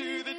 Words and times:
to 0.00 0.22
the 0.22 0.29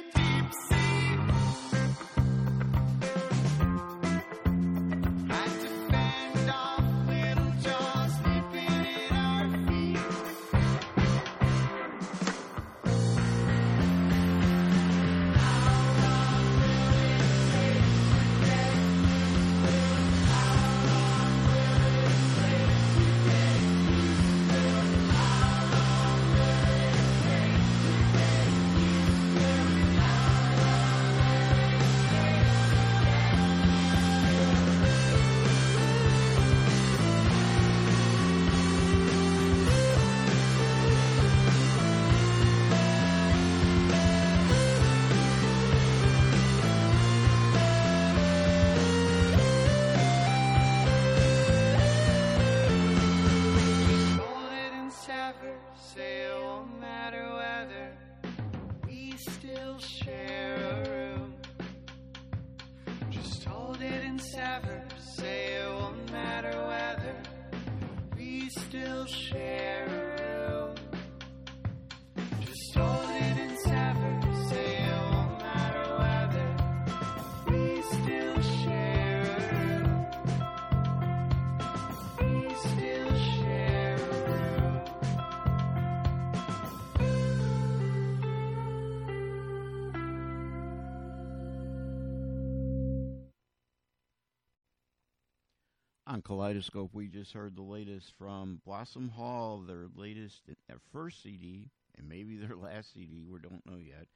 Kaleidoscope, 96.42 96.90
we 96.92 97.06
just 97.06 97.32
heard 97.34 97.54
the 97.54 97.62
latest 97.62 98.14
from 98.18 98.60
Blossom 98.66 99.08
Hall, 99.10 99.62
their 99.64 99.86
latest, 99.94 100.40
their 100.66 100.80
first 100.92 101.22
CD, 101.22 101.70
and 101.96 102.08
maybe 102.08 102.36
their 102.36 102.56
last 102.60 102.92
CD, 102.92 103.22
we 103.24 103.38
don't 103.38 103.64
know 103.64 103.78
yet, 103.78 104.08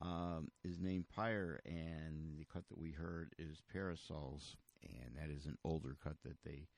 um, 0.00 0.52
is 0.62 0.78
named 0.78 1.06
Pyre, 1.08 1.58
and 1.66 2.38
the 2.38 2.44
cut 2.44 2.62
that 2.68 2.78
we 2.78 2.92
heard 2.92 3.34
is 3.40 3.60
Parasols, 3.72 4.54
and 4.84 5.16
that 5.16 5.36
is 5.36 5.46
an 5.46 5.58
older 5.64 5.96
cut 6.00 6.14
that 6.22 6.36
they 6.44 6.68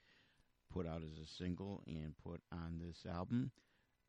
put 0.72 0.86
out 0.86 1.02
as 1.02 1.18
a 1.22 1.30
single 1.30 1.82
and 1.86 2.14
put 2.24 2.40
on 2.50 2.80
this 2.80 3.04
album. 3.04 3.50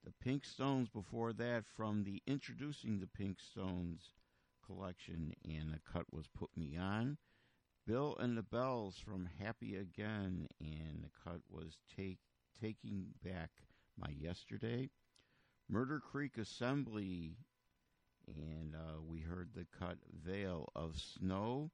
The 0.05 0.13
Pink 0.23 0.45
Stones 0.45 0.87
before 0.87 1.33
that 1.33 1.65
from 1.75 2.05
the 2.05 2.23
Introducing 2.25 3.01
the 3.01 3.07
Pink 3.07 3.39
Stones 3.41 4.13
collection, 4.65 5.33
and 5.43 5.73
the 5.73 5.81
cut 5.91 6.05
was 6.13 6.29
Put 6.33 6.51
Me 6.55 6.77
On. 6.77 7.17
Bill 7.87 8.17
and 8.19 8.37
the 8.37 8.43
Belles 8.43 8.97
from 8.97 9.29
Happy 9.41 9.77
Again, 9.77 10.49
and 10.59 11.03
the 11.03 11.09
cut 11.23 11.39
was 11.49 11.77
take 11.95 12.17
Taking 12.61 13.05
Back 13.23 13.49
My 13.97 14.09
Yesterday. 14.19 14.89
Murder 15.69 16.01
Creek 16.01 16.37
Assembly, 16.37 17.37
and 18.27 18.75
uh, 18.75 19.01
we 19.07 19.21
heard 19.21 19.51
the 19.55 19.65
cut 19.79 19.95
Veil 20.21 20.67
of 20.75 20.99
Snow. 20.99 21.71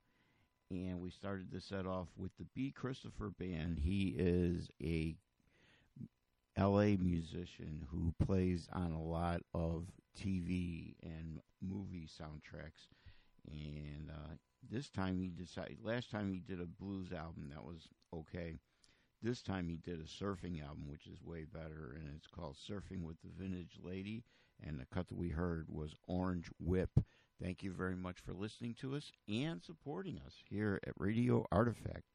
And 0.69 1.01
we 1.01 1.09
started 1.09 1.51
the 1.51 1.59
set 1.59 1.87
off 1.87 2.09
with 2.15 2.31
the 2.37 2.45
B. 2.53 2.71
Christopher 2.71 3.31
Band. 3.31 3.79
He 3.79 4.15
is 4.15 4.69
a 4.83 5.15
LA 6.59 6.95
musician 6.99 7.87
who 7.89 8.13
plays 8.23 8.67
on 8.71 8.91
a 8.91 9.01
lot 9.01 9.41
of 9.55 9.87
TV 10.19 10.93
and 11.01 11.39
movie 11.59 12.07
soundtracks. 12.07 12.87
And 13.47 14.11
uh, 14.11 14.33
this 14.69 14.89
time 14.89 15.19
he 15.19 15.29
decided, 15.29 15.77
last 15.83 16.09
time 16.11 16.31
he 16.31 16.39
did 16.39 16.61
a 16.61 16.65
blues 16.65 17.11
album 17.11 17.49
that 17.53 17.63
was 17.63 17.87
okay. 18.13 18.59
This 19.21 19.41
time 19.41 19.69
he 19.69 19.77
did 19.77 19.99
a 19.99 20.03
surfing 20.03 20.61
album, 20.61 20.87
which 20.87 21.07
is 21.07 21.23
way 21.23 21.45
better, 21.45 21.95
and 21.97 22.09
it's 22.15 22.27
called 22.27 22.57
Surfing 22.57 23.03
with 23.03 23.17
the 23.21 23.29
Vintage 23.37 23.77
Lady. 23.81 24.23
And 24.65 24.79
the 24.79 24.85
cut 24.93 25.07
that 25.07 25.17
we 25.17 25.29
heard 25.29 25.67
was 25.69 25.95
Orange 26.07 26.49
Whip. 26.59 26.91
Thank 27.41 27.63
you 27.63 27.71
very 27.71 27.95
much 27.95 28.19
for 28.19 28.33
listening 28.33 28.75
to 28.75 28.95
us 28.95 29.11
and 29.27 29.61
supporting 29.63 30.19
us 30.25 30.35
here 30.49 30.79
at 30.85 30.93
Radio 30.97 31.45
Artifact. 31.51 32.05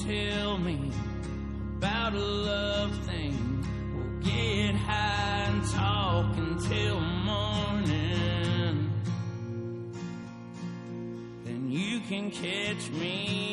Tell 0.00 0.56
me 0.56 0.90
about 1.76 2.14
a 2.14 2.18
love 2.18 2.96
thing. 3.04 3.62
We'll 3.94 4.20
get 4.20 4.74
high 4.74 5.48
and 5.48 5.64
talk 5.70 6.34
until 6.38 6.98
morning. 6.98 8.90
Then 11.44 11.70
you 11.70 12.00
can 12.00 12.30
catch 12.30 12.90
me. 12.90 13.51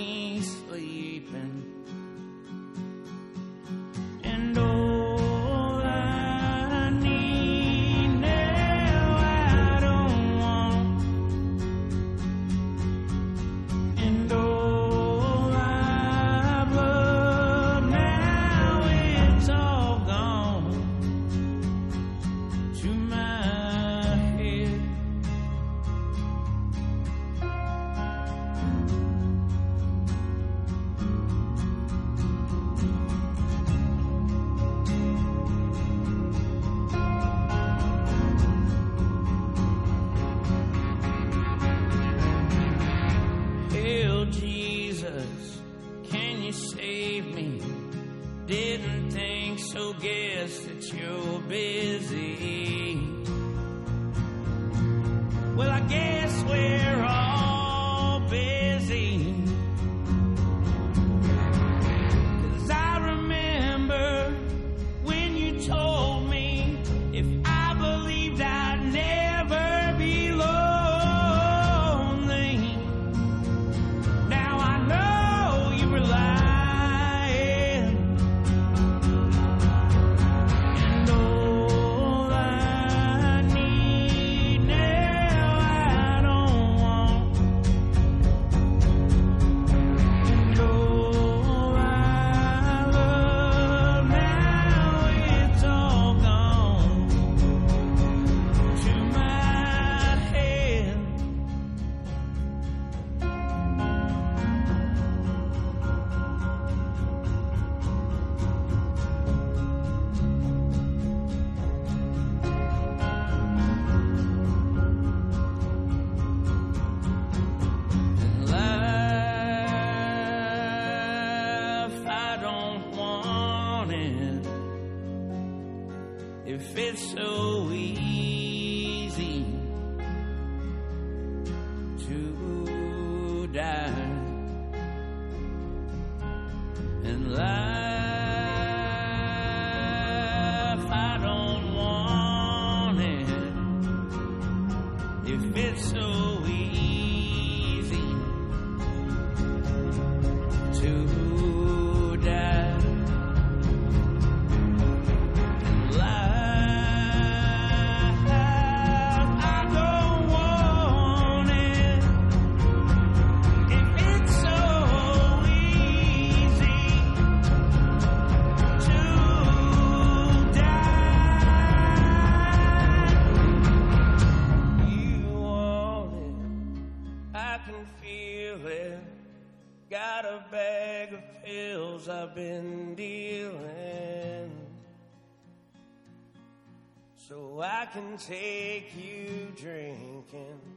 can 187.93 188.17
take 188.17 188.91
you 188.95 189.51
drinking. 189.55 190.68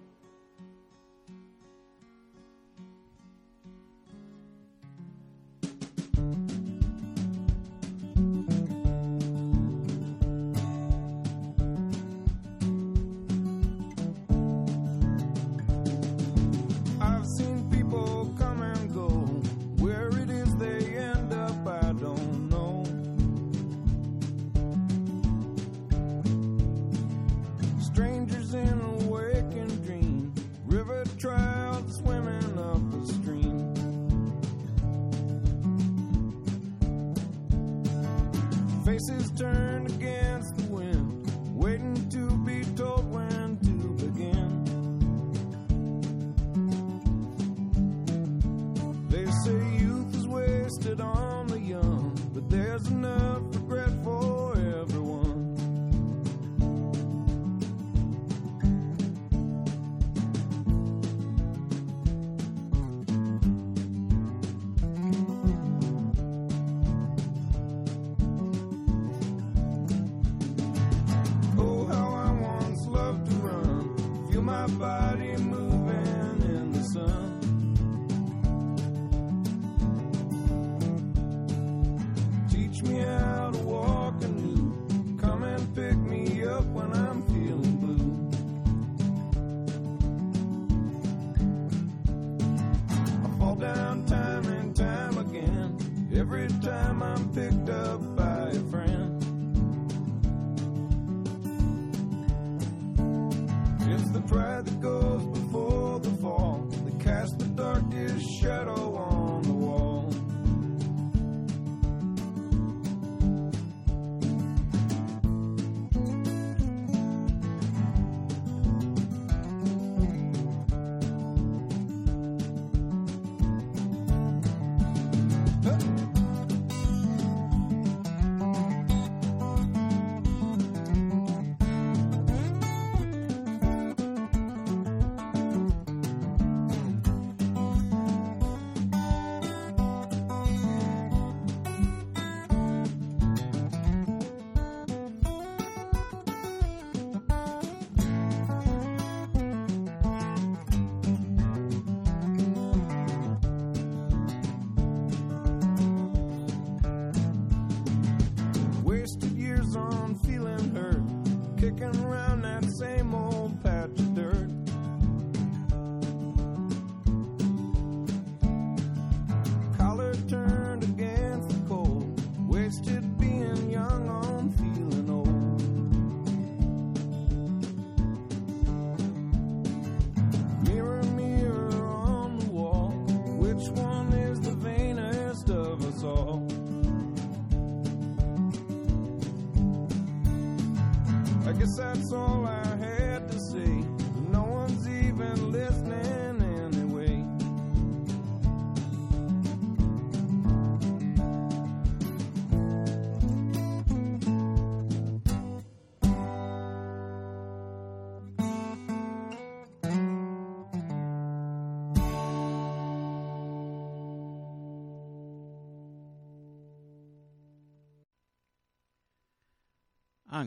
faces 39.03 39.33
turn 39.33 39.82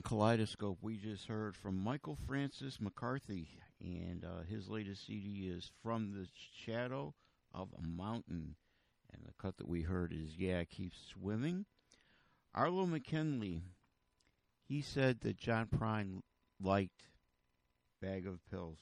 Kaleidoscope, 0.06 0.78
we 0.84 0.98
just 0.98 1.26
heard 1.26 1.58
from 1.58 1.84
Michael 1.84 2.16
Francis 2.28 2.80
McCarthy, 2.80 3.48
and 3.82 4.24
uh, 4.24 4.44
his 4.48 4.70
latest 4.70 5.08
CD 5.08 5.52
is 5.52 5.72
From 5.82 6.12
the 6.12 6.28
Shadow 6.64 7.16
of 7.56 7.70
a 7.76 7.82
Mountain. 7.82 8.56
And 9.12 9.24
the 9.26 9.34
cut 9.42 9.58
that 9.58 9.68
we 9.68 9.82
heard 9.82 10.14
is 10.14 10.38
Yeah, 10.38 10.64
Keep 10.66 10.94
Swimming. 11.12 11.66
Arlo 12.54 12.86
McKinley, 12.86 13.64
he 14.68 14.84
said 14.84 15.22
that 15.22 15.38
John 15.38 15.66
Prine 15.76 16.22
liked 16.62 17.08
Bag 18.00 18.28
of 18.28 18.40
Pills. 18.52 18.78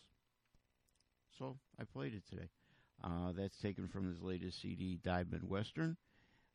So 1.39 1.55
I 1.79 1.85
played 1.85 2.15
it 2.15 2.23
today. 2.29 2.49
Uh, 3.01 3.31
that's 3.31 3.57
taken 3.59 3.87
from 3.87 4.09
his 4.09 4.21
latest 4.21 4.61
CD, 4.61 4.99
Die 5.01 5.23
Midwestern. 5.31 5.95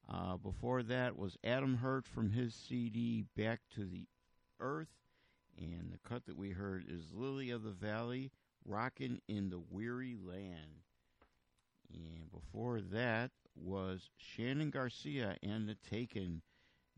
Uh, 0.07 0.37
before 0.37 0.83
that 0.83 1.17
was 1.17 1.39
Adam 1.43 1.79
Hurt 1.79 2.07
from 2.07 2.33
his 2.33 2.55
CD, 2.55 3.25
Back 3.35 3.61
to 3.75 3.87
the 3.87 4.07
Earth. 4.61 4.89
And 5.59 5.93
the 5.93 6.09
cut 6.09 6.27
that 6.27 6.37
we 6.37 6.51
heard 6.51 6.85
is 6.89 7.13
Lily 7.13 7.51
of 7.51 7.65
the 7.65 7.71
Valley, 7.71 8.31
Rockin' 8.65 9.21
in 9.29 9.51
the 9.51 9.61
Weary 9.71 10.17
Land. 10.17 10.85
And 11.93 12.31
before 12.31 12.81
that 12.81 13.31
was 13.57 14.11
Shannon 14.17 14.71
Garcia 14.71 15.37
and 15.43 15.69
the 15.69 15.75
Taken. 15.75 16.43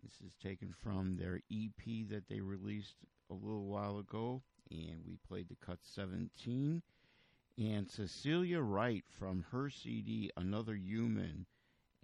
This 0.02 0.20
is 0.20 0.34
taken 0.42 0.74
from 0.82 1.16
their 1.16 1.40
EP 1.52 2.08
that 2.08 2.28
they 2.28 2.40
released 2.40 2.96
a 3.30 3.34
little 3.34 3.66
while 3.66 3.98
ago. 3.98 4.42
And 4.70 5.02
we 5.06 5.16
played 5.28 5.48
the 5.48 5.56
cut 5.56 5.78
17. 5.82 6.82
And 7.58 7.90
Cecilia 7.90 8.60
Wright 8.60 9.04
from 9.08 9.44
her 9.50 9.70
CD, 9.70 10.30
Another 10.36 10.74
Human. 10.74 11.46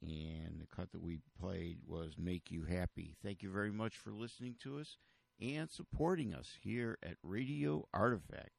And 0.03 0.61
the 0.61 0.67
cut 0.67 0.93
that 0.93 1.03
we 1.03 1.21
played 1.41 1.79
was 1.87 2.19
Make 2.19 2.51
You 2.51 2.65
Happy. 2.65 3.17
Thank 3.23 3.43
you 3.43 3.51
very 3.51 3.73
much 3.73 3.97
for 3.97 4.13
listening 4.13 4.57
to 4.63 4.79
us 4.79 4.99
and 5.41 5.71
supporting 5.71 6.35
us 6.35 6.55
here 6.63 6.99
at 7.03 7.17
Radio 7.23 7.87
Artifact. 7.93 8.56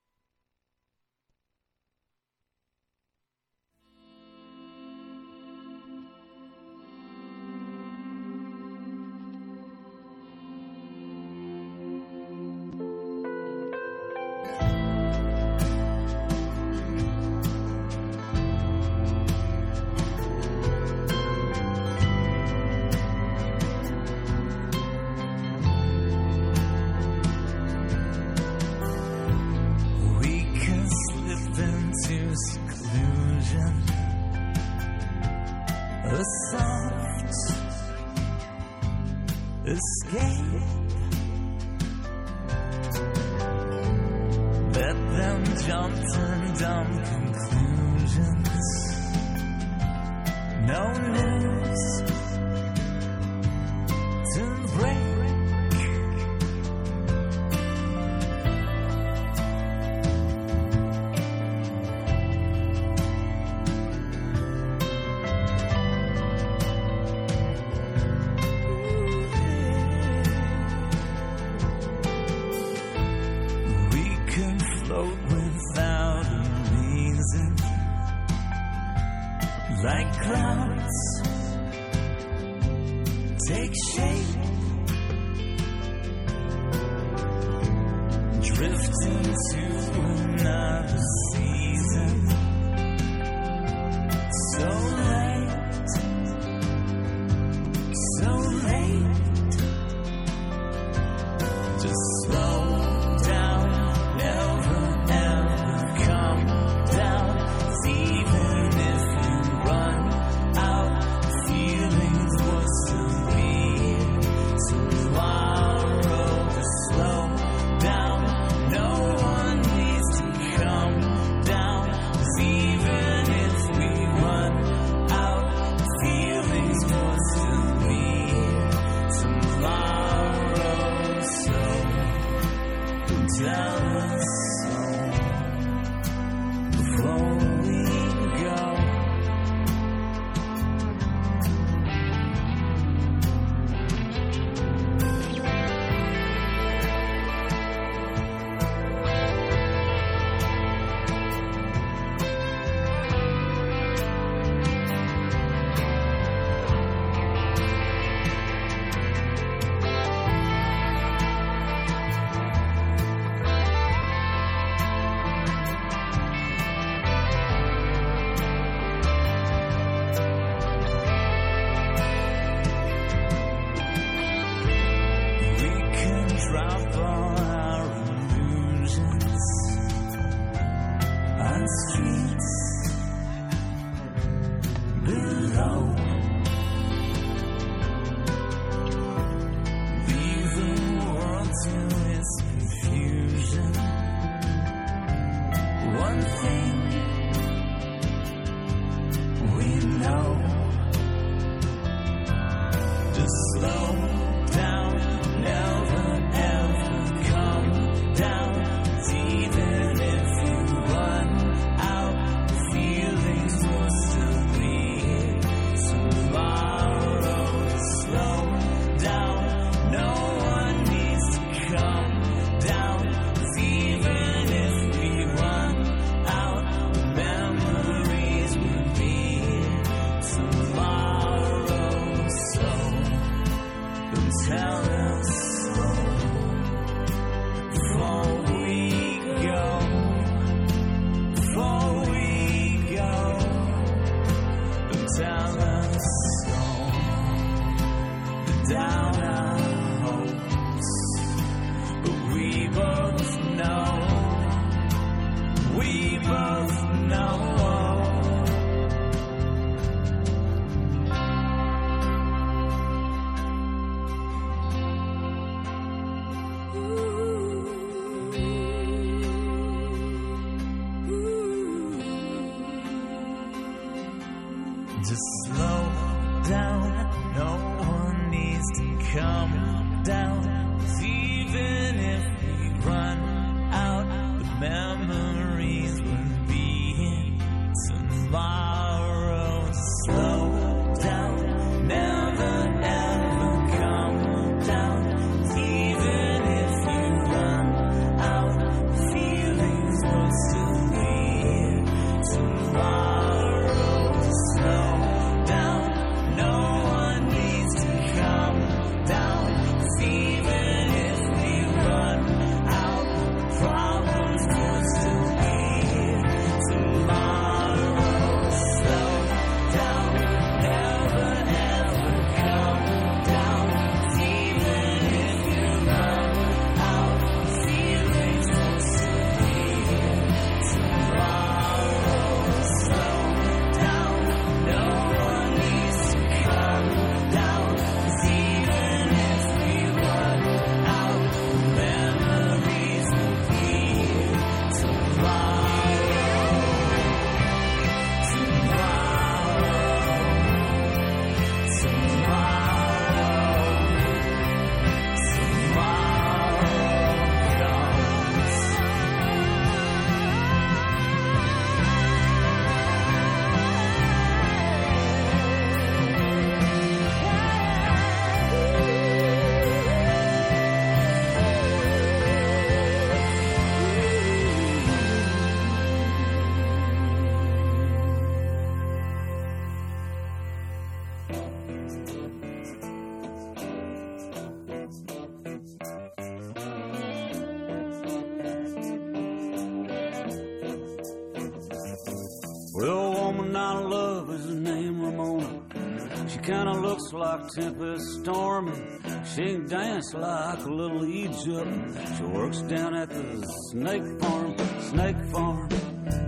like 397.17 397.47
tempest 397.49 398.19
storming. 398.21 399.01
She 399.25 399.43
can 399.43 399.67
dance 399.67 400.13
like 400.13 400.65
little 400.65 401.05
Egypt. 401.05 402.17
She 402.17 402.23
works 402.23 402.61
down 402.63 402.95
at 402.95 403.09
the 403.09 403.45
snake 403.71 404.03
farm, 404.21 404.55
snake 404.81 405.31
farm. 405.31 405.69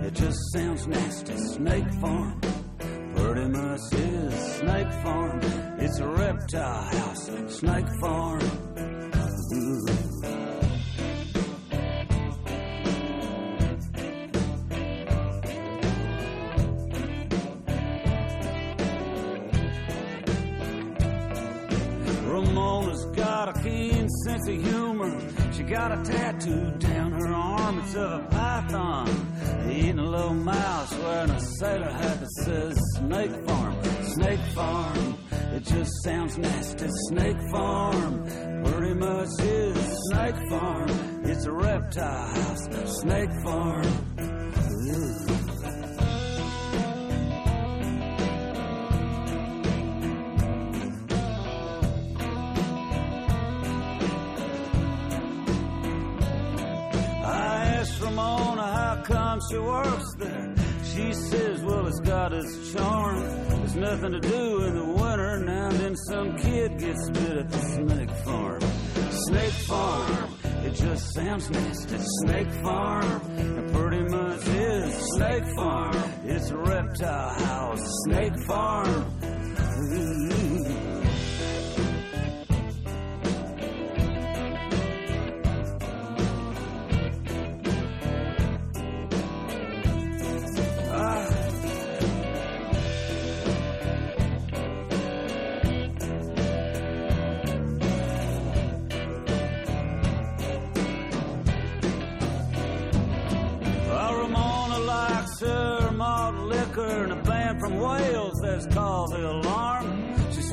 It 0.04 0.14
just 0.14 0.38
sounds 0.52 0.86
nasty, 0.86 1.36
snake 1.36 1.92
farm. 2.00 2.40
Pretty 3.14 3.48
much 3.48 3.80
is 3.92 4.34
snake 4.58 4.92
farm. 5.04 5.40
It's 5.78 5.98
a 6.00 6.08
reptile 6.08 6.82
house, 6.82 7.30
snake 7.48 7.86
farm. 7.99 7.99
out 25.80 25.92
of 25.92 26.04
town. 26.04 26.19
she 59.50 59.58
works 59.58 60.14
there. 60.14 60.54
She 60.84 61.12
says, 61.12 61.60
well, 61.62 61.86
it's 61.88 62.00
got 62.00 62.32
its 62.32 62.72
charm. 62.72 63.20
There's 63.20 63.74
nothing 63.74 64.12
to 64.12 64.20
do 64.20 64.49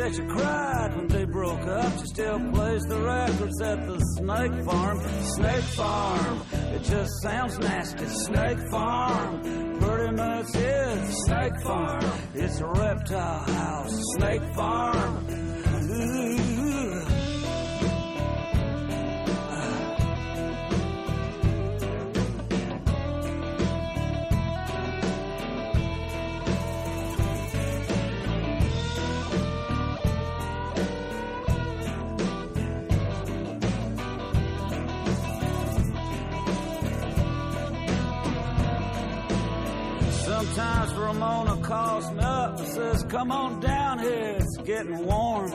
Alarm. 0.08 0.14
She 0.14 0.34
cried 0.34 0.95
when 0.95 1.08
they 1.08 1.26
broke 1.26 1.68
up. 1.68 1.99
She 1.99 2.05
still 2.08 2.39
plays 2.51 2.84
the 2.84 2.99
records 2.99 3.62
at 3.62 3.88
the 3.88 3.99
Snake 3.99 4.66
Farm. 4.66 4.99
Snake 5.24 5.64
Farm, 5.64 6.41
it 6.51 6.84
just 6.84 7.22
sounds 7.22 7.60
nasty. 7.60 8.05
Snake 8.05 8.60
Farm, 8.72 9.41
pretty 9.80 10.16
much 10.16 10.55
is 10.55 11.26
Snake 11.26 11.62
Farm. 11.64 12.12
It's 12.34 12.60
a 12.60 12.68
reptile 12.68 13.39
house. 13.39 14.01
Snake 14.18 14.43
Farm. 14.55 14.97
Come 43.18 43.32
on 43.32 43.59
down 43.61 43.97
here, 43.97 44.38
it's 44.38 44.57
getting 44.57 45.03
warm. 45.03 45.51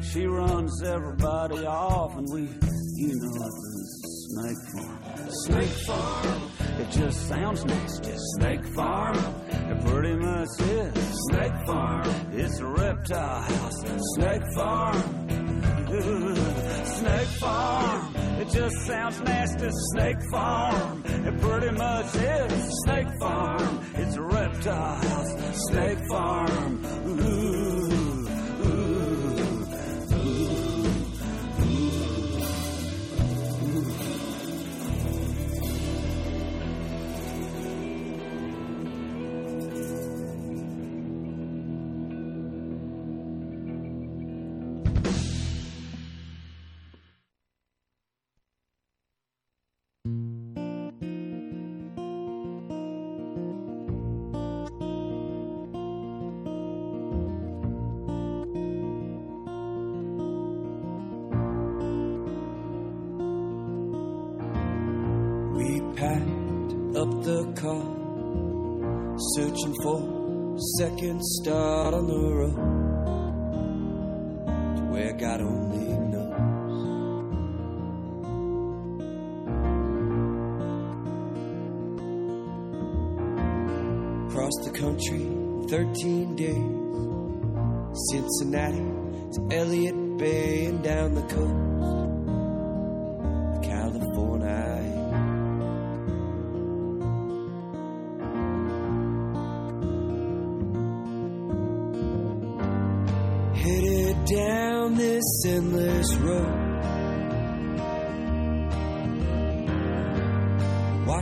She 0.00 0.26
runs 0.26 0.80
everybody 0.84 1.66
off, 1.66 2.16
and 2.16 2.28
we, 2.32 2.42
you 2.42 3.16
know, 3.16 3.48
it's 3.48 4.28
snake 4.30 4.56
farm. 4.72 5.02
Snake 5.28 5.76
farm, 5.88 6.42
it 6.78 6.90
just 6.92 7.28
sounds 7.28 7.64
nasty. 7.64 8.12
Snake 8.36 8.64
farm, 8.76 9.16
it 9.16 9.84
pretty 9.86 10.14
much 10.18 10.48
is. 10.60 11.18
Snake 11.30 11.66
farm, 11.66 12.14
it's 12.30 12.60
a 12.60 12.66
reptile 12.66 13.42
house. 13.42 13.82
Snake 14.14 14.42
farm. 14.54 15.30
Snake 17.00 17.26
Farm. 17.40 18.14
It 18.38 18.48
just 18.50 18.76
sounds 18.86 19.20
nasty. 19.22 19.68
Snake 19.92 20.22
Farm. 20.30 21.02
It 21.04 21.40
pretty 21.40 21.70
much 21.72 22.14
is. 22.14 22.82
Snake 22.84 23.08
Farm. 23.18 23.80
It's 23.94 24.14
a 24.14 24.22
reptile 24.22 24.99
start 71.22 71.92
on 71.92 72.06
the 72.06 72.14
road 72.14 72.56
to 74.76 74.82
where 74.84 75.12
God 75.12 75.40
only 75.42 75.86
knows. 76.08 76.30
Across 84.30 84.56
the 84.64 84.70
country, 84.70 85.26
13 85.68 86.36
days, 86.36 86.80
Cincinnati 88.10 88.78
to 89.34 89.48
Elliott 89.52 90.16
Bay 90.16 90.64
and 90.66 90.82
down 90.82 91.14
the 91.14 91.22
coast 91.22 91.99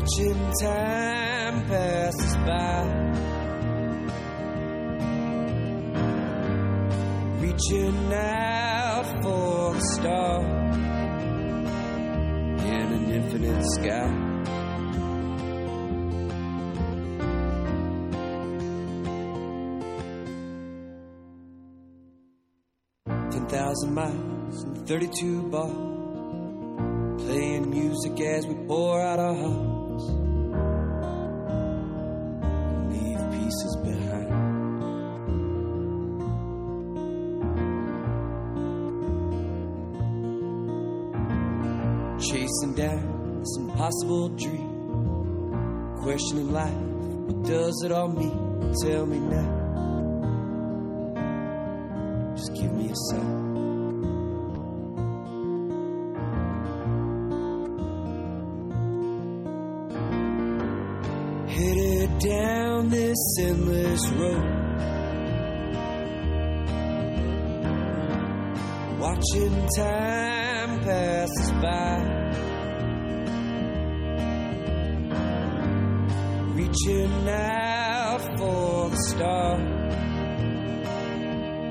Watching 0.09 0.53
time 0.63 1.67
pass 1.67 2.15
us 2.19 2.35
by. 2.37 2.81
Reaching 7.41 8.13
out 8.15 9.07
for 9.23 9.77
a 9.77 9.81
star 9.81 10.41
in 12.65 12.87
an 12.97 13.11
infinite 13.11 13.63
sky. 13.75 14.09
Ten 23.31 23.47
thousand 23.49 23.93
miles 23.95 24.63
and 24.63 24.89
thirty-two 24.89 25.43
bars, 25.51 27.23
playing 27.23 27.69
music 27.69 28.19
as 28.23 28.47
we 28.47 28.55
pour 28.67 29.03
out 29.03 29.19
our 29.19 29.35
hearts, 29.35 29.78
down 42.79 43.41
this 43.41 43.57
impossible 43.57 44.29
dream, 44.37 45.97
questioning 46.01 46.53
life. 46.53 46.73
What 46.73 47.43
does 47.43 47.83
it 47.85 47.91
all 47.91 48.07
mean? 48.07 48.73
Tell 48.85 49.05
me 49.05 49.19
now. 49.19 49.57
Just 52.37 52.55
give 52.55 52.73
me 52.73 52.89
a 52.89 52.95
sign. 53.11 53.47
Headed 61.49 62.19
down 62.21 62.91
this 62.91 63.39
endless 63.41 64.09
road. 64.11 64.45
Watching 69.01 69.67
time 69.77 70.81
pass 70.85 71.51
by. 71.61 72.18
Reaching 76.87 77.29
out 77.29 78.21
for 78.39 78.91
the 78.91 78.97
star 79.09 79.59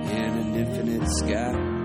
in 0.09 0.33
an 0.37 0.55
infinite 0.55 1.07
sky. 1.19 1.76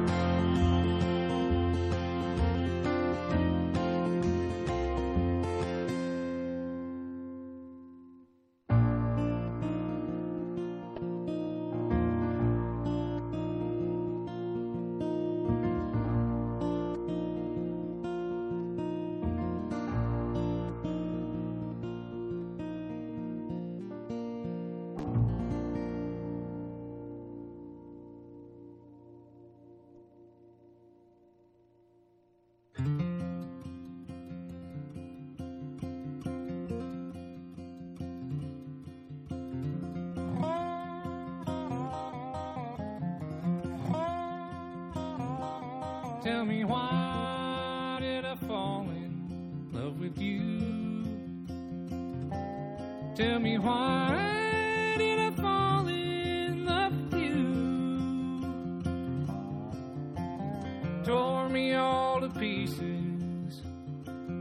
to 62.23 62.39
pieces, 62.39 63.63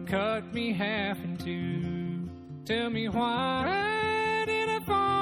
cut 0.05 0.53
me 0.53 0.71
half 0.71 1.17
in 1.23 1.35
two. 1.37 2.29
Tell 2.63 2.91
me 2.91 3.09
why 3.09 4.43
did 4.45 4.69
I 4.69 4.79
fall? 4.81 5.20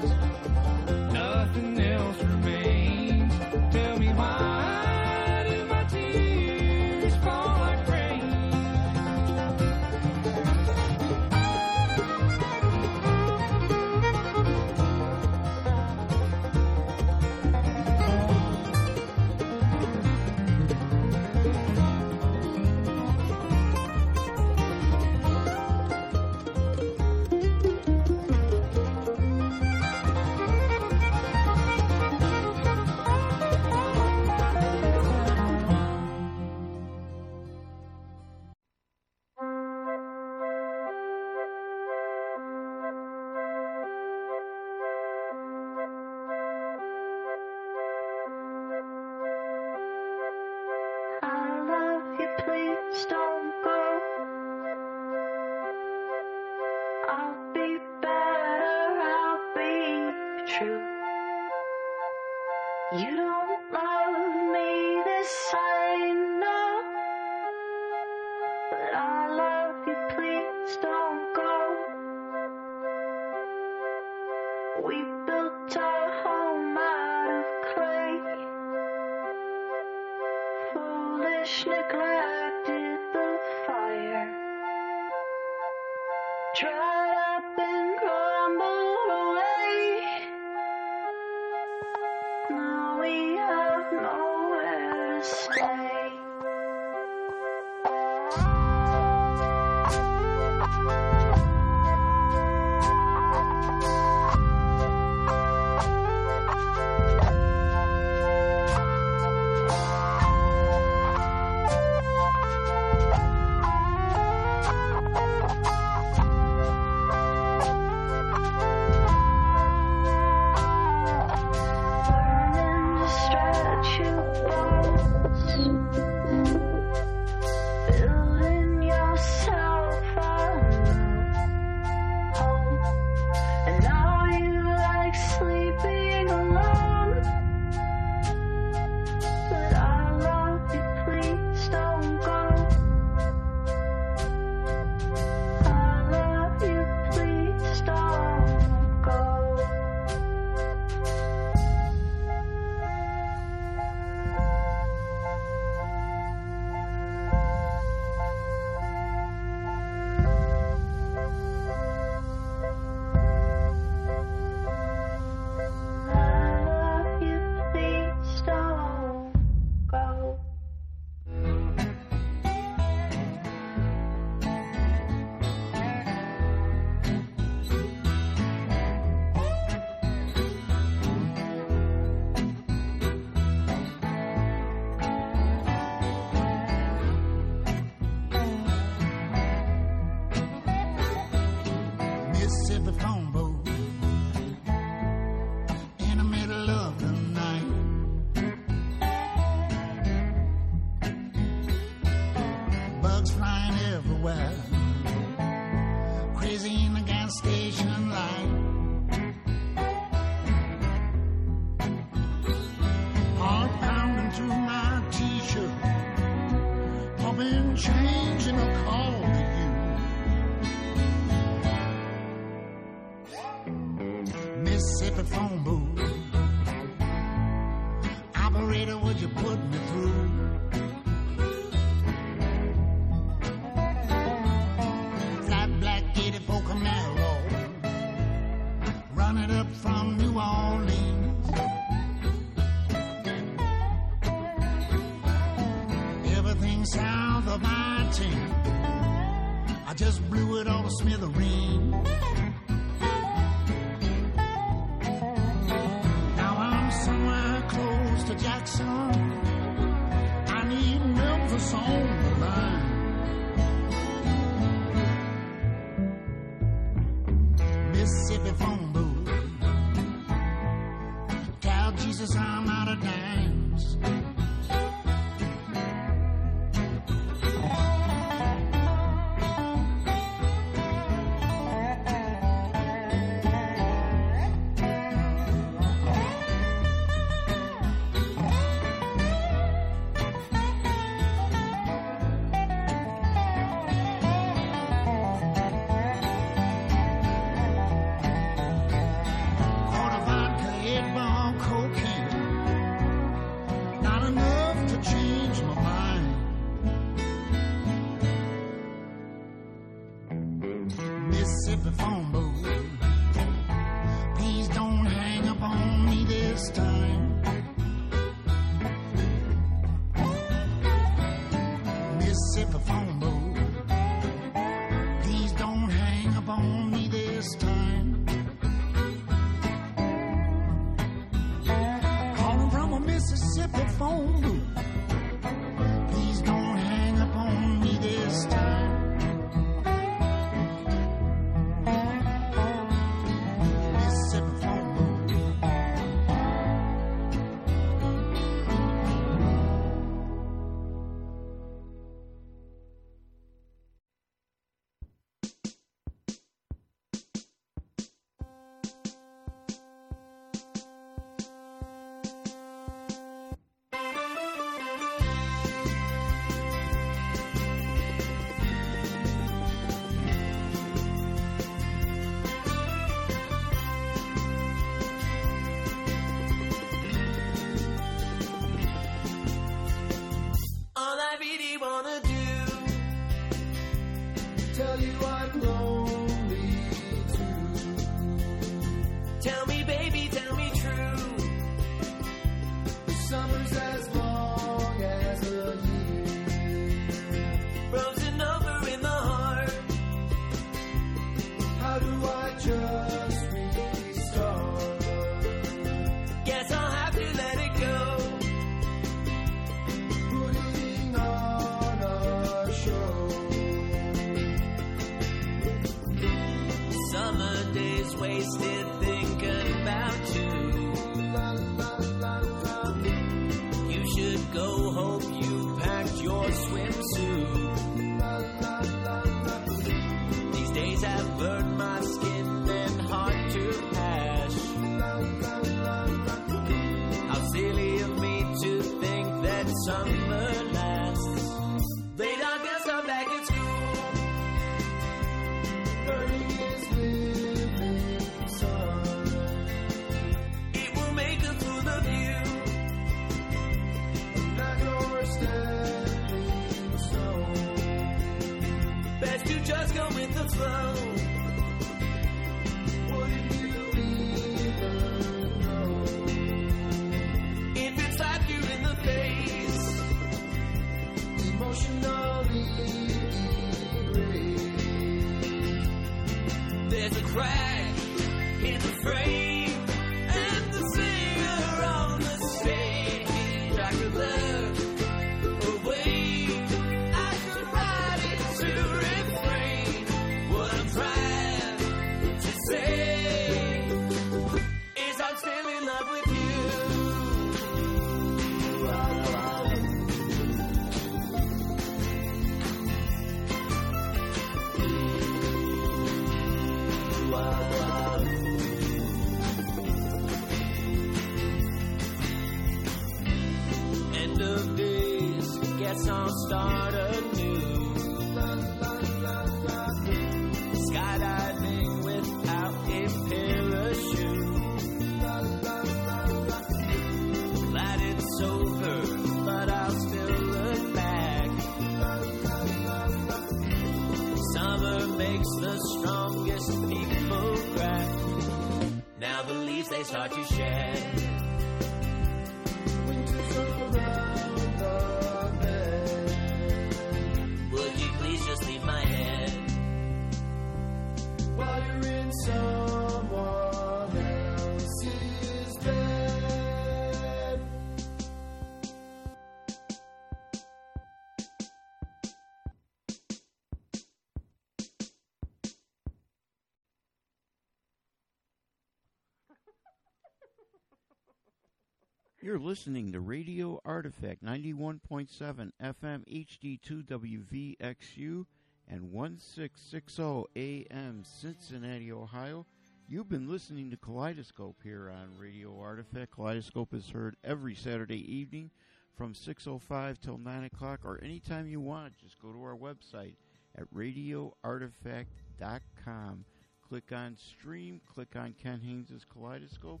You're 572.50 572.58
listening 572.58 573.12
to 573.12 573.20
Radio 573.20 573.80
Artifact 573.84 574.44
91.7 574.44 575.70
FM 575.80 576.48
HD2 576.50 577.06
WVXU 577.06 578.44
and 578.88 579.12
1660 579.12 580.46
AM 580.56 581.22
Cincinnati, 581.22 582.10
Ohio. 582.10 582.66
You've 583.06 583.28
been 583.28 583.48
listening 583.48 583.92
to 583.92 583.96
Kaleidoscope 583.96 584.78
here 584.82 585.12
on 585.14 585.38
Radio 585.38 585.78
Artifact. 585.78 586.32
Kaleidoscope 586.32 586.92
is 586.92 587.10
heard 587.10 587.36
every 587.44 587.76
Saturday 587.76 588.34
evening 588.34 588.72
from 589.16 589.32
6.05 589.32 590.20
till 590.20 590.38
9 590.38 590.64
o'clock 590.64 591.02
or 591.04 591.22
anytime 591.22 591.68
you 591.68 591.80
want. 591.80 592.18
Just 592.18 592.42
go 592.42 592.52
to 592.52 592.60
our 592.64 592.76
website 592.76 593.36
at 593.78 593.88
radioartifact.com. 593.94 596.44
Click 596.88 597.12
on 597.12 597.36
stream, 597.36 598.00
click 598.12 598.34
on 598.34 598.56
Ken 598.60 598.80
Haynes' 598.80 599.24
Kaleidoscope, 599.32 600.00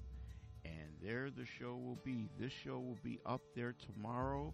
and 0.70 0.88
there 1.02 1.30
the 1.30 1.44
show 1.44 1.74
will 1.74 1.98
be. 2.04 2.28
This 2.38 2.52
show 2.52 2.78
will 2.78 2.98
be 3.02 3.18
up 3.26 3.42
there 3.54 3.74
tomorrow, 3.94 4.52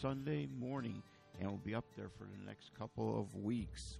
Sunday 0.00 0.48
morning, 0.58 1.02
and 1.40 1.50
will 1.50 1.58
be 1.58 1.74
up 1.74 1.84
there 1.96 2.10
for 2.16 2.24
the 2.24 2.46
next 2.46 2.70
couple 2.78 3.18
of 3.18 3.34
weeks. 3.34 3.98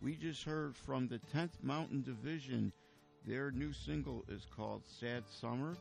We 0.00 0.16
just 0.16 0.44
heard 0.44 0.76
from 0.76 1.08
the 1.08 1.20
10th 1.34 1.62
Mountain 1.62 2.02
Division. 2.02 2.72
Their 3.26 3.50
new 3.50 3.72
single 3.72 4.24
is 4.28 4.46
called 4.56 4.82
Sad 4.86 5.24
Summer. 5.28 5.76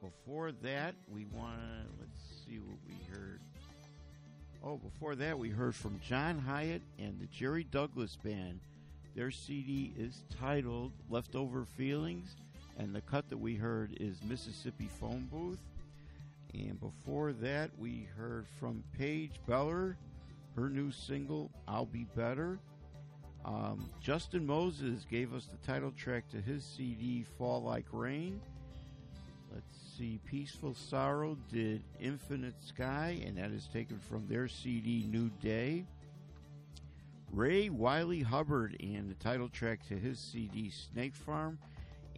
Before 0.00 0.50
that, 0.62 0.94
we 1.12 1.26
want 1.26 1.58
to, 1.58 1.86
let's 2.00 2.44
see 2.44 2.58
what 2.58 2.78
we 2.88 2.96
heard. 3.12 3.40
Oh, 4.64 4.76
before 4.76 5.14
that, 5.16 5.38
we 5.38 5.48
heard 5.48 5.74
from 5.74 6.00
John 6.06 6.38
Hiatt 6.38 6.82
and 6.98 7.18
the 7.20 7.26
Jerry 7.26 7.64
Douglas 7.64 8.16
Band. 8.16 8.60
Their 9.14 9.30
CD 9.30 9.92
is 9.96 10.22
titled 10.38 10.92
Leftover 11.08 11.64
Feelings, 11.64 12.36
and 12.80 12.94
the 12.94 13.00
cut 13.02 13.28
that 13.28 13.36
we 13.36 13.54
heard 13.54 13.96
is 14.00 14.22
Mississippi 14.26 14.88
Phone 14.98 15.28
Booth. 15.30 15.58
And 16.54 16.80
before 16.80 17.32
that, 17.34 17.70
we 17.78 18.08
heard 18.16 18.46
from 18.58 18.82
Paige 18.98 19.38
Beller, 19.46 19.96
her 20.56 20.70
new 20.70 20.90
single, 20.90 21.50
I'll 21.68 21.84
Be 21.84 22.06
Better. 22.16 22.58
Um, 23.44 23.88
Justin 24.00 24.46
Moses 24.46 25.06
gave 25.10 25.34
us 25.34 25.46
the 25.46 25.66
title 25.66 25.92
track 25.92 26.28
to 26.30 26.40
his 26.40 26.64
CD, 26.64 27.24
Fall 27.38 27.62
Like 27.62 27.86
Rain. 27.92 28.40
Let's 29.52 29.78
see, 29.98 30.18
Peaceful 30.24 30.74
Sorrow 30.74 31.36
did 31.52 31.82
Infinite 32.00 32.54
Sky, 32.64 33.20
and 33.26 33.36
that 33.36 33.50
is 33.50 33.68
taken 33.72 33.98
from 33.98 34.26
their 34.26 34.48
CD, 34.48 35.04
New 35.06 35.28
Day. 35.42 35.84
Ray 37.30 37.68
Wylie 37.68 38.22
Hubbard 38.22 38.76
and 38.80 39.08
the 39.08 39.14
title 39.14 39.48
track 39.48 39.86
to 39.88 39.94
his 39.94 40.18
CD, 40.18 40.70
Snake 40.70 41.14
Farm. 41.14 41.58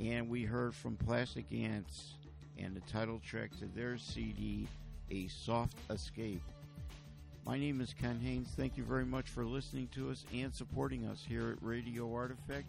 And 0.00 0.28
we 0.28 0.44
heard 0.44 0.74
from 0.74 0.96
Plastic 0.96 1.46
Ants 1.52 2.14
and 2.58 2.74
the 2.74 2.80
title 2.80 3.20
track 3.24 3.50
to 3.58 3.66
their 3.66 3.98
CD, 3.98 4.66
A 5.10 5.28
Soft 5.28 5.76
Escape. 5.90 6.42
My 7.44 7.58
name 7.58 7.80
is 7.80 7.92
Ken 7.92 8.20
Haynes. 8.20 8.48
Thank 8.56 8.76
you 8.76 8.84
very 8.84 9.04
much 9.04 9.28
for 9.28 9.44
listening 9.44 9.88
to 9.94 10.10
us 10.10 10.24
and 10.32 10.54
supporting 10.54 11.06
us 11.06 11.24
here 11.26 11.50
at 11.50 11.62
Radio 11.62 12.12
Artifact. 12.14 12.66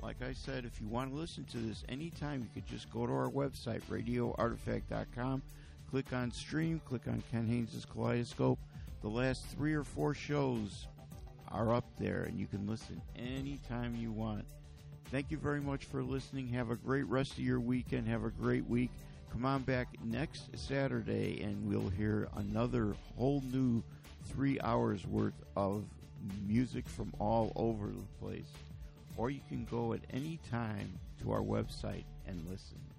Like 0.00 0.22
I 0.22 0.32
said, 0.32 0.64
if 0.64 0.80
you 0.80 0.88
want 0.88 1.10
to 1.10 1.16
listen 1.16 1.44
to 1.44 1.58
this 1.58 1.84
anytime, 1.88 2.40
you 2.40 2.48
could 2.54 2.68
just 2.68 2.90
go 2.90 3.06
to 3.06 3.12
our 3.12 3.30
website, 3.30 3.82
radioartifact.com, 3.82 5.42
click 5.90 6.12
on 6.12 6.30
stream, 6.30 6.80
click 6.84 7.02
on 7.06 7.22
Ken 7.30 7.46
Haynes' 7.46 7.86
Kaleidoscope. 7.92 8.58
The 9.02 9.08
last 9.08 9.46
three 9.46 9.74
or 9.74 9.84
four 9.84 10.14
shows 10.14 10.86
are 11.48 11.74
up 11.74 11.84
there, 11.98 12.24
and 12.24 12.38
you 12.38 12.46
can 12.46 12.66
listen 12.66 13.00
anytime 13.16 13.94
you 13.94 14.10
want. 14.10 14.44
Thank 15.12 15.30
you 15.30 15.36
very 15.36 15.60
much 15.60 15.84
for 15.84 16.02
listening. 16.02 16.48
Have 16.48 16.70
a 16.70 16.74
great 16.74 17.06
rest 17.06 17.32
of 17.32 17.40
your 17.40 17.60
weekend. 17.60 18.08
Have 18.08 18.24
a 18.24 18.30
great 18.30 18.66
week. 18.66 18.88
Come 19.30 19.44
on 19.44 19.60
back 19.60 19.88
next 20.02 20.44
Saturday, 20.56 21.42
and 21.42 21.68
we'll 21.68 21.90
hear 21.90 22.30
another 22.36 22.94
whole 23.18 23.42
new 23.52 23.82
three 24.24 24.58
hours 24.62 25.06
worth 25.06 25.34
of 25.54 25.84
music 26.48 26.88
from 26.88 27.12
all 27.18 27.52
over 27.56 27.88
the 27.88 28.24
place. 28.26 28.50
Or 29.18 29.28
you 29.28 29.40
can 29.50 29.66
go 29.70 29.92
at 29.92 30.00
any 30.14 30.40
time 30.50 30.98
to 31.20 31.32
our 31.32 31.42
website 31.42 32.04
and 32.26 32.42
listen. 32.48 32.91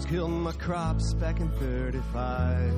Storms 0.00 0.12
killed 0.12 0.30
my 0.30 0.52
crops 0.52 1.14
back 1.14 1.40
in 1.40 1.48
35. 1.50 2.74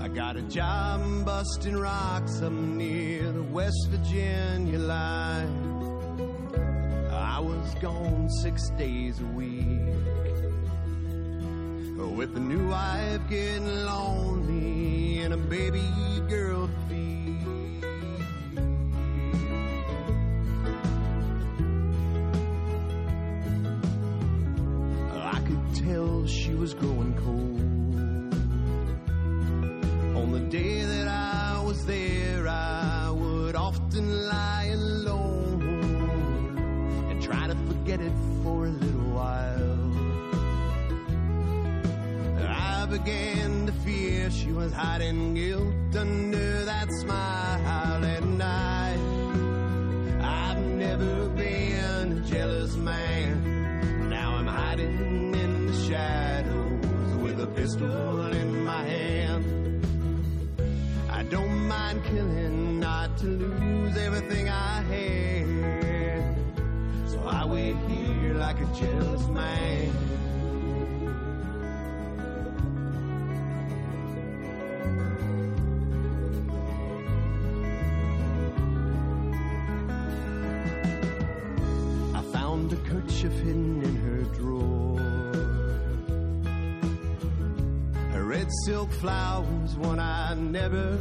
I 0.00 0.08
got 0.08 0.36
a 0.36 0.42
job 0.42 1.24
busting 1.24 1.76
rocks 1.76 2.42
up 2.42 2.52
near 2.52 3.32
the 3.32 3.42
West 3.42 3.88
Virginia 3.88 4.78
line. 4.78 5.48
I 7.10 7.40
was 7.40 7.74
gone 7.80 8.28
six 8.42 8.68
days 8.70 9.20
a 9.20 9.26
week. 9.26 9.64
With 12.16 12.36
a 12.36 12.40
new 12.40 12.68
wife 12.68 13.20
getting 13.30 13.66
lonely 13.66 15.20
and 15.20 15.32
a 15.34 15.38
baby 15.38 15.82
girl 16.28 16.66
to 16.68 16.72
feed. 16.88 17.03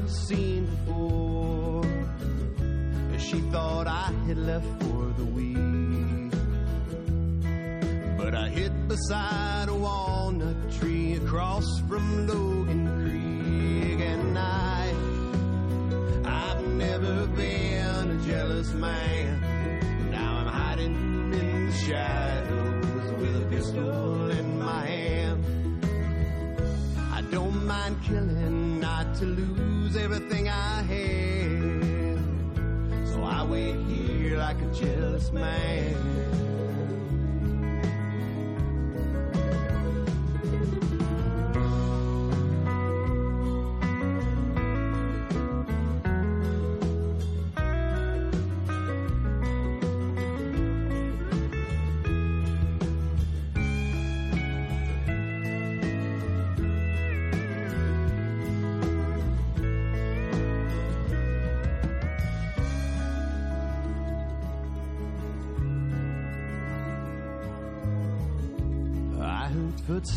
Seen 0.09 0.65
before. 0.65 1.83
She 3.19 3.39
thought 3.51 3.87
I 3.87 4.11
had 4.27 4.37
left 4.37 4.83
for 4.83 5.13
the 5.17 5.25
week. 5.25 6.31
But 8.17 8.35
I 8.35 8.49
hid 8.49 8.87
beside 8.87 9.69
a 9.69 9.73
walnut 9.73 10.71
tree 10.79 11.13
across 11.15 11.65
from 11.87 12.27
Logan 12.27 12.42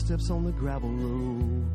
footsteps 0.07 0.31
on 0.31 0.45
the 0.45 0.53
gravel 0.53 0.91
road. 0.91 1.67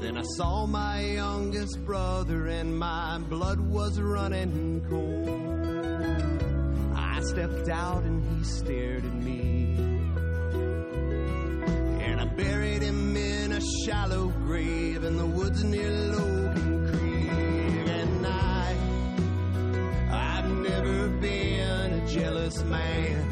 Then 0.00 0.16
I 0.16 0.22
saw 0.36 0.64
my 0.66 1.00
youngest 1.02 1.84
brother, 1.84 2.46
and 2.46 2.78
my 2.78 3.18
blood 3.28 3.60
was 3.60 4.00
running 4.00 4.86
cold. 4.88 5.28
I 6.96 7.20
stepped 7.20 7.68
out, 7.68 8.04
and 8.04 8.22
he 8.24 8.44
stared 8.44 9.04
at 9.04 9.14
me. 9.14 9.74
And 12.04 12.20
I 12.20 12.24
buried 12.24 12.82
him 12.82 13.16
in 13.16 13.52
a 13.52 13.60
shallow 13.84 14.28
grave 14.28 15.04
in 15.04 15.18
the 15.18 15.26
woods 15.26 15.62
near 15.64 15.90
Logan 15.90 16.88
Creek. 16.88 17.88
And 17.88 18.26
I, 18.26 18.76
I've 20.10 20.50
never 20.50 21.08
been 21.08 21.92
a 21.92 22.06
jealous 22.08 22.62
man. 22.64 23.27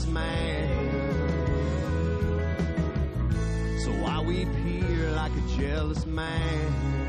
Jealous 0.00 0.06
man. 0.06 0.68
So 3.80 3.92
I 4.04 4.22
weep 4.22 4.48
here 4.64 5.10
like 5.10 5.32
a 5.32 5.60
jealous 5.60 6.06
man. 6.06 6.99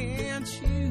can't 0.00 0.62
you? 0.62 0.89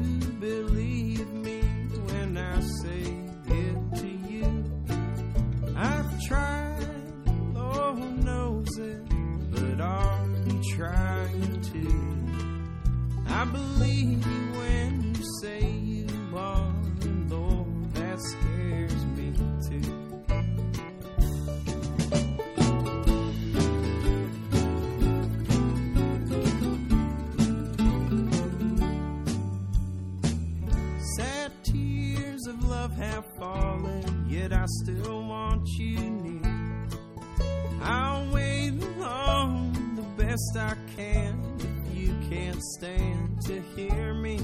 to 43.46 43.60
hear 43.74 44.14
me. 44.14 44.38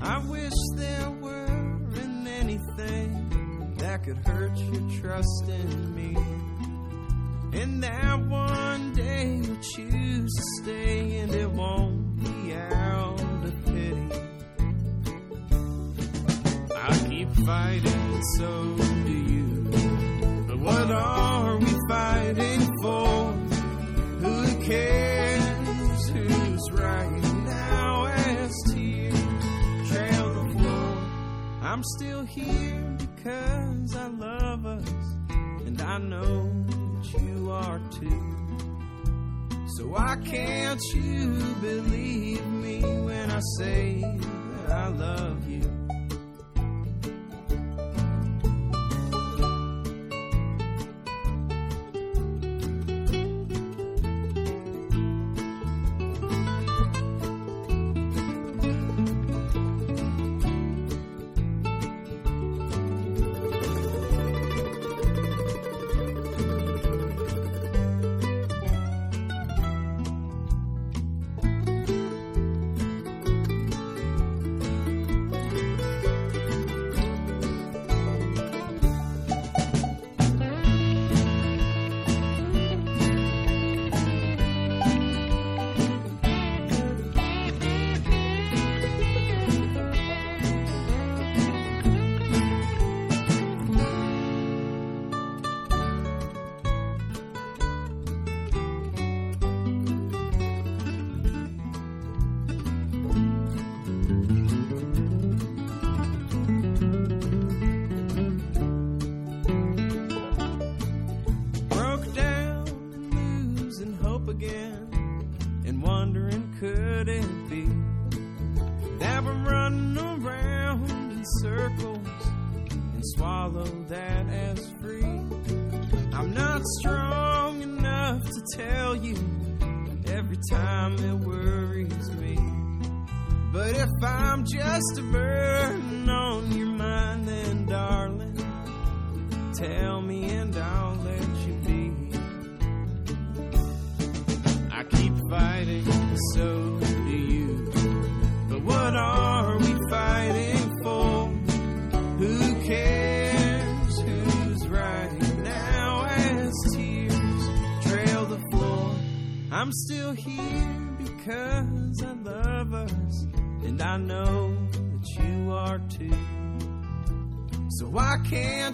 I 0.00 0.18
wish 0.26 0.52
there 0.74 1.10
were 1.20 1.78
anything 2.26 3.74
that 3.78 4.04
could 4.04 4.18
hurt 4.18 4.56
your 4.56 5.00
trust 5.00 5.44
in 5.48 5.65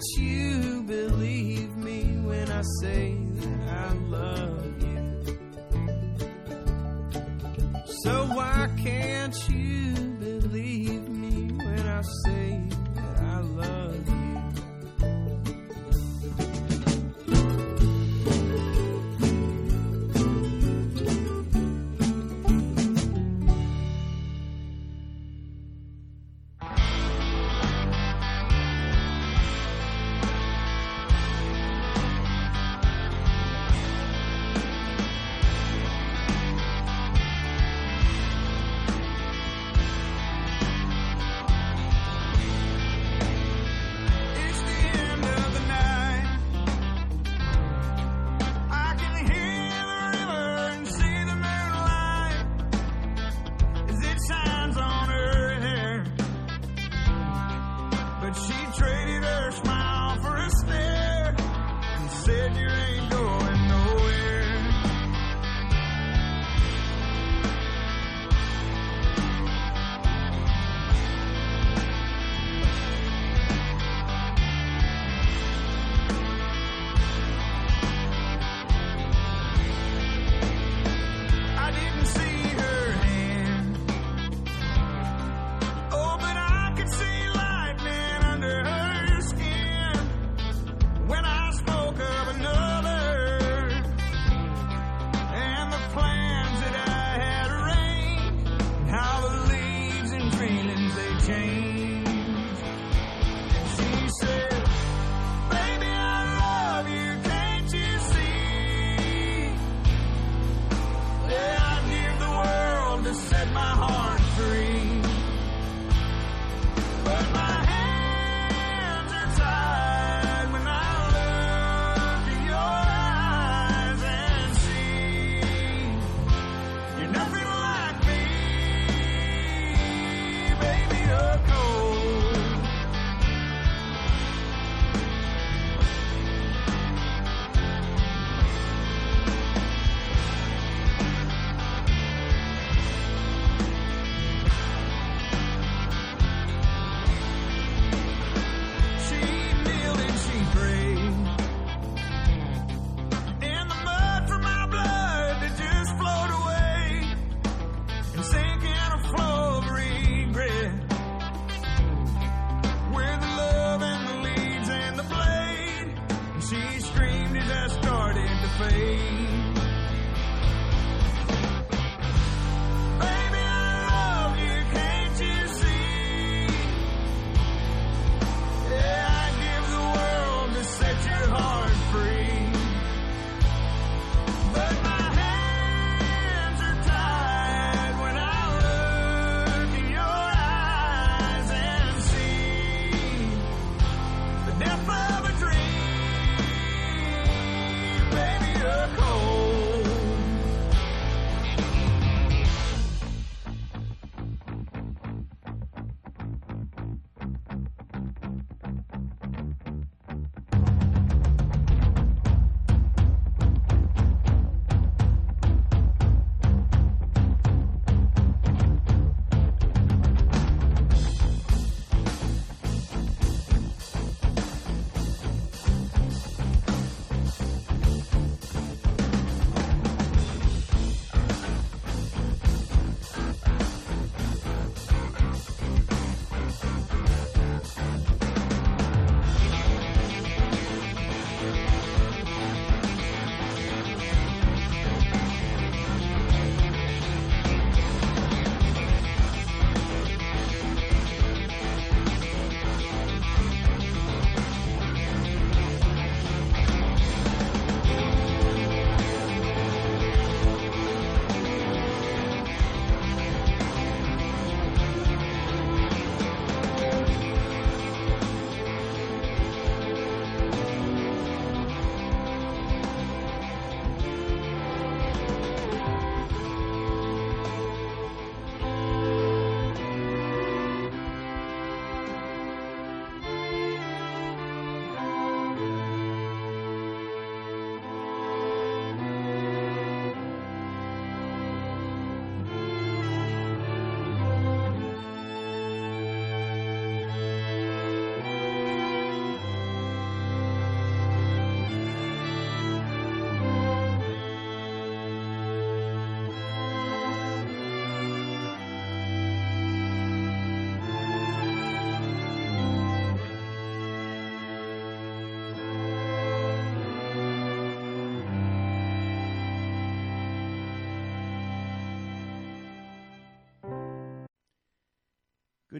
that 0.03 0.21
you 0.21 0.83
believe 0.83 1.75
me 1.77 2.03
when 2.25 2.51
I 2.51 2.61
say 2.81 3.15
that 3.35 3.69
I 3.69 3.93
love 3.93 4.81
you. 4.81 5.37
So 8.03 8.25
why 8.27 8.69
can't 8.83 9.49
you 9.49 9.93
believe 10.19 11.07
me 11.07 11.53
when 11.53 11.87
I 11.87 12.01
say? 12.25 12.42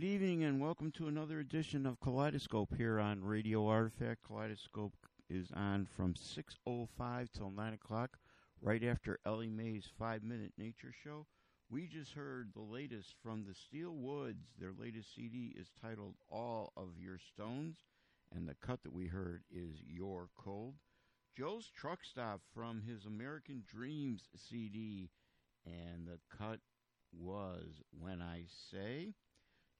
Good 0.03 0.09
evening 0.09 0.43
and 0.43 0.59
welcome 0.59 0.91
to 0.97 1.07
another 1.07 1.39
edition 1.39 1.85
of 1.85 1.97
Kaleidoscope 2.01 2.75
here 2.75 2.99
on 2.99 3.23
Radio 3.23 3.65
Artifact. 3.67 4.21
Kaleidoscope 4.27 4.91
is 5.30 5.47
on 5.55 5.85
from 5.85 6.13
6.05 6.13 7.30
till 7.31 7.49
9 7.49 7.73
o'clock, 7.73 8.17
right 8.61 8.84
after 8.84 9.21
Ellie 9.25 9.49
Mae's 9.49 9.89
five 9.97 10.21
minute 10.21 10.51
nature 10.57 10.91
show. 11.05 11.25
We 11.69 11.88
just 11.88 12.11
heard 12.11 12.49
the 12.53 12.61
latest 12.61 13.15
from 13.23 13.45
the 13.45 13.53
Steel 13.53 13.95
Woods. 13.95 14.43
Their 14.59 14.73
latest 14.77 15.15
CD 15.15 15.55
is 15.57 15.71
titled 15.81 16.15
All 16.30 16.73
of 16.75 16.99
Your 16.99 17.17
Stones, 17.17 17.77
and 18.35 18.45
the 18.45 18.55
cut 18.55 18.84
that 18.84 18.91
we 18.91 19.07
heard 19.07 19.43
is 19.49 19.77
Your 19.88 20.27
Cold. 20.38 20.73
Joe's 21.38 21.71
Truck 21.73 21.99
Stop 22.03 22.41
from 22.53 22.81
his 22.81 23.05
American 23.05 23.63
Dreams 23.73 24.27
CD, 24.35 25.11
and 25.65 26.05
the 26.05 26.19
cut 26.38 26.59
was 27.17 27.81
When 27.97 28.21
I 28.21 28.47
Say. 28.69 29.13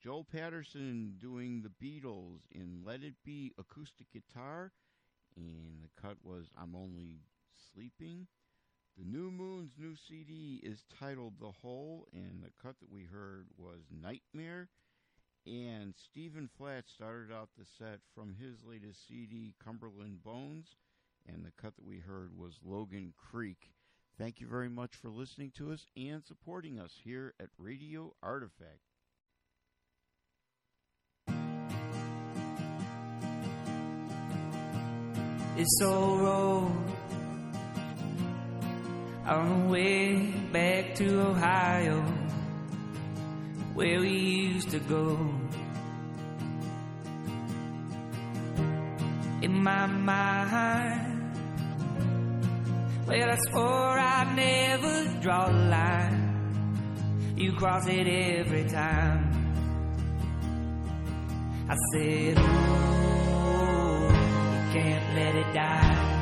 Joel 0.03 0.25
Paterson 0.25 1.13
doing 1.17 1.61
the 1.61 1.69
Beatles 1.69 2.41
in 2.51 2.84
Let 2.85 3.03
It 3.03 3.13
Be 3.23 3.53
acoustic 3.57 4.07
guitar, 4.11 4.73
and 5.38 5.81
the 5.81 6.01
cut 6.01 6.17
was 6.21 6.47
I'm 6.61 6.75
Only 6.75 7.21
Sleeping. 7.71 8.27
The 8.97 9.05
New 9.05 9.31
Moon's 9.31 9.71
new 9.80 9.95
CD 9.95 10.59
is 10.61 10.84
titled 10.99 11.35
The 11.39 11.53
Hole, 11.53 12.09
and 12.11 12.43
the 12.43 12.51
cut 12.61 12.75
that 12.81 12.91
we 12.91 13.05
heard 13.05 13.47
was 13.55 13.80
Nightmare. 13.89 14.67
And 15.47 15.93
Stephen 15.95 16.49
Flatt 16.57 16.89
started 16.93 17.34
out 17.34 17.51
the 17.57 17.63
set 17.63 18.01
from 18.13 18.35
his 18.35 18.57
latest 18.65 19.07
CD, 19.07 19.55
Cumberland 19.63 20.21
Bones, 20.21 20.75
and 21.25 21.45
the 21.45 21.53
cut 21.55 21.77
that 21.77 21.85
we 21.85 21.99
heard 21.99 22.38
was 22.38 22.59
Logan 22.61 23.13
Creek. 23.15 23.71
Thank 24.17 24.41
you 24.41 24.47
very 24.47 24.69
much 24.69 24.97
for 24.97 25.09
listening 25.09 25.53
to 25.55 25.71
us 25.71 25.85
and 25.95 26.25
supporting 26.25 26.77
us 26.77 26.99
here 27.05 27.35
at 27.39 27.47
Radio 27.57 28.13
Artifact. 28.21 28.93
It's 35.55 35.81
all 35.84 36.17
road 36.17 36.71
on 39.27 39.67
the 39.67 39.71
way 39.71 40.15
back 40.51 40.95
to 40.95 41.21
Ohio, 41.21 42.01
where 43.75 43.99
we 43.99 44.09
used 44.09 44.71
to 44.71 44.80
go. 44.80 45.17
In 49.43 49.61
my 49.61 49.85
mind, 49.85 51.38
well, 53.07 53.30
I 53.30 53.38
swore 53.51 53.99
I'd 53.99 54.35
never 54.35 55.21
draw 55.21 55.49
a 55.49 55.53
line. 55.53 56.23
You 57.38 57.51
cross 57.53 57.88
it 57.88 58.07
every 58.07 58.67
time. 58.69 59.30
I 61.69 61.75
said, 61.93 62.38
Oh, 62.38 63.22
can't 64.73 65.13
let 65.13 65.35
it 65.35 65.53
die. 65.53 66.12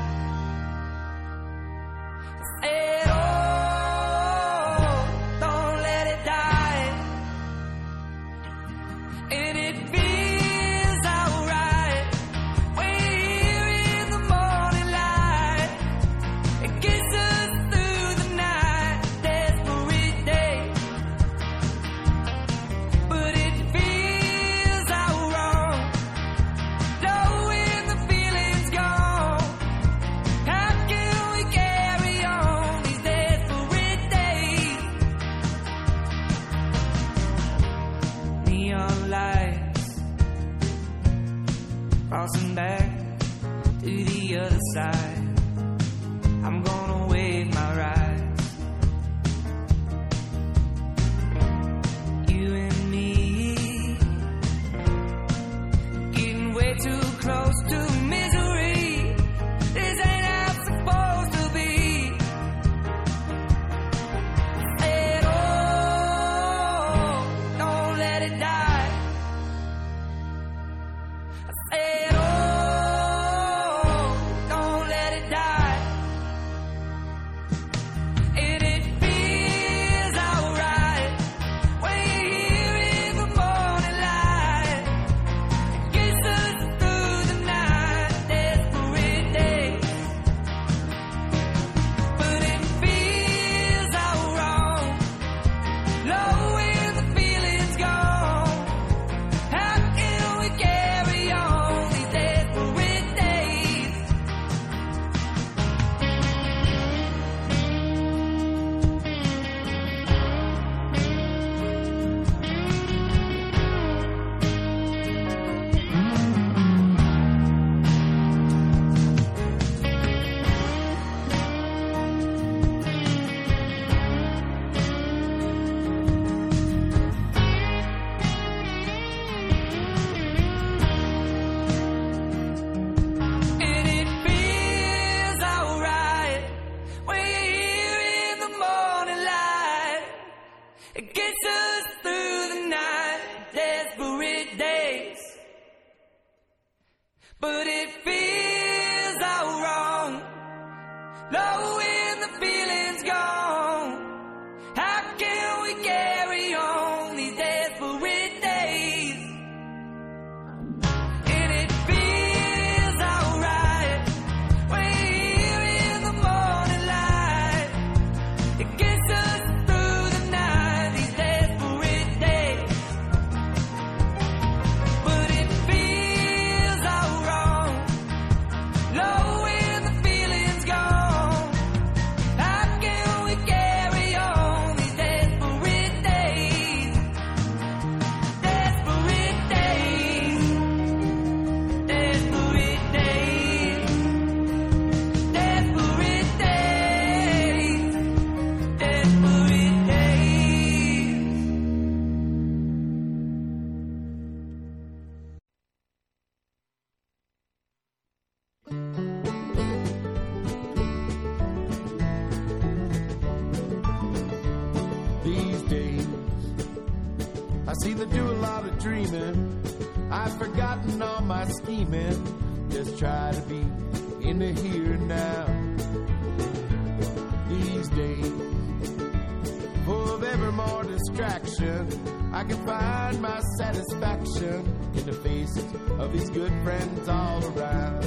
Faces 235.24 235.66
of 236.00 236.12
these 236.14 236.30
good 236.30 236.52
friends 236.64 237.08
all 237.08 237.44
around. 237.46 238.02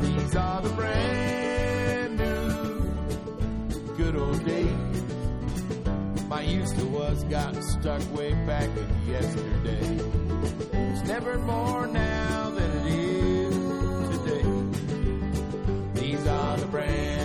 These 0.00 0.36
are 0.36 0.62
the 0.62 0.70
brand 0.70 2.18
new 2.18 3.94
good 3.96 4.16
old 4.16 4.44
days. 4.44 5.02
My 6.28 6.42
used 6.42 6.78
to 6.78 6.84
was 6.86 7.24
got 7.24 7.54
stuck 7.62 8.02
way 8.16 8.32
back 8.46 8.68
in 8.76 9.06
yesterday. 9.06 9.98
It's 10.72 11.08
never 11.08 11.38
more 11.38 11.86
now 11.86 12.50
than 12.50 12.70
it 12.78 12.86
is 12.86 14.18
today. 14.18 14.44
These 16.00 16.26
are 16.26 16.56
the 16.56 16.66
brand 16.66 17.19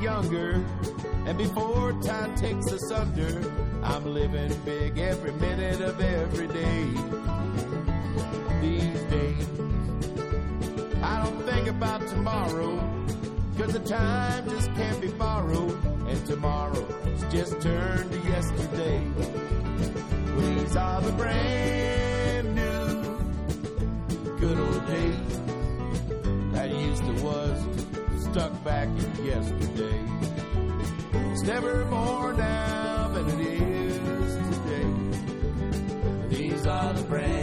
younger. 0.00 0.64
And 1.26 1.36
before 1.36 1.92
time 2.02 2.34
takes 2.36 2.72
us 2.72 2.90
under, 2.92 3.52
I'm 3.82 4.04
living 4.04 4.54
big 4.64 4.98
every 4.98 5.32
minute 5.32 5.80
of 5.80 6.00
every 6.00 6.48
day. 6.48 6.84
These 8.60 9.02
days, 9.04 9.48
I 11.02 11.24
don't 11.24 11.42
think 11.42 11.68
about 11.68 12.06
tomorrow, 12.08 12.76
cause 13.56 13.72
the 13.72 13.80
time 13.80 14.48
just 14.48 14.72
can't 14.74 15.00
be 15.00 15.08
borrowed, 15.08 15.84
and 16.08 16.26
tomorrow's 16.26 17.24
just 17.30 17.60
turned 17.60 18.10
to 18.10 18.18
yesterday. 18.18 19.02
These 20.38 20.76
are 20.76 21.00
the 21.02 21.12
brand 21.12 22.54
new 22.54 24.38
good 24.38 24.58
old 24.58 24.86
days 24.86 25.40
that 26.52 26.70
used 26.70 27.04
to 27.04 27.12
was 27.22 27.87
stuck 28.32 28.64
back 28.64 28.88
in 28.88 29.24
yesterday. 29.24 30.04
It's 31.32 31.42
never 31.42 31.84
more 31.86 32.32
now 32.34 33.08
than 33.08 33.28
it 33.28 33.40
is 33.40 34.34
today. 34.56 34.88
These 36.28 36.66
are 36.66 36.92
the 36.92 37.02
brand 37.02 37.37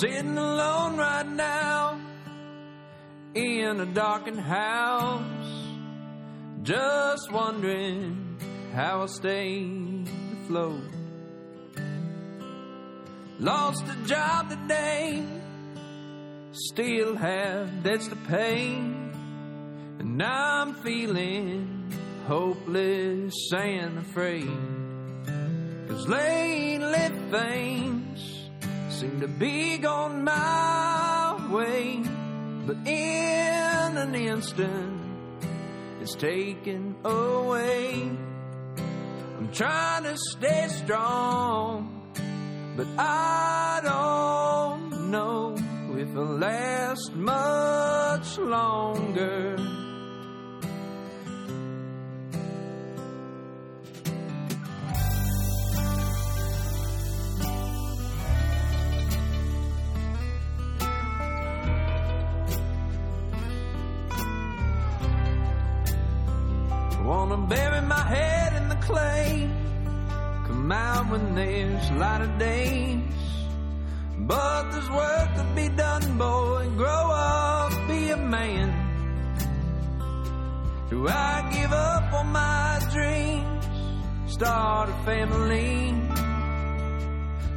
Sitting 0.00 0.38
alone 0.38 0.96
right 0.96 1.26
now 1.26 2.00
in 3.34 3.80
a 3.80 3.86
darkened 3.86 4.38
house, 4.38 5.74
just 6.62 7.32
wondering 7.32 8.38
how 8.74 9.00
I'll 9.00 9.08
stay 9.08 9.68
afloat. 10.44 10.84
Lost 13.40 13.82
a 13.88 14.06
job 14.06 14.50
today, 14.50 15.24
still 16.52 17.16
have 17.16 17.82
debts 17.82 18.06
to 18.06 18.16
pay, 18.28 18.76
and 19.98 20.22
I'm 20.22 20.74
feeling 20.74 21.92
hopeless 22.28 23.34
and 23.52 23.98
afraid. 23.98 24.58
Cause 25.88 26.06
lately 26.06 27.08
things 27.32 28.37
seem 28.98 29.20
to 29.20 29.28
be 29.28 29.78
going 29.78 30.24
my 30.24 31.48
way, 31.52 32.02
but 32.66 32.76
in 32.84 33.96
an 33.96 34.12
instant 34.12 35.00
it's 36.00 36.16
taken 36.16 36.96
away. 37.04 38.10
I'm 39.38 39.52
trying 39.52 40.02
to 40.02 40.16
stay 40.16 40.66
strong, 40.66 42.10
but 42.76 42.88
I 42.98 43.80
don't 43.84 45.12
know 45.12 45.54
if 45.92 46.08
it'll 46.08 46.24
last 46.24 47.14
much 47.14 48.36
longer. 48.38 49.67
I 67.38 67.40
wanna 67.40 67.54
bury 67.54 67.80
my 67.82 68.04
head 68.14 68.52
in 68.54 68.68
the 68.68 68.74
clay. 68.76 69.50
Come 70.46 70.72
out 70.72 71.10
when 71.10 71.34
there's 71.36 71.90
light 71.92 72.20
of 72.22 72.38
days. 72.38 73.02
But 74.18 74.72
there's 74.72 74.90
work 74.90 75.34
to 75.36 75.44
be 75.54 75.68
done, 75.68 76.18
boy. 76.18 76.68
Grow 76.76 77.10
up, 77.12 77.72
be 77.86 78.10
a 78.10 78.16
man. 78.16 78.68
Do 80.90 81.08
I 81.08 81.50
give 81.52 81.72
up 81.72 82.12
on 82.12 82.32
my 82.32 82.80
dreams? 82.92 83.66
Start 84.32 84.88
a 84.88 85.04
family? 85.04 85.94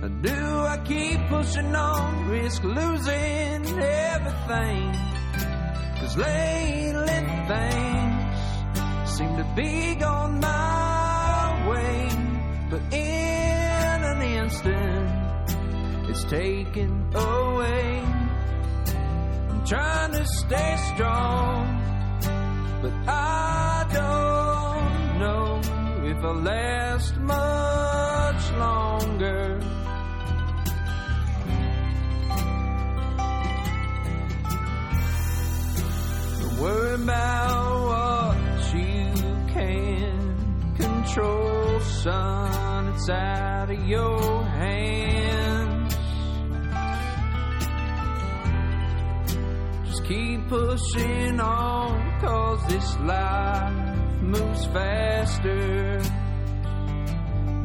Or 0.03 0.09
do 0.09 0.37
I 0.73 0.77
keep 0.85 1.19
pushing 1.27 1.75
on, 1.75 2.29
risk 2.29 2.63
losing 2.63 3.65
everything? 3.81 4.83
Cause 5.99 6.17
lately 6.17 7.19
things 7.47 8.20
seem 9.21 9.37
to 9.37 9.43
be 9.55 9.95
gone 9.95 10.39
my 10.39 11.69
way, 11.69 12.09
but 12.71 12.81
in 12.91 13.97
an 14.11 14.21
instant 14.21 15.09
it's 16.09 16.23
taken 16.25 16.91
away. 17.13 18.03
I'm 19.49 19.63
trying 19.65 20.13
to 20.13 20.25
stay 20.25 20.75
strong, 20.93 21.59
but 22.81 22.93
I 23.07 23.85
don't 23.99 25.19
know 25.19 25.61
if 26.09 26.17
I'll 26.25 26.41
last 26.53 27.15
much 27.17 28.43
longer. 28.65 29.59
Don't 36.39 36.57
worry 36.59 36.95
about 36.95 37.70
control, 41.13 41.79
son. 41.79 42.87
It's 42.93 43.09
out 43.09 43.69
of 43.69 43.87
your 43.87 44.43
hands. 44.45 45.95
Just 49.87 50.05
keep 50.05 50.47
pushing 50.47 51.39
on, 51.39 52.19
cause 52.21 52.65
this 52.67 52.97
life 52.99 54.21
moves 54.21 54.65
faster 54.67 56.01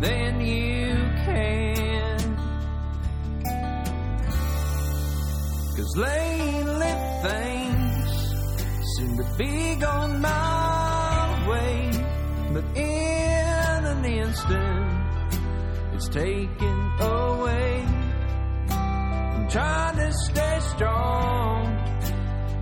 than 0.00 0.40
you 0.40 0.94
can. 1.24 2.18
Cause 5.76 5.96
lately 5.96 6.94
things 7.22 8.10
seem 8.96 9.16
to 9.16 9.34
be 9.38 9.76
going 9.76 10.20
my 10.20 11.48
way, 11.48 11.90
but 12.52 12.64
in 12.76 13.15
instant 14.06 14.96
it's 15.96 16.08
taken 16.08 16.92
away. 17.00 17.84
I'm 18.68 19.48
trying 19.48 19.96
to 19.96 20.12
stay 20.12 20.58
strong, 20.74 21.64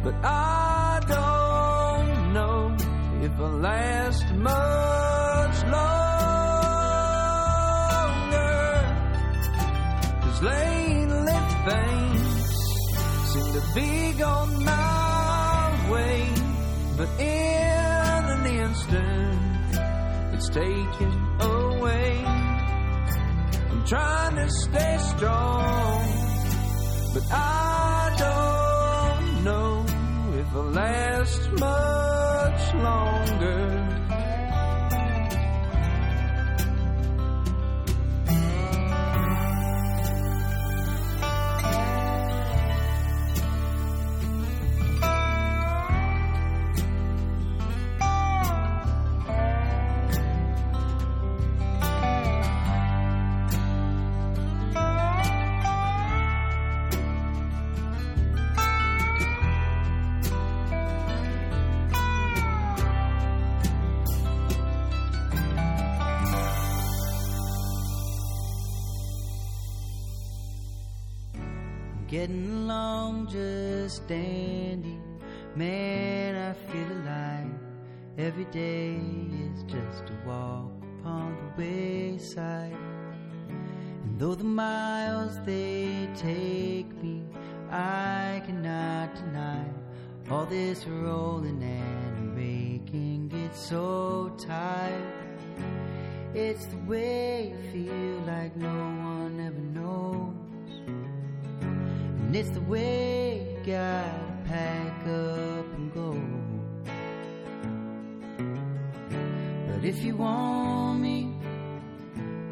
but 0.05 0.15
I 0.23 1.01
don't 1.09 2.33
know 2.33 2.77
if 3.23 3.33
I'll 3.41 3.59
last 3.59 4.33
much 4.35 5.65
longer. 5.77 6.15
Cause 10.23 10.43
lately 10.43 11.39
things 11.67 12.55
seem 13.33 13.53
to 13.59 13.63
be 13.75 14.13
going 14.17 14.65
my 14.65 15.91
way, 15.91 16.29
but 16.97 17.09
in 17.19 18.23
an 18.37 18.47
instant 18.47 19.41
it's 20.35 20.49
taken 20.51 21.24
I'm 21.93 23.85
trying 23.87 24.37
to 24.37 24.49
stay 24.51 24.97
strong, 24.99 26.09
but 27.15 27.23
I 27.31 28.15
don't 28.19 29.45
know 29.45 29.85
if 30.39 30.49
it'll 30.49 30.71
last 30.71 31.51
much 31.53 32.75
longer. 32.75 33.84
It's 96.35 96.65
the 96.67 96.79
way 96.79 97.55
you 97.55 97.71
feel 97.71 98.19
like 98.27 98.57
no 98.57 98.67
one 98.67 99.39
ever 99.39 99.57
knows. 99.57 100.35
And 102.23 102.35
it's 102.35 102.51
the 102.51 102.61
way 102.63 103.47
you 103.53 103.59
gotta 103.65 104.33
pack 104.45 105.07
up 105.07 105.67
and 105.79 105.95
go. 105.95 106.21
But 109.69 109.85
if 109.85 110.03
you 110.03 110.17
want 110.17 111.03
me, 111.03 111.33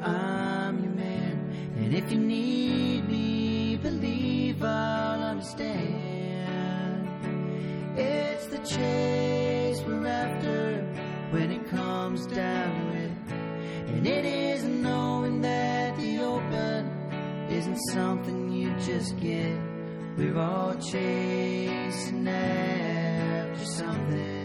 I'm 0.01 0.81
your 0.85 0.93
man. 0.93 1.53
And 1.77 1.93
if 1.93 2.13
you 2.13 2.19
need 2.19 3.09
me, 3.09 3.79
believe 3.83 4.63
I'll 4.63 5.25
understand. 5.25 7.09
It's 7.99 8.47
the 8.47 8.59
chase 8.59 9.81
we're 9.89 10.07
after 10.07 10.85
when 11.33 11.51
it 11.51 11.62
And 14.03 14.09
it 14.09 14.25
is 14.25 14.65
knowing 14.65 15.43
that 15.43 15.97
the 15.97 16.19
open 16.25 16.91
isn't 17.49 17.79
something 17.93 18.51
you 18.51 18.75
just 18.81 19.17
get. 19.21 19.57
We're 20.17 20.37
all 20.37 20.75
chasing 20.75 22.27
after 22.27 23.65
something. 23.65 24.42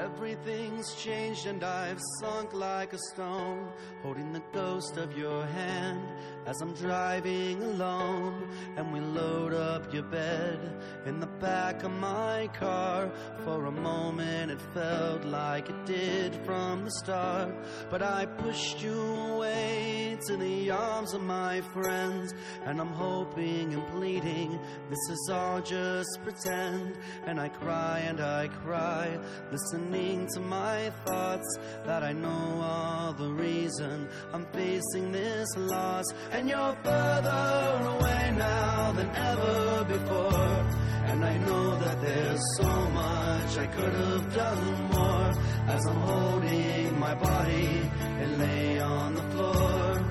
Everything's 0.00 0.94
changed 0.94 1.46
and 1.46 1.62
I've 1.62 2.00
sunk 2.18 2.54
like 2.54 2.94
a 2.94 2.98
stone, 3.12 3.70
holding 4.02 4.32
the 4.32 4.42
ghost 4.52 4.96
of 4.96 5.16
your 5.16 5.44
hand 5.46 6.02
as 6.46 6.60
I'm 6.60 6.74
driving 6.74 7.62
alone. 7.62 8.48
And 8.76 8.92
we 8.92 9.00
load 9.00 9.54
up 9.54 9.92
your 9.92 10.04
bed 10.04 10.58
in 11.06 11.20
the 11.20 11.26
back 11.26 11.82
of 11.82 11.90
my 11.92 12.48
car. 12.58 13.10
For 13.44 13.66
a 13.66 13.72
moment 13.72 14.50
it 14.50 14.60
felt 14.74 15.24
like 15.24 15.68
it 15.68 15.86
did 15.86 16.34
from 16.44 16.84
the 16.84 16.90
start, 17.02 17.54
but 17.90 18.02
I 18.02 18.26
pushed 18.26 18.82
you 18.82 19.00
away 19.00 20.18
to 20.26 20.36
the 20.36 20.70
arms 20.70 21.14
of 21.14 21.22
my 21.22 21.60
friends, 21.72 22.32
and 22.64 22.80
I'm 22.80 22.92
hoping 22.92 23.74
and 23.74 23.86
pleading 23.88 24.58
this 24.88 24.98
is 25.10 25.30
all 25.32 25.60
just 25.60 26.18
pretend. 26.22 26.96
And 27.26 27.40
I 27.40 27.48
cry 27.48 28.00
and 28.00 28.20
I 28.20 28.48
cry, 28.48 29.18
listening 29.50 30.28
to 30.34 30.40
my 30.40 30.90
thoughts 31.04 31.58
that 31.84 32.02
I 32.02 32.12
know 32.12 32.60
are 32.62 33.12
the 33.14 33.30
reason 33.30 34.08
I'm 34.32 34.46
facing 34.52 35.12
this 35.12 35.48
loss. 35.56 36.04
And 36.34 36.48
you're 36.48 36.76
further 36.82 37.88
away 37.94 38.34
now 38.36 38.92
than 38.92 39.10
ever 39.14 39.84
before. 39.84 40.66
And 41.10 41.24
I 41.24 41.36
know 41.46 41.78
that 41.78 42.00
there's 42.00 42.42
so 42.56 42.72
much 42.90 43.58
I 43.58 43.66
could 43.66 43.92
have 43.92 44.34
done 44.34 44.64
more 44.92 45.32
as 45.74 45.86
I'm 45.86 46.00
holding 46.12 46.98
my 46.98 47.14
body 47.14 47.90
and 48.22 48.38
lay 48.38 48.80
on 48.80 49.14
the 49.14 49.22
floor. 49.32 50.04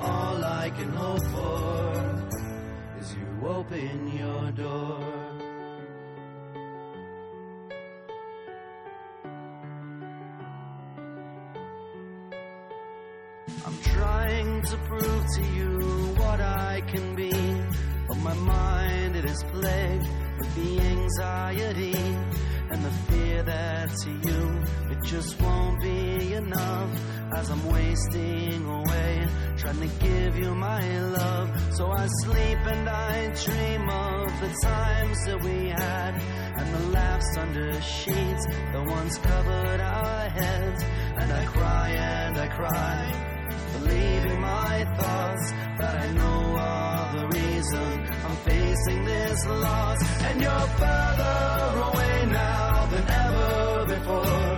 All 0.00 0.44
I 0.44 0.70
can 0.70 0.90
hope 0.90 1.26
for 1.34 2.28
is 3.00 3.14
you 3.14 3.48
open 3.48 4.16
your 4.18 4.50
door. 4.52 5.24
I'm 13.66 13.78
trying 13.82 14.62
to 14.62 14.76
prove 14.88 15.13
to 15.26 15.42
you 15.42 15.78
what 16.18 16.40
I 16.40 16.82
can 16.86 17.14
be, 17.14 17.32
but 18.08 18.18
my 18.18 18.34
mind 18.34 19.16
it 19.16 19.24
is 19.24 19.42
plagued 19.44 20.06
with 20.38 20.54
the 20.54 20.80
anxiety 20.80 21.96
and 22.70 22.84
the 22.84 22.90
fear 23.08 23.42
that 23.42 23.90
to 24.02 24.10
you 24.10 24.62
it 24.90 25.02
just 25.02 25.40
won't 25.40 25.80
be 25.80 26.34
enough 26.34 26.90
as 27.36 27.50
I'm 27.50 27.64
wasting 27.70 28.66
away 28.66 29.26
trying 29.56 29.80
to 29.80 29.90
give 30.04 30.36
you 30.36 30.54
my 30.54 30.98
love. 31.00 31.74
So 31.74 31.90
I 31.90 32.06
sleep 32.22 32.58
and 32.66 32.88
I 32.88 33.32
dream 33.44 33.88
of 33.88 34.40
the 34.40 34.54
times 34.62 35.24
that 35.26 35.42
we 35.42 35.68
had 35.68 36.20
and 36.58 36.74
the 36.74 36.88
laughs 36.90 37.36
under 37.38 37.72
sheets, 37.80 38.46
the 38.72 38.84
ones 38.86 39.18
covered 39.18 39.80
our 39.80 40.28
heads, 40.28 40.84
and 41.16 41.32
I 41.32 41.44
cry 41.46 41.88
and 41.90 42.36
I 42.36 42.48
cry 42.48 43.33
believing 43.84 44.40
my 44.40 44.84
thoughts 44.98 45.50
that 45.78 45.94
I 46.06 46.12
know 46.12 46.56
are 46.56 47.16
the 47.18 47.26
reason 47.38 47.88
I'm 48.26 48.36
facing 48.36 49.04
this 49.04 49.46
loss. 49.46 49.98
And 50.26 50.40
you're 50.40 50.68
further 50.82 51.36
away 51.88 52.26
now 52.26 52.86
than 52.92 53.04
ever 53.24 53.86
before. 53.94 54.52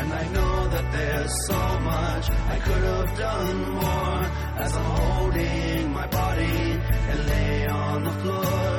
And 0.00 0.12
I 0.12 0.24
know 0.36 0.68
that 0.74 0.92
there's 0.92 1.34
so 1.46 1.62
much 1.80 2.30
I 2.30 2.58
could 2.66 2.84
have 2.94 3.18
done 3.18 3.70
more 3.82 4.20
as 4.64 4.76
I'm 4.76 4.90
holding 5.02 5.92
my 5.92 6.06
body 6.06 6.80
and 7.10 7.26
lay 7.26 7.66
on 7.66 8.04
the 8.04 8.14
floor. 8.22 8.70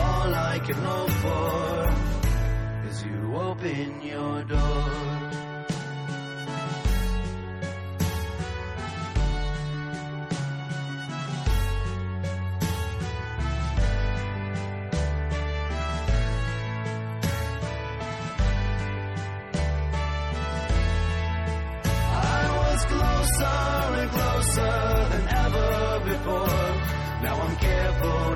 All 0.00 0.34
I 0.34 0.58
can 0.66 0.78
hope 0.90 1.10
for 1.24 2.88
is 2.88 3.02
you 3.04 3.36
open 3.36 4.02
your 4.02 4.42
door. 4.44 5.23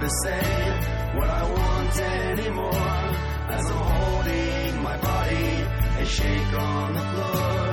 Say 0.09 0.41
what 1.17 1.29
I 1.29 1.43
want 1.51 2.01
anymore. 2.01 2.99
As 3.57 3.71
I'm 3.71 3.77
holding 3.77 4.83
my 4.83 4.97
body 4.97 5.51
and 5.99 6.09
shake 6.09 6.53
on 6.55 6.95
the 6.95 7.05
floor. 7.11 7.67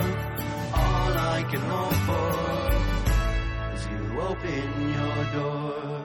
All 0.74 1.14
I 1.36 1.44
can 1.50 1.62
hope 1.62 2.00
for 2.10 2.32
is 3.76 3.84
you 3.88 4.22
open 4.22 4.68
your 4.98 5.24
door. 5.34 6.05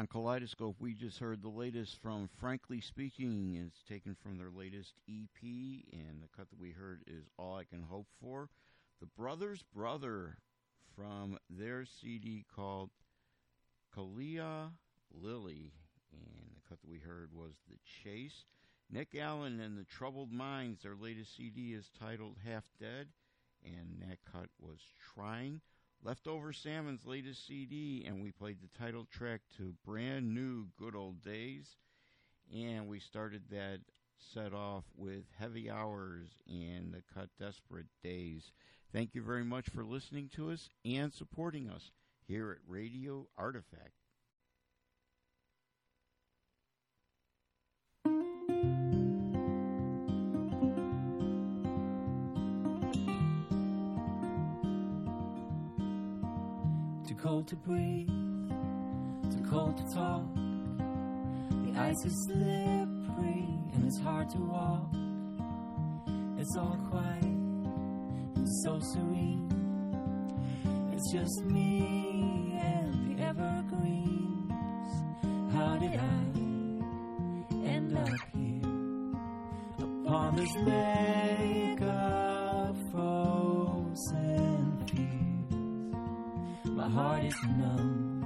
On 0.00 0.06
Kaleidoscope, 0.06 0.76
we 0.80 0.94
just 0.94 1.18
heard 1.18 1.42
the 1.42 1.50
latest 1.50 2.00
from 2.00 2.30
Frankly 2.38 2.80
Speaking. 2.80 3.62
It's 3.66 3.82
taken 3.82 4.16
from 4.22 4.38
their 4.38 4.48
latest 4.48 4.94
EP, 5.06 5.42
and 5.42 6.22
the 6.22 6.28
cut 6.34 6.48
that 6.48 6.58
we 6.58 6.70
heard 6.70 7.02
is 7.06 7.26
All 7.36 7.56
I 7.56 7.64
Can 7.64 7.82
Hope 7.82 8.06
For. 8.18 8.48
The 9.00 9.08
Brothers 9.18 9.62
Brother 9.74 10.38
from 10.96 11.36
their 11.50 11.84
CD 11.84 12.46
called 12.56 12.88
Calla 13.94 14.72
Lily, 15.12 15.74
and 16.14 16.56
the 16.56 16.62
cut 16.66 16.80
that 16.80 16.90
we 16.90 17.00
heard 17.00 17.28
was 17.34 17.52
The 17.68 17.76
Chase. 18.02 18.46
Nic 18.90 19.14
Allen 19.14 19.60
and 19.60 19.76
the 19.76 19.84
Troubled 19.84 20.32
Minds, 20.32 20.82
their 20.82 20.96
latest 20.96 21.36
CD 21.36 21.74
is 21.74 21.90
titled 22.00 22.36
Half 22.42 22.64
Dead, 22.80 23.08
and 23.62 24.00
that 24.08 24.16
cut 24.32 24.48
was 24.58 24.80
Trying. 25.14 25.60
Leftover 26.02 26.54
Salmon's 26.54 27.04
latest 27.04 27.46
CD, 27.46 28.04
and 28.06 28.22
we 28.22 28.30
played 28.30 28.56
the 28.62 28.78
title 28.78 29.06
track 29.10 29.42
to 29.58 29.74
Brand 29.84 30.34
New 30.34 30.68
Good 30.78 30.96
Old 30.96 31.22
Days. 31.22 31.76
And 32.54 32.88
we 32.88 33.00
started 33.00 33.42
that 33.50 33.80
set 34.32 34.54
off 34.54 34.84
with 34.96 35.24
Heavy 35.38 35.70
Hours 35.70 36.28
and 36.48 36.94
the 36.94 37.02
cut 37.14 37.28
Desperate 37.38 37.86
Days. 38.02 38.50
Thank 38.94 39.14
you 39.14 39.22
very 39.22 39.44
much 39.44 39.68
for 39.68 39.84
listening 39.84 40.30
to 40.36 40.50
us 40.50 40.70
and 40.86 41.12
supporting 41.12 41.68
us 41.68 41.90
here 42.26 42.50
at 42.50 42.58
Radio 42.66 43.26
Artifact. 43.36 43.99
Cold 57.22 57.46
to 57.46 57.56
breathe, 57.56 58.08
too 58.08 59.44
cold 59.50 59.76
to 59.76 59.94
talk. 59.94 60.22
The 61.64 61.78
ice 61.78 62.02
is 62.06 62.24
slippery 62.26 63.46
and 63.74 63.84
it's 63.84 64.00
hard 64.00 64.30
to 64.30 64.38
walk. 64.38 64.88
It's 66.38 66.56
all 66.56 66.78
quiet 66.88 67.22
and 67.22 68.48
so 68.62 68.80
serene. 68.80 69.48
It's 70.94 71.12
just 71.12 71.44
me 71.44 72.58
and 72.58 73.18
the 73.18 73.22
evergreens. 73.22 74.52
How 75.52 75.76
did 75.76 76.00
I 76.00 76.22
end 77.68 77.98
up 77.98 78.08
here 78.34 78.62
upon 79.78 80.36
this 80.36 80.54
lake 80.56 81.80
numb 87.46 88.24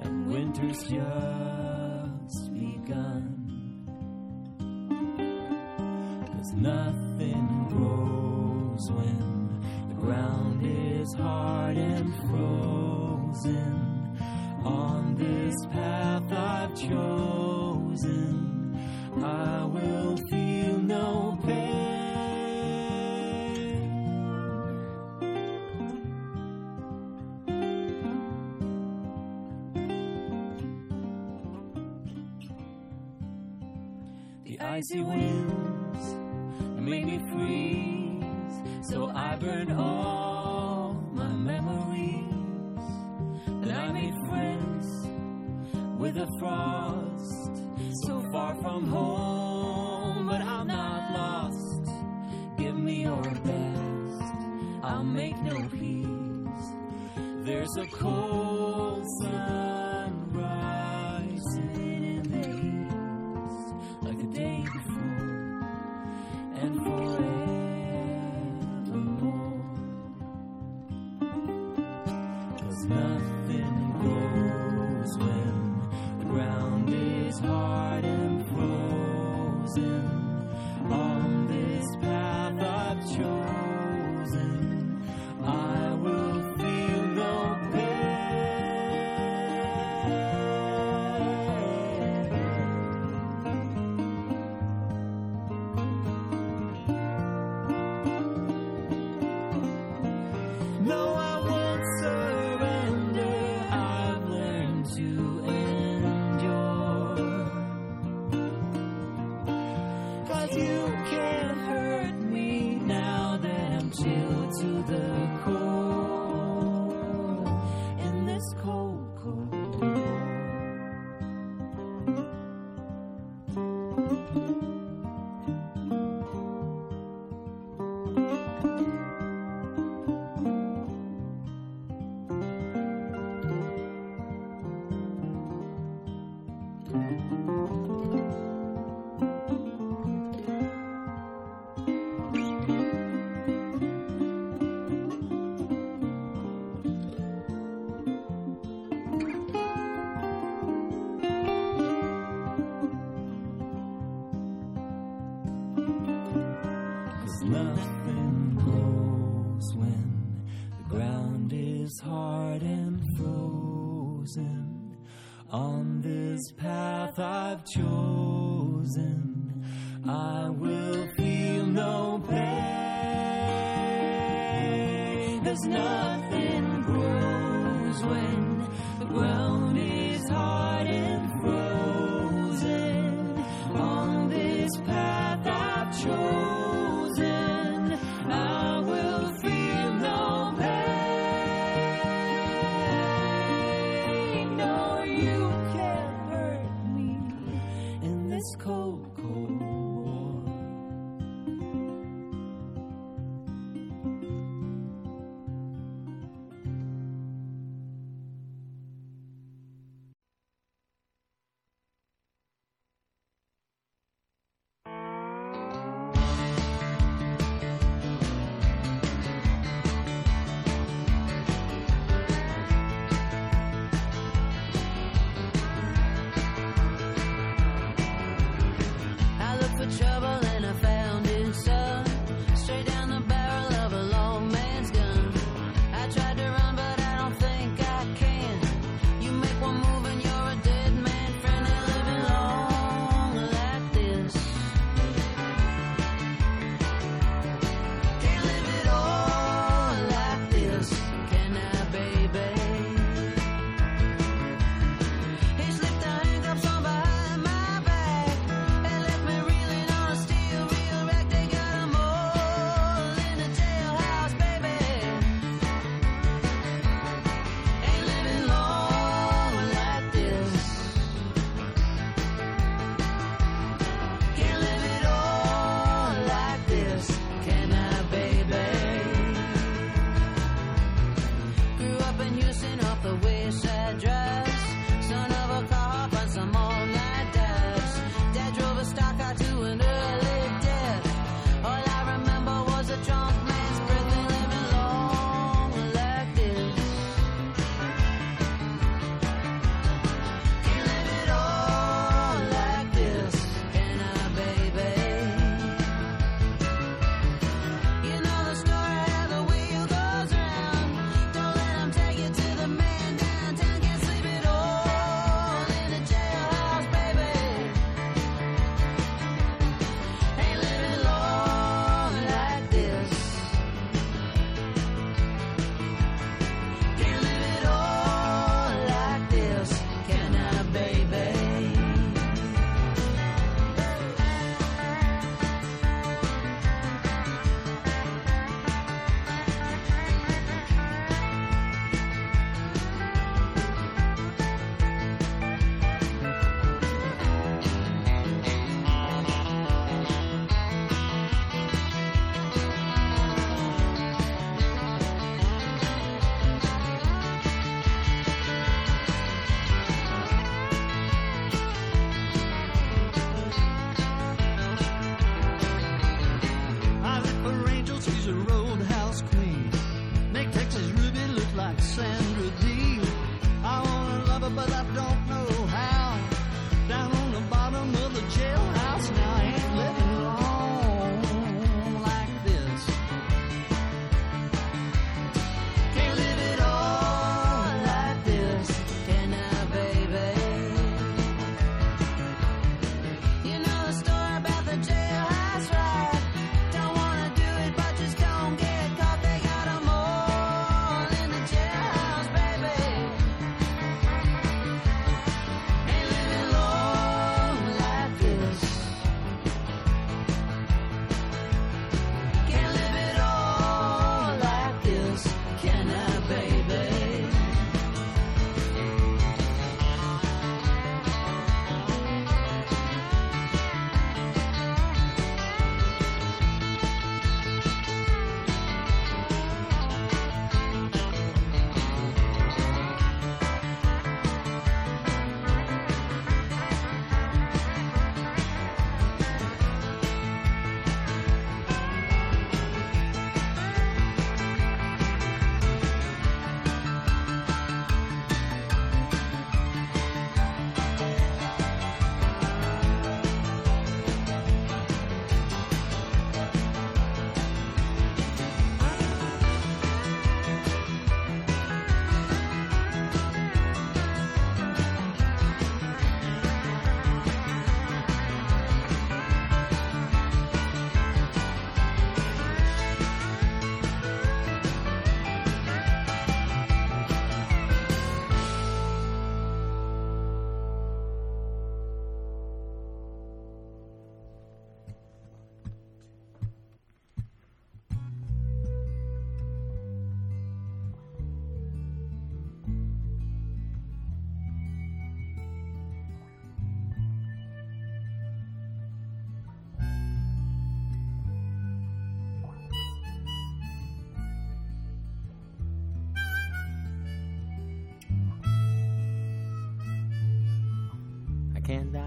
and 0.00 0.26
winter's 0.26 0.82
just 0.82 2.52
begun. 2.54 3.36
Cause 6.26 6.52
nothing 6.54 7.66
grows 7.68 8.90
when 8.90 9.62
the 9.88 9.94
ground 9.94 10.62
is 10.64 11.12
hard 11.14 11.76
and 11.76 12.14
frozen. 12.28 13.76
On 14.64 15.14
this 15.16 15.54
path 15.66 16.32
I've 16.32 16.74
chosen, 16.74 18.30
I 19.22 19.49
icy 34.90 35.02
winds 35.02 36.14
make 36.80 37.04
me 37.04 37.20
freeze. 37.30 38.88
So 38.90 39.10
I 39.14 39.36
burn 39.36 39.70
all 39.72 40.94
my 41.12 41.28
memories. 41.28 42.26
And 43.46 43.72
I 43.72 43.92
made 43.92 44.14
friends 44.28 44.86
with 45.98 46.14
the 46.14 46.26
frost. 46.38 47.52
So 48.04 48.22
far 48.32 48.54
from 48.62 48.86
home, 48.86 50.26
but 50.26 50.40
I'm 50.40 50.66
not 50.66 51.12
lost. 51.12 51.90
Give 52.58 52.76
me 52.76 53.02
your 53.02 53.22
best, 53.22 54.32
I'll 54.82 55.04
make 55.04 55.40
no 55.42 55.68
peace. 55.68 56.66
There's 57.44 57.76
a 57.76 57.86
cold 57.86 59.04
sun. 59.22 59.69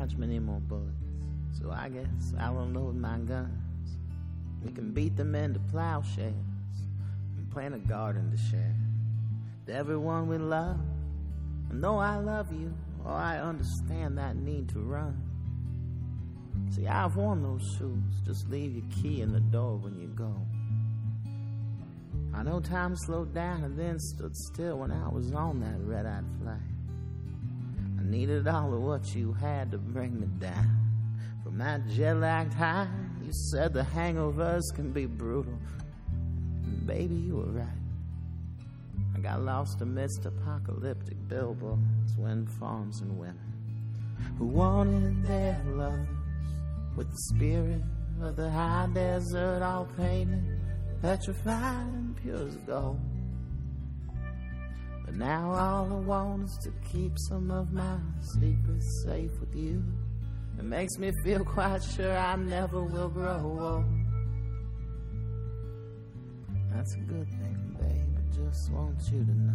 Dodge 0.03 0.17
many 0.17 0.37
more 0.37 0.59
bullets, 0.59 0.97
so 1.57 1.71
I 1.71 1.87
guess 1.87 2.33
I'll 2.37 2.59
unload 2.59 2.97
my 2.97 3.19
guns. 3.19 3.97
We 4.61 4.69
can 4.69 4.91
beat 4.91 5.15
them 5.15 5.33
into 5.33 5.61
plowshares 5.71 6.33
and 7.37 7.49
plant 7.51 7.73
a 7.73 7.77
garden 7.77 8.29
to 8.29 8.37
share. 8.51 8.75
To 9.67 9.73
everyone 9.73 10.27
we 10.27 10.37
love, 10.37 10.77
and 11.69 11.81
though 11.81 11.99
I 11.99 12.17
love 12.17 12.51
you, 12.51 12.73
oh, 13.05 13.13
I 13.13 13.37
understand 13.37 14.17
that 14.17 14.35
need 14.35 14.67
to 14.73 14.79
run. 14.79 15.21
See, 16.71 16.85
I've 16.85 17.15
worn 17.15 17.41
those 17.41 17.63
shoes, 17.77 18.13
just 18.25 18.49
leave 18.49 18.75
your 18.75 19.01
key 19.01 19.21
in 19.21 19.31
the 19.31 19.39
door 19.39 19.77
when 19.77 19.97
you 19.97 20.07
go. 20.07 20.35
I 22.37 22.43
know 22.43 22.59
time 22.59 22.97
slowed 22.97 23.33
down 23.33 23.63
and 23.63 23.79
then 23.79 23.99
stood 23.99 24.35
still 24.35 24.79
when 24.79 24.91
I 24.91 25.07
was 25.07 25.31
on 25.31 25.61
that 25.61 25.79
red 25.79 26.05
eyed 26.05 26.25
flight. 26.41 26.72
Needed 28.13 28.47
all 28.47 28.71
of 28.75 28.83
what 28.83 29.15
you 29.15 29.33
had 29.33 29.71
to 29.71 29.79
bring 29.79 30.19
me 30.19 30.27
down. 30.37 30.69
From 31.43 31.57
that 31.57 31.87
jet 31.87 32.15
lagged 32.17 32.53
high, 32.53 32.87
you 33.25 33.33
said 33.49 33.73
the 33.73 33.81
hangovers 33.81 34.61
can 34.75 34.91
be 34.91 35.07
brutal. 35.07 35.57
And 36.11 36.85
baby, 36.85 37.15
you 37.15 37.37
were 37.37 37.51
right. 37.51 37.65
I 39.15 39.19
got 39.19 39.41
lost 39.41 39.81
amidst 39.81 40.27
apocalyptic 40.27 41.27
billboards, 41.27 42.15
wind 42.15 42.51
farms, 42.51 43.01
and 43.01 43.17
women 43.17 43.39
who 44.37 44.45
wanted 44.45 45.25
their 45.25 45.59
lovers 45.65 46.07
with 46.95 47.09
the 47.09 47.17
spirit 47.35 47.81
of 48.21 48.35
the 48.35 48.47
high 48.47 48.89
desert 48.93 49.63
all 49.63 49.87
painted, 49.97 50.59
petrified 51.01 51.87
and 51.87 52.15
pure 52.17 52.47
as 52.47 52.57
gold. 52.57 52.99
But 55.13 55.19
now 55.27 55.51
all 55.51 55.85
I 55.93 55.99
want 55.99 56.45
is 56.45 56.57
to 56.63 56.71
keep 56.91 57.11
some 57.29 57.51
of 57.51 57.71
my 57.71 57.97
secrets 58.19 59.03
safe 59.05 59.29
with 59.39 59.55
you. 59.55 59.83
It 60.57 60.63
makes 60.65 60.97
me 60.97 61.11
feel 61.23 61.45
quite 61.45 61.83
sure 61.83 62.17
I 62.17 62.35
never 62.35 62.81
will 62.81 63.09
grow 63.09 63.59
old. 63.59 63.85
That's 66.73 66.95
a 66.95 66.99
good 66.99 67.29
thing, 67.29 67.77
babe. 67.79 68.17
I 68.17 68.35
just 68.35 68.71
want 68.71 68.99
you 69.11 69.23
to 69.23 69.35
know. 69.35 69.53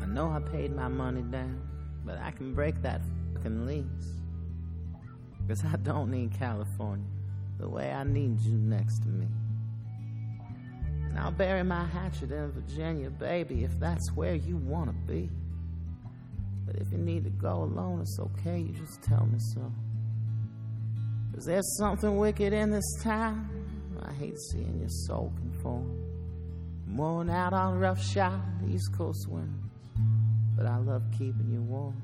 I 0.00 0.06
know 0.06 0.30
I 0.30 0.40
paid 0.40 0.74
my 0.74 0.88
money 0.88 1.22
down, 1.22 1.60
but 2.04 2.18
I 2.18 2.30
can 2.30 2.54
break 2.54 2.80
that 2.82 3.00
fucking 3.34 3.66
lease. 3.66 3.84
Cause 5.48 5.64
I 5.64 5.76
don't 5.76 6.10
need 6.10 6.32
California 6.38 7.06
the 7.58 7.68
way 7.68 7.92
I 7.92 8.04
need 8.04 8.40
you 8.40 8.56
next 8.56 9.00
to 9.02 9.08
me. 9.08 9.26
And 11.08 11.18
I'll 11.18 11.30
bury 11.30 11.62
my 11.62 11.84
hatchet 11.84 12.32
in 12.32 12.52
Virginia, 12.52 13.10
baby, 13.10 13.64
if 13.64 13.78
that's 13.78 14.12
where 14.12 14.34
you 14.34 14.56
wanna 14.56 14.94
be. 15.06 15.30
But 16.66 16.76
if 16.76 16.90
you 16.92 16.98
need 16.98 17.24
to 17.24 17.30
go 17.30 17.64
alone, 17.64 18.00
it's 18.00 18.18
okay, 18.18 18.60
you 18.60 18.72
just 18.72 19.02
tell 19.02 19.26
me 19.26 19.38
so. 19.54 19.72
Cause 21.34 21.44
there's 21.44 21.76
something 21.78 22.16
wicked 22.16 22.52
in 22.52 22.70
this 22.70 22.98
town. 23.02 23.48
I 24.04 24.12
hate 24.12 24.38
seeing 24.50 24.78
your 24.78 24.88
soul 24.88 25.32
conform. 25.36 25.98
Worn 26.96 27.30
out 27.30 27.52
on 27.52 27.78
rough 27.78 28.02
shot 28.02 28.40
East 28.68 28.92
Coast 28.96 29.28
winds, 29.28 29.71
but 30.56 30.66
I 30.66 30.76
love 30.76 31.02
keeping 31.12 31.50
you 31.50 31.62
warm 31.62 32.00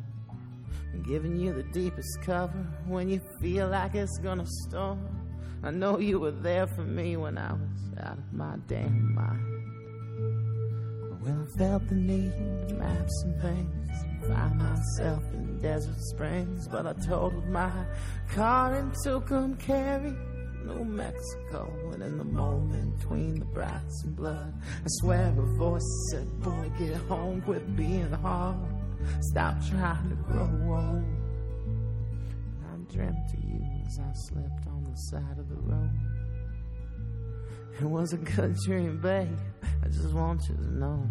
and 0.92 1.04
giving 1.06 1.36
you 1.36 1.52
the 1.52 1.62
deepest 1.64 2.22
cover 2.22 2.66
when 2.86 3.08
you 3.08 3.20
feel 3.40 3.68
like 3.68 3.94
it's 3.94 4.18
gonna 4.18 4.46
storm. 4.46 5.00
I 5.62 5.70
know 5.70 5.98
you 5.98 6.20
were 6.20 6.30
there 6.30 6.66
for 6.66 6.82
me 6.82 7.16
when 7.16 7.36
I 7.36 7.52
was 7.52 7.98
out 8.00 8.18
of 8.18 8.32
my 8.32 8.56
damn 8.66 9.14
mind. 9.14 9.44
When 11.20 11.46
I 11.46 11.58
felt 11.58 11.88
the 11.88 11.94
need 11.94 12.32
to 12.68 12.74
map 12.74 13.08
some 13.22 13.34
things, 13.40 13.90
find 14.28 14.58
myself 14.58 15.22
in 15.34 15.58
Desert 15.58 15.98
Springs, 15.98 16.68
but 16.68 16.86
I 16.86 16.92
totaled 16.92 17.48
my 17.48 17.72
car 18.28 18.76
and 18.76 18.94
took 19.02 19.30
'em 19.32 19.56
carry. 19.56 20.14
New 20.68 20.84
Mexico, 20.84 21.72
and 21.92 22.02
in 22.02 22.18
the 22.18 22.24
moment 22.24 22.98
between 22.98 23.38
the 23.38 23.44
brats 23.46 24.04
and 24.04 24.14
blood, 24.14 24.52
I 24.62 24.86
swear 25.00 25.28
a 25.28 25.56
voice 25.56 26.08
said, 26.10 26.40
Boy, 26.40 26.70
get 26.78 26.96
home, 27.08 27.40
quit 27.40 27.74
being 27.74 28.10
hard. 28.12 28.56
Stop 29.20 29.56
trying 29.68 30.10
to 30.10 30.16
grow 30.16 30.42
old. 30.42 31.04
And 31.64 32.86
I 32.88 32.92
dreamt 32.92 33.32
of 33.32 33.44
you 33.44 33.64
as 33.86 33.98
I 33.98 34.12
slept 34.28 34.66
on 34.66 34.84
the 34.84 34.96
side 35.10 35.38
of 35.38 35.48
the 35.48 35.56
road. 35.56 35.90
It 37.80 37.84
was 37.84 38.12
a 38.12 38.18
good 38.18 38.56
dream, 38.66 39.00
babe. 39.00 39.38
I 39.82 39.88
just 39.88 40.12
want 40.12 40.42
you 40.48 40.56
to 40.56 40.74
know. 40.78 41.08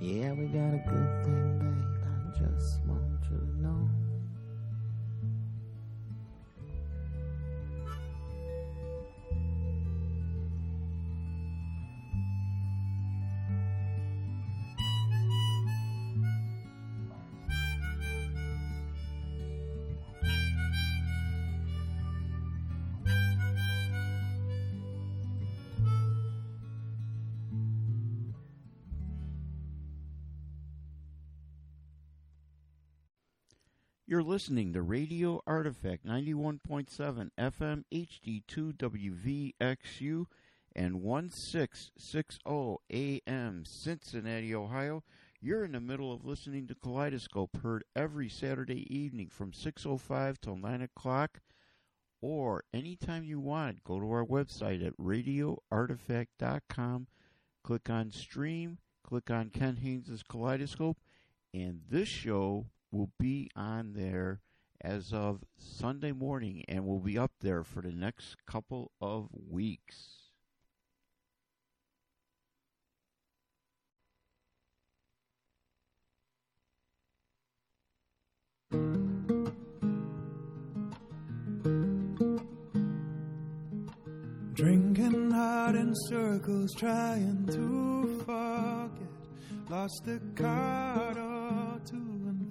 Yeah, 0.00 0.32
we 0.32 0.46
got 0.46 0.74
a 0.74 0.82
good 0.88 1.24
thing, 1.24 1.58
babe. 1.58 1.88
I 2.06 2.38
just 2.38 2.80
want 2.86 3.07
You're 34.10 34.22
listening 34.22 34.72
to 34.72 34.80
Radio 34.80 35.42
Artifact 35.46 36.06
91.7 36.06 37.28
FM 37.38 37.84
HD2 37.92 38.72
WVXU 38.72 40.24
and 40.74 41.02
1660 41.02 42.76
AM 42.90 43.66
Cincinnati, 43.66 44.54
Ohio. 44.54 45.04
You're 45.42 45.62
in 45.62 45.72
the 45.72 45.80
middle 45.80 46.10
of 46.10 46.24
listening 46.24 46.66
to 46.68 46.74
Kaleidoscope, 46.74 47.58
heard 47.62 47.84
every 47.94 48.30
Saturday 48.30 48.86
evening 48.88 49.28
from 49.28 49.52
6.05 49.52 50.40
till 50.40 50.56
9 50.56 50.80
o'clock 50.80 51.42
or 52.22 52.64
anytime 52.72 53.24
you 53.24 53.38
want. 53.38 53.84
Go 53.84 54.00
to 54.00 54.10
our 54.10 54.24
website 54.24 54.82
at 54.86 54.96
radioartifact.com, 54.96 57.08
click 57.62 57.90
on 57.90 58.10
stream, 58.10 58.78
click 59.04 59.30
on 59.30 59.50
Ken 59.50 59.76
Haynes' 59.76 60.24
Kaleidoscope, 60.26 60.96
and 61.52 61.82
this 61.90 62.08
show 62.08 62.64
will 62.90 63.10
be 63.18 63.50
on 63.54 63.92
there 63.94 64.40
as 64.80 65.12
of 65.12 65.44
Sunday 65.58 66.12
morning 66.12 66.64
and 66.68 66.86
will 66.86 67.00
be 67.00 67.18
up 67.18 67.32
there 67.40 67.64
for 67.64 67.82
the 67.82 67.92
next 67.92 68.36
couple 68.46 68.92
of 69.00 69.28
weeks. 69.48 70.28
Drinking 84.54 85.30
hard 85.30 85.76
in 85.76 85.92
circles, 86.08 86.74
trying 86.76 87.46
to 87.46 88.22
forget. 88.24 89.70
Lost 89.70 90.02
the 90.04 90.20
card 90.34 91.16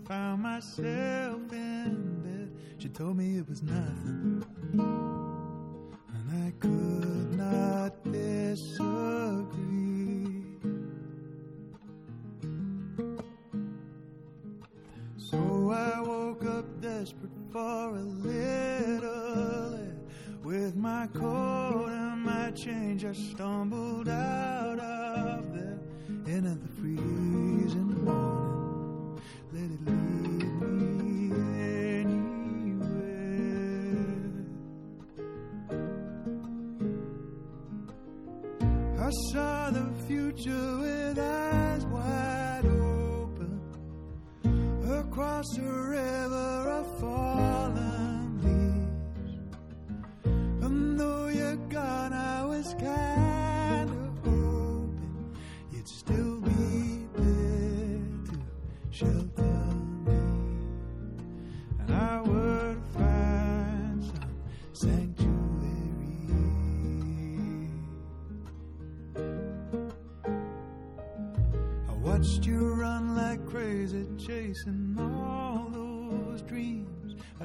found 0.08 0.42
myself 0.42 1.52
in 1.52 2.22
bed. 2.24 2.50
She 2.78 2.88
told 2.88 3.18
me 3.18 3.40
it 3.40 3.50
was 3.50 3.62
nothing, 3.62 4.46
and 4.74 6.46
I 6.46 6.52
could 6.60 7.38
not 7.38 8.04
disagree. 8.10 8.86
So 15.18 15.72
I 15.72 16.00
woke 16.00 16.46
up 16.46 16.80
desperate 16.80 17.32
for 17.52 17.90
a 17.98 18.02
little 18.02 19.76
air. 19.76 19.98
With 20.42 20.78
my 20.78 21.08
coat 21.08 21.90
and 21.90 22.24
my 22.24 22.52
change, 22.52 23.04
I 23.04 23.12
stumbled 23.12 24.08
out 24.08 24.80
of 24.80 25.54
there 25.54 25.80
into 26.28 26.56
the 26.56 26.68
freezing 26.80 28.06
morning. 28.06 28.47
Future 40.38 40.78
with 40.78 41.20
eyes 41.20 41.86
wide 41.86 42.66
open 42.66 43.60
across 45.00 45.58
a 45.58 45.62
river 45.62 46.27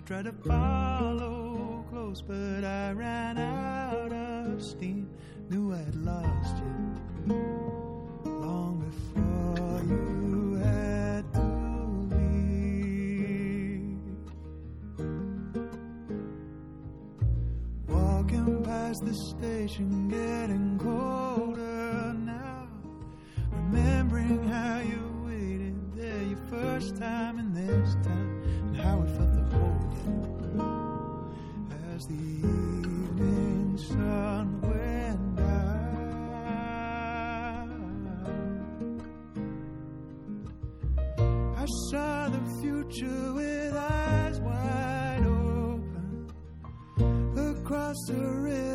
tried 0.05 0.25
to 0.25 0.33
follow 0.33 1.85
close, 1.91 2.23
but 2.23 2.65
I 2.65 2.91
ran 2.93 3.39
out 3.39 4.13
of 4.13 4.61
steam. 4.63 5.09
Knew 5.49 5.73
I'd 5.73 5.95
lost 5.95 6.57
you 6.57 7.35
long 8.25 8.81
before 8.81 9.81
you 9.89 10.55
had 10.57 11.33
to 11.35 11.43
leave. 12.17 12.39
Walking 17.87 18.65
past 18.65 19.05
the 19.05 19.15
station, 19.15 20.09
getting 20.09 20.79
colder 20.79 22.13
now. 22.15 22.67
Remembering 23.53 24.43
how 24.49 24.81
you 24.81 25.23
waited 25.27 25.95
there 25.95 26.23
your 26.23 26.39
first 26.51 26.97
time 26.97 27.39
in 27.39 27.55
this 27.55 27.95
town, 28.03 28.22
future 42.93 43.33
with 43.33 43.75
eyes 43.75 44.41
wide 44.41 45.23
open 45.25 46.31
across 47.37 47.97
the 48.07 48.15
river 48.15 48.72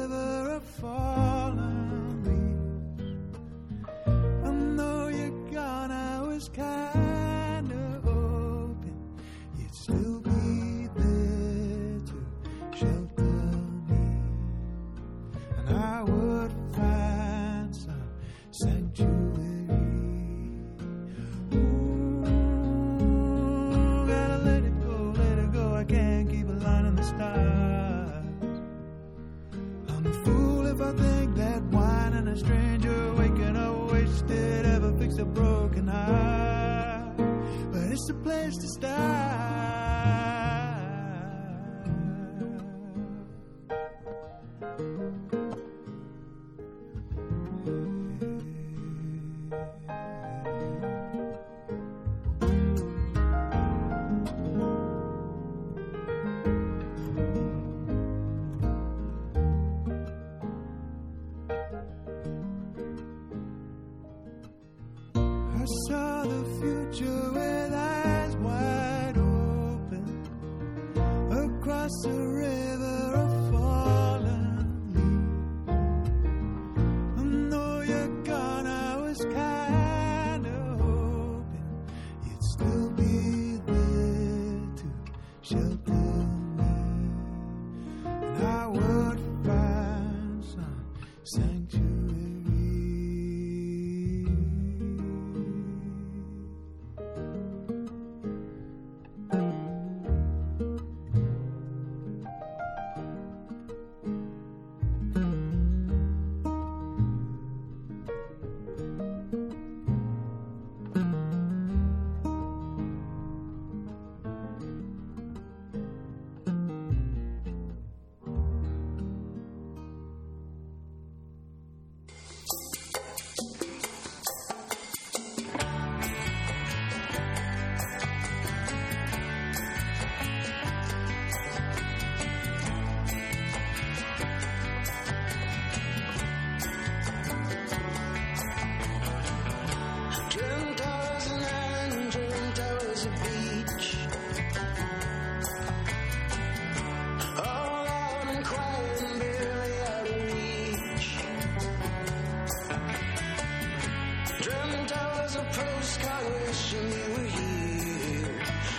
a 38.10 38.14
place 38.14 38.56
to 38.58 38.68
start. 38.68 39.27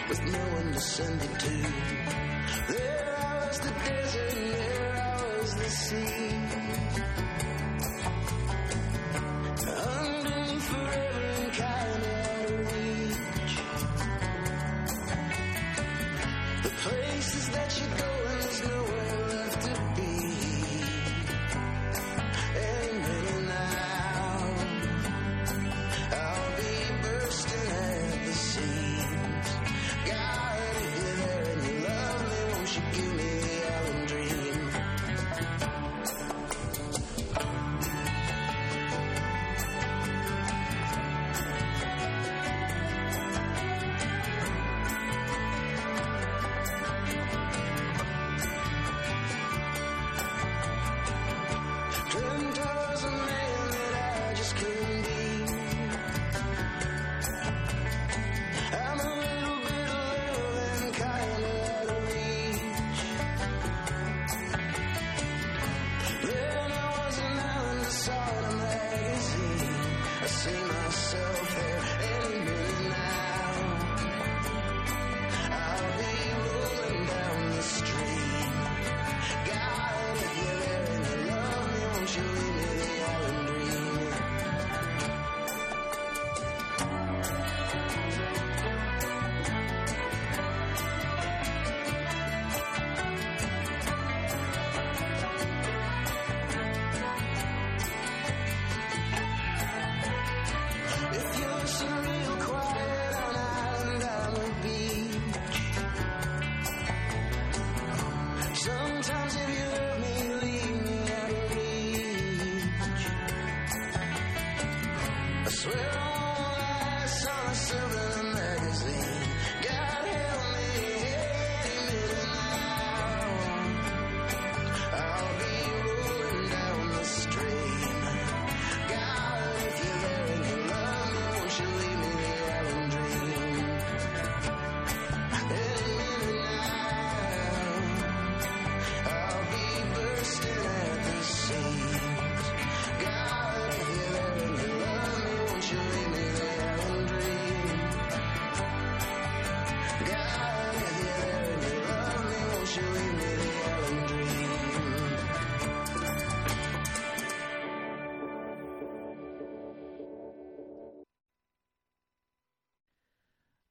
With 0.08 0.24
no 0.32 0.38
one 0.38 0.72
to 0.72 0.80
send 0.80 1.22
it 1.22 1.38
to. 1.40 1.97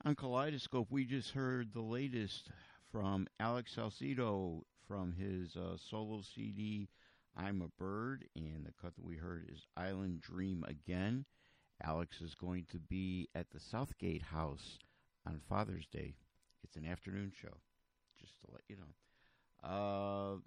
On 0.08 0.16
Kaleidoscope, 0.16 0.88
we 0.90 1.04
just 1.04 1.32
heard 1.32 1.74
the 1.74 1.82
latest 1.82 2.50
from 2.94 3.28
Alex 3.42 3.76
Salcido 3.76 4.62
from 4.88 5.12
his 5.12 5.58
uh, 5.58 5.76
solo 5.76 6.22
CD, 6.22 6.88
I'm 7.36 7.62
a 7.62 7.68
Bird, 7.78 8.24
and 8.34 8.66
the 8.66 8.72
cut 8.82 8.96
that 8.96 9.04
we 9.04 9.18
heard 9.18 9.50
is 9.52 9.68
Island 9.76 10.22
Dream 10.22 10.64
Again. 10.66 11.26
Alex 11.84 12.22
is 12.22 12.36
going 12.36 12.68
to 12.72 12.80
be 12.80 13.28
at 13.36 13.50
the 13.50 13.60
Southgate 13.60 14.22
House 14.22 14.80
on 15.26 15.42
Father's 15.50 15.88
Day. 15.88 16.16
It's 16.64 16.78
an 16.78 16.86
afternoon 16.86 17.34
show, 17.42 17.58
just 18.18 18.40
to 18.40 18.48
let 18.54 18.62
you 18.70 18.78
know. 18.78 19.70
Uh, 19.70 20.38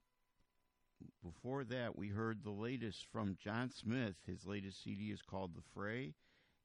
before 1.22 1.64
that, 1.64 1.98
we 1.98 2.08
heard 2.08 2.42
the 2.42 2.50
latest 2.50 3.04
from 3.12 3.36
John 3.44 3.70
Smith. 3.70 4.14
His 4.26 4.46
latest 4.46 4.82
CD 4.82 5.10
is 5.10 5.20
called 5.20 5.54
The 5.54 5.68
Fray, 5.74 6.14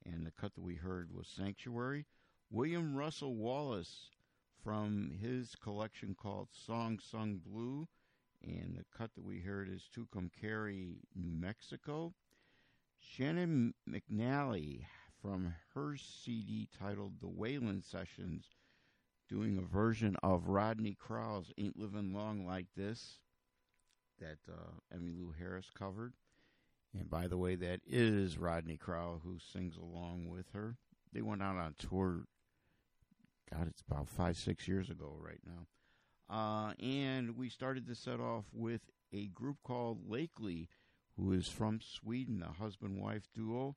and 0.06 0.26
the 0.26 0.32
cut 0.40 0.56
that 0.56 0.64
we 0.64 0.76
heard 0.76 1.10
was 1.14 1.28
Sanctuary. 1.28 2.06
William 2.52 2.96
Russell 2.96 3.36
Wallace 3.36 4.10
from 4.64 5.12
his 5.22 5.56
collection 5.56 6.16
called 6.16 6.48
Song 6.52 7.00
Sung 7.00 7.42
Blue, 7.46 7.88
and 8.44 8.78
the 8.78 8.86
cut 8.98 9.14
that 9.16 9.26
we 9.26 9.40
heard 9.40 9.68
is 9.68 9.90
Tucumcari, 9.94 10.96
New 11.16 11.34
Mexico. 11.34 12.14
Shannon 12.98 13.74
McNally 13.90 14.86
from 15.22 15.54
her 15.74 15.96
CD 15.98 16.68
titled 16.80 17.20
The 17.20 17.28
Waylon 17.28 17.84
Sessions, 17.84 18.46
doing 19.28 19.58
a 19.58 19.62
version 19.62 20.16
of 20.24 20.48
Rodney 20.48 20.94
Crowell's 20.94 21.52
Ain't 21.58 21.80
Living 21.80 22.14
Long 22.14 22.46
Like 22.46 22.68
This 22.78 23.20
that 24.20 24.38
uh, 24.48 24.96
Emmylou 24.96 25.36
Harris 25.38 25.70
covered. 25.78 26.14
And 26.98 27.10
by 27.10 27.28
the 27.28 27.38
way, 27.38 27.56
that 27.56 27.82
is 27.86 28.38
Rodney 28.38 28.78
Crowell 28.78 29.20
who 29.24 29.40
sings 29.40 29.76
along 29.76 30.30
with 30.30 30.46
her. 30.54 30.78
They 31.12 31.22
went 31.22 31.42
out 31.42 31.58
on 31.58 31.76
tour 31.78 32.26
God, 33.52 33.68
it's 33.68 33.84
about 33.90 34.10
five, 34.10 34.38
six 34.38 34.68
years 34.68 34.90
ago 34.90 35.16
right 35.20 35.42
now. 35.46 35.68
Uh, 36.28 36.74
and 36.80 37.38
we 37.38 37.50
started 37.50 37.88
to 37.88 37.96
set 37.96 38.20
off 38.20 38.46
with 38.52 38.82
a 39.14 39.28
group 39.28 39.58
called 39.64 40.10
Lakely, 40.10 40.68
who 41.16 41.32
is 41.32 41.48
from 41.48 41.80
Sweden, 41.82 42.44
a 42.44 42.52
husband 42.52 43.00
wife 43.00 43.28
duo 43.34 43.76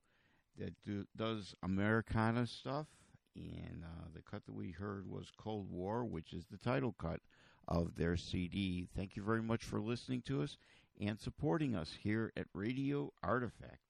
that 0.58 0.74
do, 0.84 1.04
does 1.16 1.54
Americana 1.62 2.46
stuff. 2.46 2.86
And 3.36 3.84
uh, 3.84 4.08
the 4.14 4.22
cut 4.22 4.46
that 4.46 4.54
we 4.54 4.72
heard 4.72 5.06
was 5.06 5.30
Cold 5.36 5.70
War, 5.70 6.04
which 6.04 6.32
is 6.32 6.46
the 6.50 6.58
title 6.58 6.94
cut 6.98 7.20
of 7.68 7.94
their 7.96 8.16
CD. 8.16 8.88
Thank 8.96 9.14
you 9.14 9.22
very 9.22 9.42
much 9.42 9.62
for 9.62 9.80
listening 9.80 10.22
to 10.22 10.42
us 10.42 10.56
and 11.00 11.20
supporting 11.20 11.76
us 11.76 11.98
here 12.02 12.32
at 12.36 12.46
Radio 12.54 13.12
Artifact. 13.22 13.87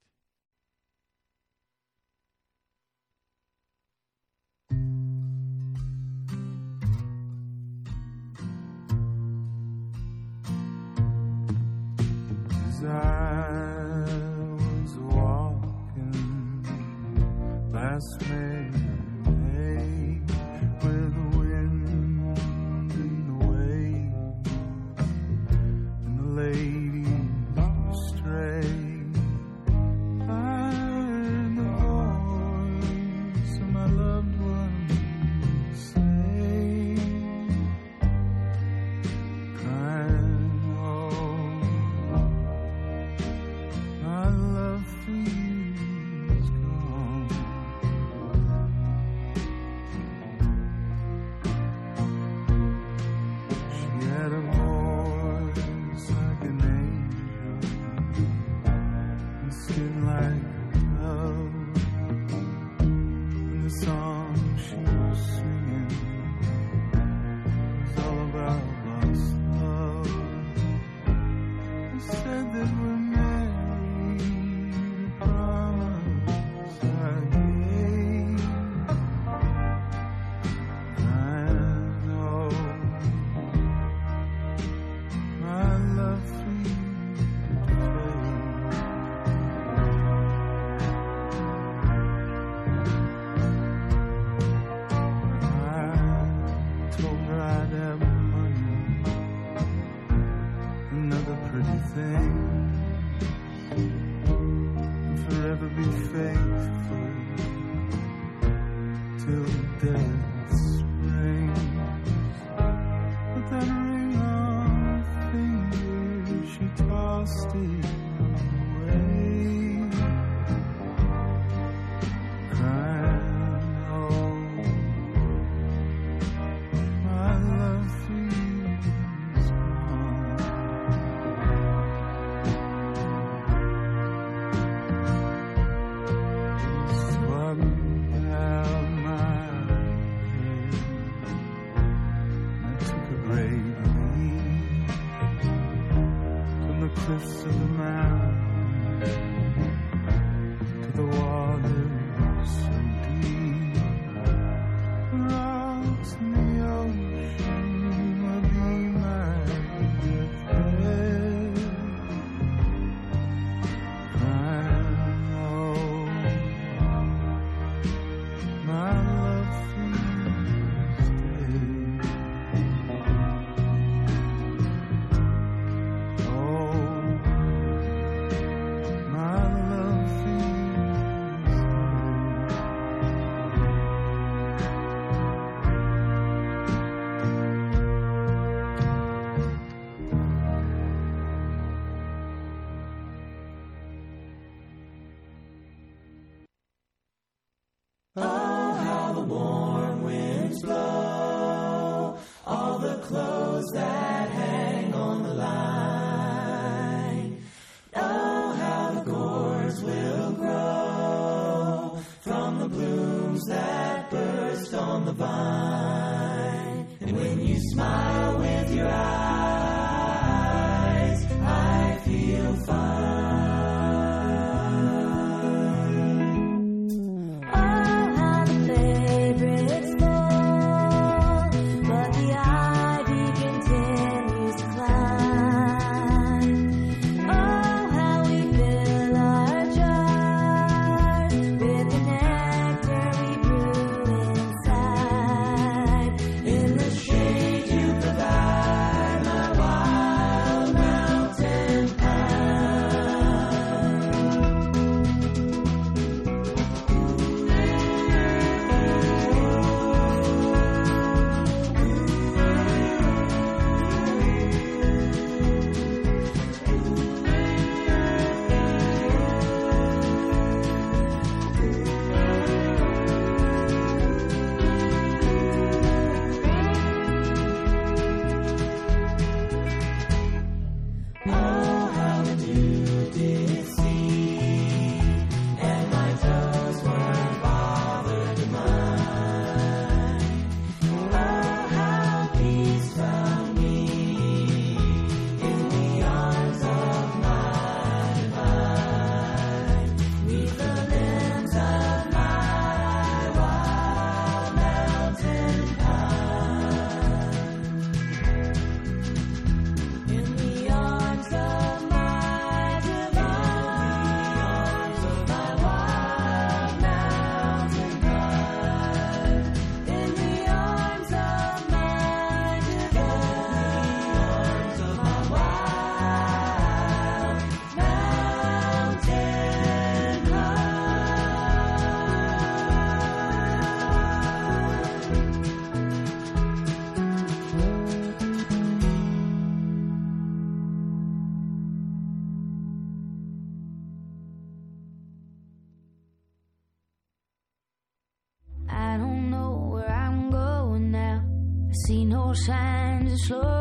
Signs 353.28 353.57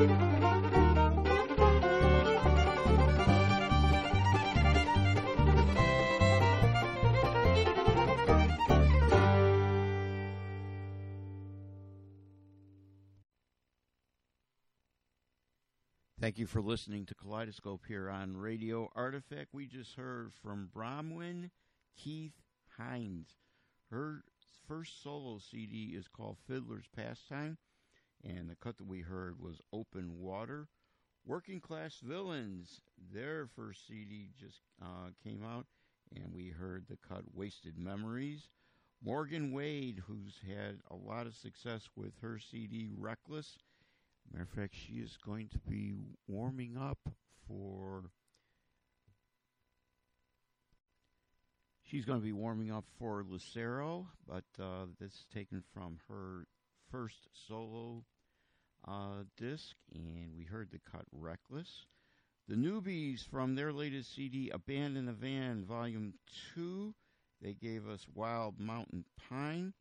Thank 0.00 0.12
you 16.38 16.46
for 16.46 16.62
listening 16.62 17.04
to 17.06 17.14
Kaleidoscope 17.14 17.82
here 17.86 18.08
on 18.08 18.36
Radio 18.36 18.90
Artifact. 18.94 19.48
We 19.52 19.66
just 19.66 19.96
heard 19.96 20.32
from 20.32 20.70
Bromwyn 20.74 21.50
Keith 21.94 22.40
Hynes. 22.78 23.36
Her 23.90 24.24
first 24.66 25.02
solo 25.02 25.38
CD 25.38 25.92
is 25.94 26.08
called 26.08 26.38
Fiddler's 26.46 26.88
Pastime, 26.96 27.58
and 28.24 28.48
the 28.48 28.56
cut 28.56 28.76
that 28.78 28.86
we 28.86 29.00
heard 29.00 29.40
was 29.40 29.60
Open 29.72 30.18
Water. 30.18 30.68
Working 31.26 31.60
Class 31.60 31.98
Villains, 32.02 32.80
their 33.12 33.46
first 33.54 33.86
CD 33.86 34.30
just 34.38 34.60
uh, 34.82 35.10
came 35.22 35.44
out, 35.44 35.66
and 36.14 36.32
we 36.34 36.48
heard 36.48 36.86
the 36.88 36.98
cut 37.08 37.22
Wasted 37.34 37.78
Memories. 37.78 38.48
Morgan 39.02 39.52
Wade, 39.52 40.02
who's 40.06 40.40
had 40.46 40.80
a 40.90 40.96
lot 40.96 41.26
of 41.26 41.34
success 41.34 41.88
with 41.96 42.12
her 42.20 42.38
CD 42.38 42.88
Reckless. 42.94 43.58
Matter 44.30 44.44
of 44.44 44.50
fact, 44.50 44.74
she 44.74 44.94
is 44.94 45.16
going 45.24 45.48
to 45.48 45.58
be 45.58 45.94
warming 46.28 46.76
up 46.76 46.98
for. 47.46 48.10
She's 51.82 52.04
going 52.04 52.20
to 52.20 52.24
be 52.24 52.32
warming 52.32 52.70
up 52.70 52.84
for 52.98 53.24
Lucero, 53.28 54.06
but 54.28 54.44
uh, 54.62 54.86
this 55.00 55.12
is 55.12 55.26
taken 55.34 55.64
from 55.74 55.98
her 56.08 56.46
first 56.90 57.28
solo 57.46 58.04
uh, 58.86 59.24
disc, 59.36 59.76
and 59.94 60.34
we 60.36 60.44
heard 60.44 60.70
the 60.70 60.80
cut 60.90 61.04
Reckless. 61.12 61.86
The 62.48 62.56
Newbees 62.56 63.22
from 63.22 63.54
their 63.54 63.72
latest 63.72 64.14
CD, 64.14 64.50
Abandon 64.50 65.06
the 65.06 65.12
Van, 65.12 65.64
Volume 65.64 66.14
2, 66.54 66.94
they 67.40 67.54
gave 67.54 67.88
us 67.88 68.06
Wild 68.12 68.58
Mountain 68.58 69.04
Pine 69.28 69.72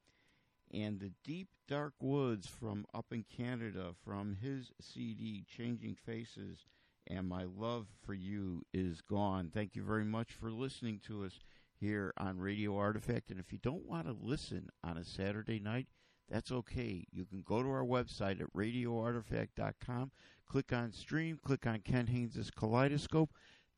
and 0.71 0.99
the 0.99 1.11
Deep 1.23 1.47
Dark 1.67 1.93
Woods 1.99 2.47
from 2.47 2.85
up 2.93 3.07
in 3.11 3.25
Canada 3.35 3.93
from 4.05 4.37
his 4.41 4.71
CD 4.79 5.43
Changing 5.57 5.95
Faces 5.95 6.65
and 7.07 7.27
My 7.27 7.43
Love 7.43 7.87
for 8.05 8.13
You 8.13 8.63
is 8.73 9.01
Gone. 9.01 9.49
Thank 9.53 9.75
you 9.75 9.83
very 9.83 10.05
much 10.05 10.31
for 10.33 10.51
listening 10.51 11.01
to 11.07 11.25
us 11.25 11.39
here 11.79 12.13
on 12.17 12.37
Radio 12.37 12.77
Artifact. 12.77 13.31
And 13.31 13.39
if 13.39 13.51
you 13.51 13.57
don't 13.57 13.87
want 13.87 14.05
to 14.05 14.15
listen 14.21 14.69
on 14.83 14.97
a 14.97 15.03
Saturday 15.03 15.59
night, 15.59 15.87
that's 16.29 16.51
okay. 16.51 17.05
You 17.11 17.25
can 17.25 17.41
go 17.41 17.63
to 17.63 17.69
our 17.69 17.83
website 17.83 18.39
at 18.41 18.53
radioartifact.com, 18.53 20.11
click 20.47 20.73
on 20.73 20.91
stream, 20.91 21.39
click 21.43 21.65
on 21.65 21.79
Ken 21.79 22.07
Haynes' 22.07 22.51
Kaleidoscope. 22.55 23.31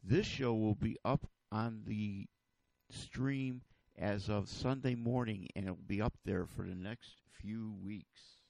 This 0.04 0.26
show 0.26 0.54
will 0.54 0.76
be 0.76 0.98
up 1.06 1.28
on 1.52 1.84
the 1.86 2.28
stream 2.90 3.62
as 3.98 4.30
of 4.30 4.50
Sunday 4.50 4.96
morning, 4.96 5.48
and 5.56 5.66
it'll 5.66 5.78
be 5.88 6.02
up 6.02 6.14
there 6.26 6.46
for 6.46 6.64
the 6.64 6.76
next 6.76 7.22
few 7.42 7.74
weeks. 7.84 8.42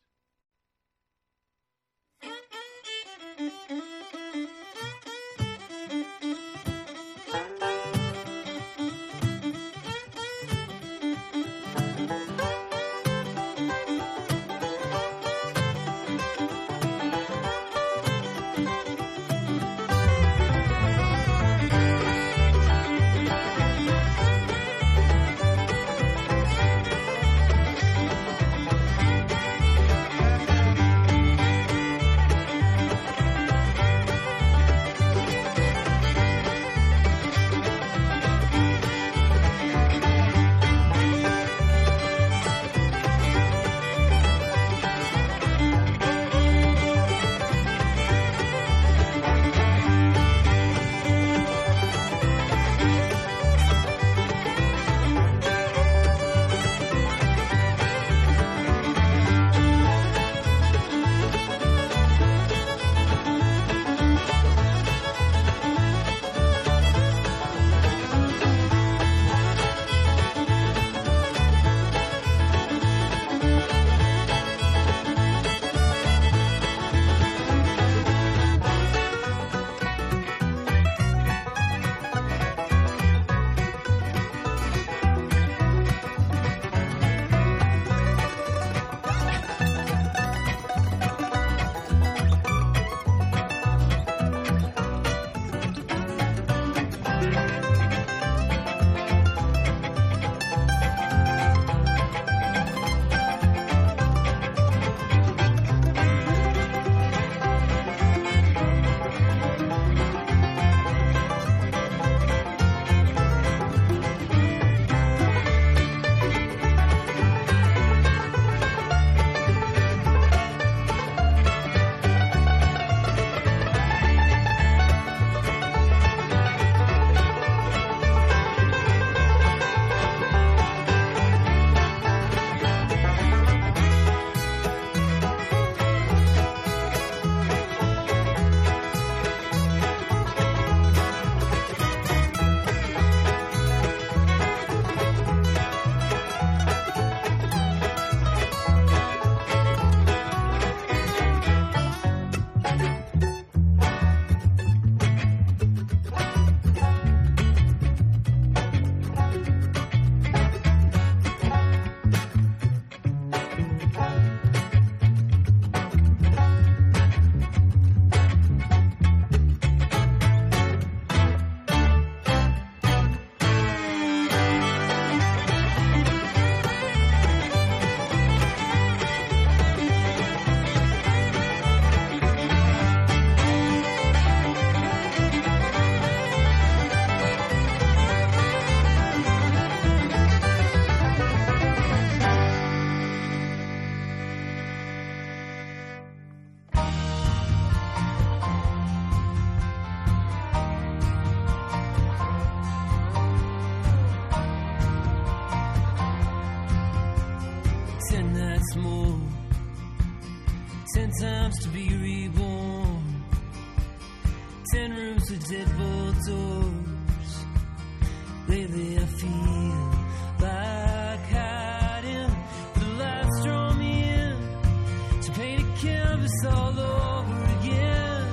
All 226.46 226.80
over 226.80 227.44
again. 227.60 228.28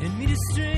And 0.00 0.18
meet 0.18 0.30
a 0.30 0.36
stranger 0.50 0.71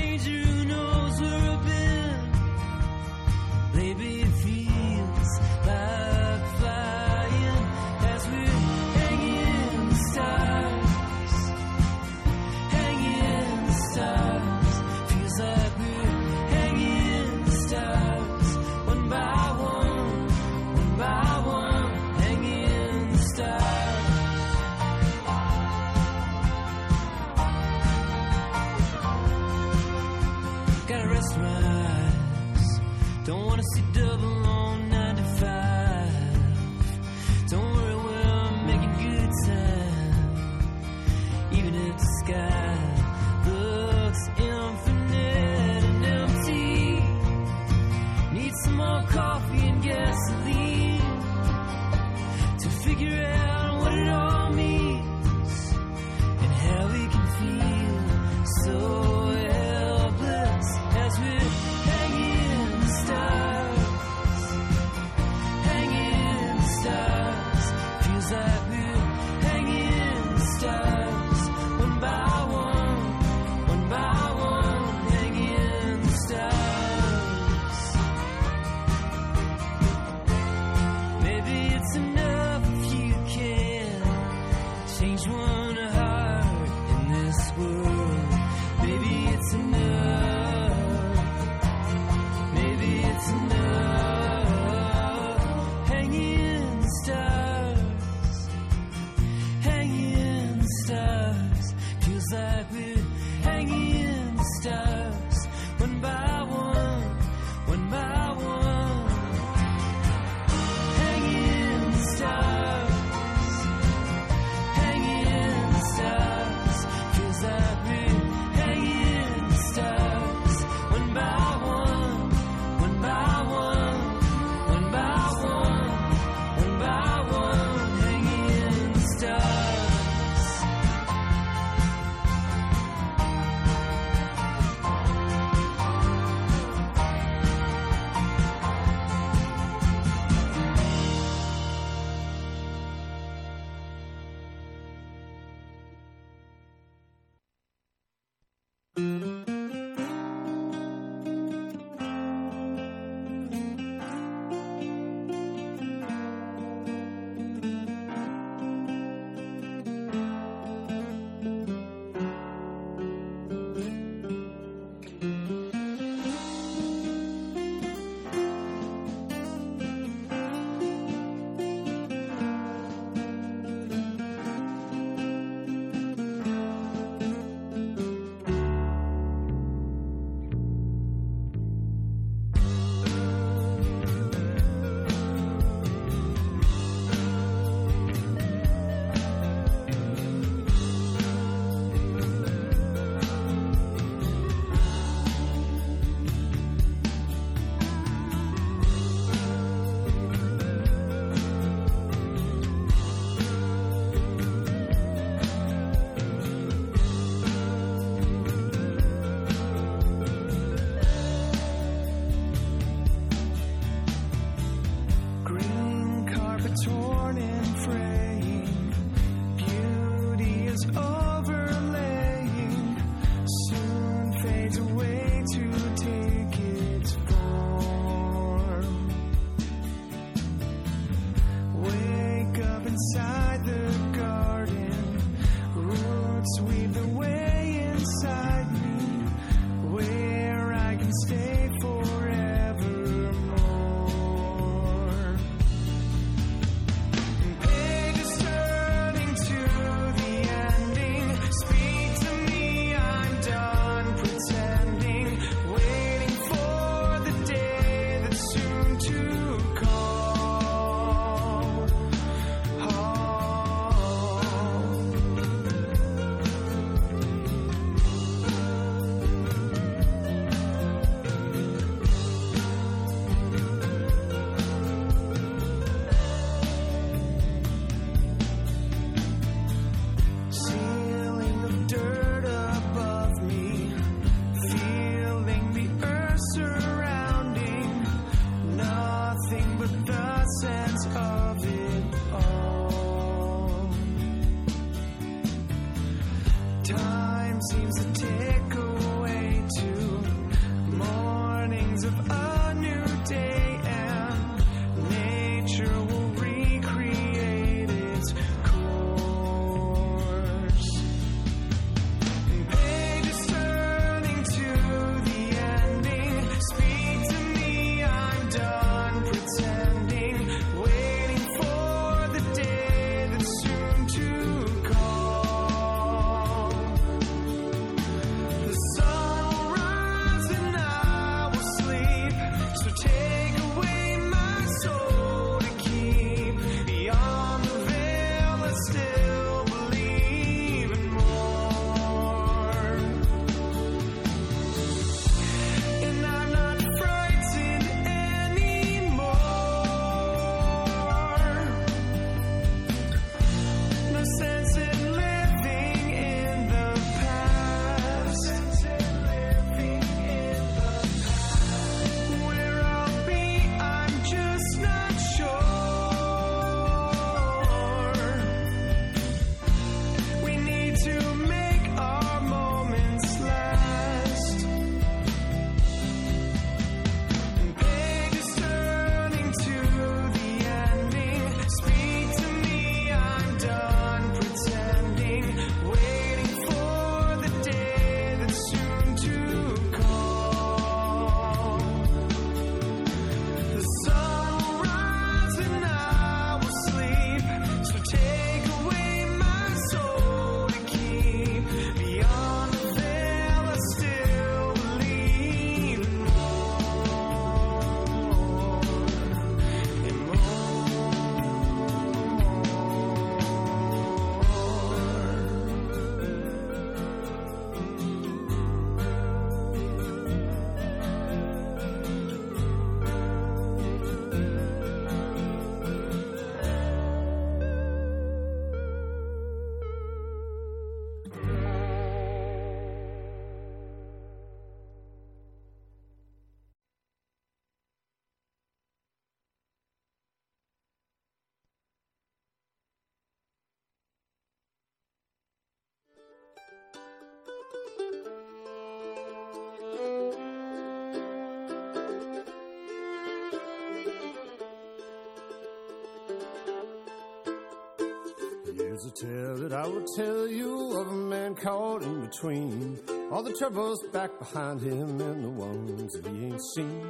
Here's 458.94 459.06
a 459.06 459.10
tale 459.10 459.56
that 459.56 459.72
I 459.72 459.88
will 459.88 460.04
tell 460.14 460.46
you 460.46 461.00
of 461.00 461.08
a 461.08 461.14
man 461.14 461.56
caught 461.56 462.04
in 462.04 462.20
between 462.20 463.00
all 463.32 463.42
the 463.42 463.52
troubles 463.52 463.98
back 464.12 464.30
behind 464.38 464.82
him 464.82 465.20
and 465.20 465.44
the 465.44 465.50
ones 465.50 466.12
that 466.12 466.24
he 466.24 466.44
ain't 466.44 466.62
seen. 466.76 467.02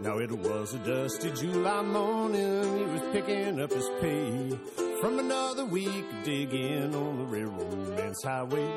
Now 0.00 0.18
it 0.18 0.30
was 0.30 0.74
a 0.74 0.78
dusty 0.78 1.32
July 1.32 1.82
morning, 1.82 2.78
he 2.78 2.84
was 2.84 3.02
picking 3.10 3.60
up 3.60 3.72
his 3.72 3.90
pay 4.00 4.56
from 5.00 5.18
another 5.18 5.64
week 5.64 6.04
digging 6.22 6.94
on 6.94 7.18
the 7.18 7.24
railroad 7.24 7.96
man's 7.96 8.22
highway. 8.22 8.70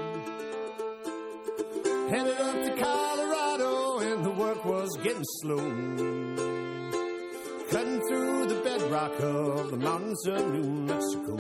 Headed 2.09 2.41
up 2.41 2.55
to 2.55 2.75
Colorado, 2.75 3.99
and 3.99 4.25
the 4.25 4.31
work 4.31 4.65
was 4.65 4.97
getting 5.03 5.25
slow 5.41 6.58
through 8.07 8.45
the 8.47 8.55
bedrock 8.63 9.19
of 9.19 9.71
the 9.71 9.77
mountains 9.77 10.27
of 10.27 10.53
New 10.53 10.63
Mexico. 10.63 11.35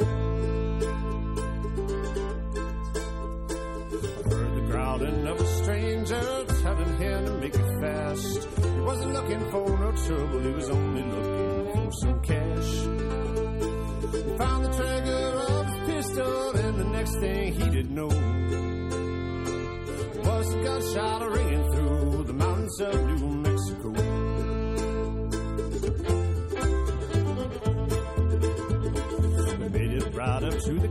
I 4.15 4.29
heard 4.29 4.55
the 4.55 4.61
growling 4.67 5.27
of 5.27 5.39
a 5.39 5.45
stranger 5.63 6.45
telling 6.61 6.97
him 6.97 7.25
to 7.25 7.31
make 7.33 7.55
it 7.55 7.81
fast. 7.81 8.47
He 8.61 8.81
wasn't 8.81 9.13
looking 9.13 9.51
for 9.51 9.69
no 9.79 9.91
trouble, 10.05 10.39
he 10.39 10.51
was 10.51 10.69
only 10.69 11.03
looking 11.03 11.73
for 11.73 11.91
some 12.01 12.21
cash. 12.21 12.71
He 14.13 14.37
found 14.37 14.65
the 14.65 14.71
trigger 14.75 15.25
of 15.49 15.65
his 15.67 15.79
pistol, 15.93 16.55
and 16.57 16.79
the 16.79 16.85
next 16.85 17.19
thing 17.19 17.53
he 17.53 17.69
didn't 17.69 17.95
know 17.95 18.28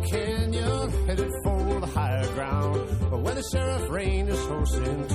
the 0.00 0.08
canyon, 0.08 1.06
headed 1.06 1.30
for 1.42 1.80
the 1.80 1.86
higher 1.86 2.26
ground. 2.34 2.88
But 3.10 3.20
when 3.20 3.34
the 3.34 3.42
sheriff 3.52 3.88
reined 3.90 4.28
his 4.28 4.40
horse 4.46 4.74
in, 4.74 5.08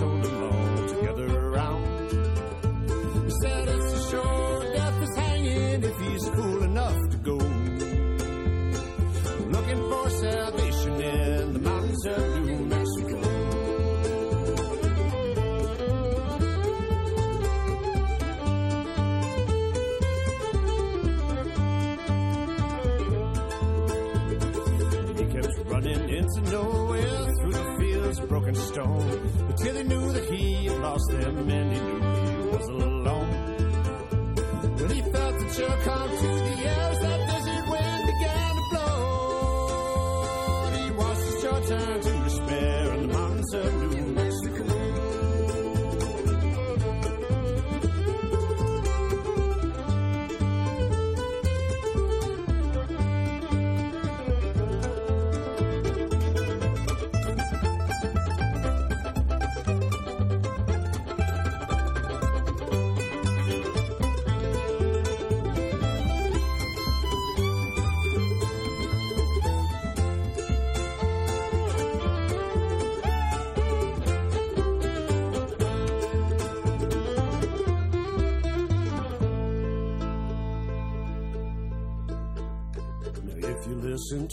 them 31.07 31.38
and 31.49 31.62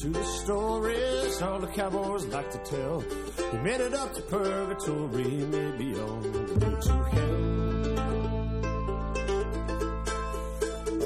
to 0.00 0.08
the 0.08 0.24
stories 0.24 1.42
all 1.42 1.58
the 1.58 1.66
cowboys 1.66 2.24
like 2.28 2.50
to 2.50 2.58
tell. 2.58 3.00
He 3.52 3.58
made 3.58 3.80
it 3.80 3.92
up 3.92 4.14
to 4.14 4.22
purgatory, 4.22 5.24
maybe 5.24 5.94
on 5.94 6.22
the 6.22 6.28
way 6.54 6.74
to 6.86 6.92
hell. 7.12 7.50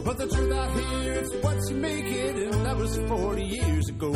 But 0.04 0.18
the 0.18 0.28
truth 0.28 0.52
out 0.52 0.70
here 0.78 1.12
is 1.12 1.34
what 1.42 1.56
you 1.70 1.76
make 1.76 2.06
it, 2.06 2.36
and 2.36 2.66
that 2.66 2.76
was 2.76 2.96
40 2.96 3.42
years 3.42 3.88
ago. 3.88 4.12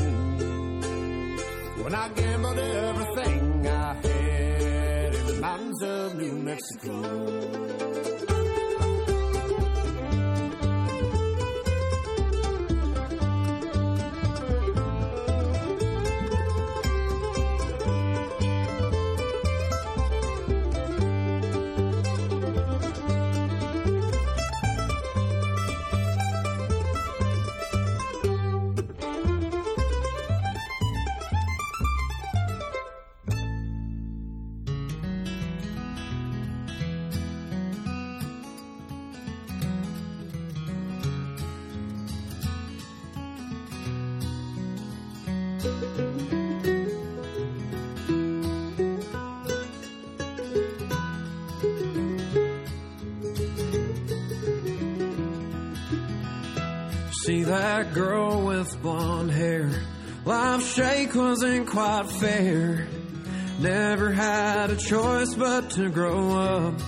When 1.83 1.95
I 1.95 2.09
gambled 2.11 2.59
everything 2.59 3.67
I 3.67 3.95
had 3.95 5.15
in 5.15 5.27
the 5.27 5.35
mountains 5.41 5.83
of 5.83 6.15
New 6.17 6.33
Mexico. 6.35 7.18
See 57.29 57.43
that 57.43 57.93
girl 57.93 58.47
with 58.47 58.81
blonde 58.81 59.31
hair. 59.31 59.71
Life's 60.25 60.75
shake 60.75 61.15
wasn't 61.15 61.69
quite 61.69 62.11
fair. 62.11 62.89
Never 63.61 64.11
had 64.11 64.71
a 64.71 64.77
choice 64.77 65.35
but 65.35 65.69
to 65.73 65.91
grow 65.91 66.39
up. 66.39 66.81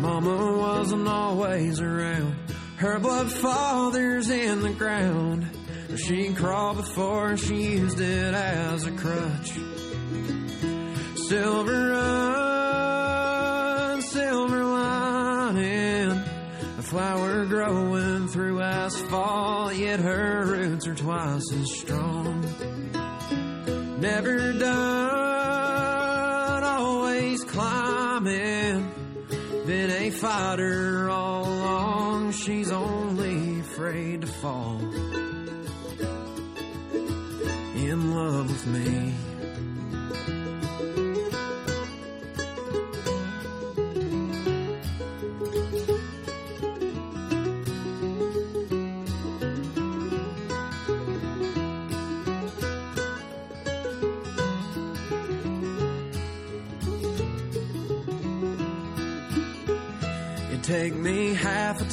Mama 0.00 0.56
wasn't 0.58 1.06
always 1.06 1.78
around. 1.80 2.34
Her 2.78 2.98
blood 2.98 3.30
father's 3.30 4.28
in 4.28 4.62
the 4.62 4.72
ground. 4.72 5.48
She 5.96 6.34
crawled 6.34 6.78
before 6.78 7.36
she 7.36 7.54
used 7.54 8.00
it 8.00 8.34
as 8.34 8.88
a 8.88 8.90
crutch. 8.90 9.52
Silver 11.28 11.92
flower 16.94 17.44
growing 17.46 18.28
through 18.28 18.60
asphalt, 18.60 19.74
yet 19.74 19.98
her 19.98 20.46
roots 20.46 20.86
are 20.86 20.94
twice 20.94 21.52
as 21.52 21.72
strong. 21.72 22.40
Never 23.98 24.52
done, 24.52 25.82
always 26.62 27.42
climbing. 27.42 28.92
Been 29.66 29.90
a 29.90 30.10
fighter 30.10 31.10
all 31.10 31.42
along, 31.42 32.30
she's 32.30 32.70
only 32.70 33.58
afraid 33.58 34.20
to 34.20 34.28
fall. 34.28 34.78
In 37.74 38.14
love 38.14 38.48
with 38.48 38.66
me. 38.68 39.03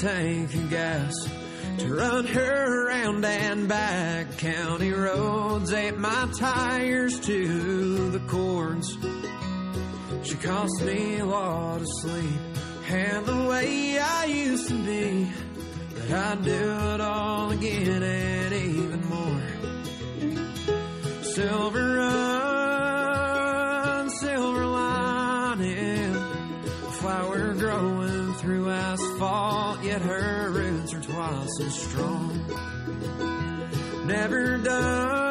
Tank 0.01 0.51
of 0.55 0.69
gas 0.71 1.13
to 1.77 1.93
run 1.93 2.25
her 2.25 2.88
around 2.88 3.23
and 3.23 3.67
back. 3.67 4.35
County 4.39 4.91
roads 4.91 5.71
ate 5.71 5.95
my 5.95 6.27
tires 6.39 7.19
to 7.19 8.09
the 8.09 8.19
cords. 8.21 8.97
She 10.23 10.35
cost 10.38 10.81
me 10.83 11.19
a 11.19 11.25
lot 11.25 11.81
of 11.81 11.88
sleep 12.01 12.41
and 12.89 13.25
the 13.27 13.47
way 13.47 13.99
I 13.99 14.25
used 14.25 14.69
to 14.69 14.83
be. 14.83 15.31
But 15.93 16.11
I'd 16.11 16.43
do 16.45 16.51
it 16.51 17.01
all 17.01 17.51
again 17.51 18.01
and 18.01 18.53
even 18.53 19.05
more. 19.07 19.43
Silver 21.21 21.97
run, 21.97 22.31
her 29.99 30.51
roots 30.51 30.93
are 30.93 31.01
twice 31.01 31.59
as 31.59 31.73
strong. 31.73 32.39
Never 34.05 34.57
done, 34.59 35.31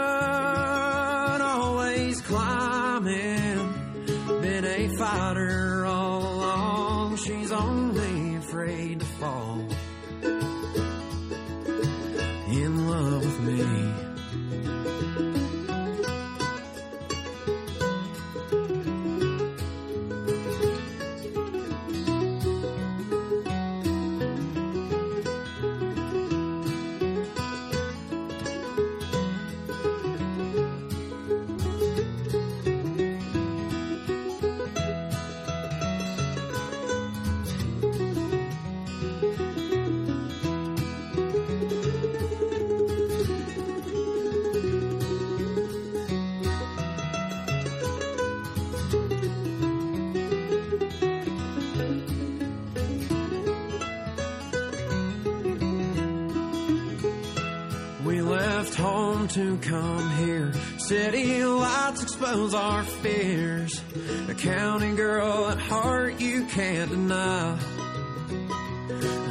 come 59.70 60.10
here. 60.16 60.52
City 60.78 61.44
lights 61.44 62.02
expose 62.02 62.54
our 62.54 62.82
fears. 62.82 63.80
A 64.28 64.34
county 64.34 64.96
girl 64.96 65.46
at 65.48 65.58
heart 65.58 66.20
you 66.20 66.44
can't 66.46 66.90
deny. 66.90 67.56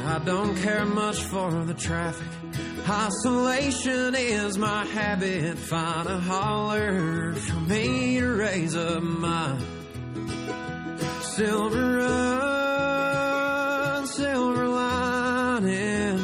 I 0.06 0.18
don't 0.24 0.56
care 0.56 0.86
much 0.86 1.18
for 1.24 1.50
the 1.66 1.74
traffic. 1.74 2.26
Isolation 2.88 4.14
is 4.14 4.56
my 4.56 4.86
habit. 4.86 5.58
Find 5.58 6.08
a 6.08 6.18
holler 6.18 7.34
for 7.34 7.60
me 7.60 8.18
to 8.20 8.26
raise 8.26 8.74
up 8.74 9.02
mine. 9.02 9.62
Silver 11.20 11.98
run, 11.98 13.26
silver 14.06 14.68
lining. 14.68 16.18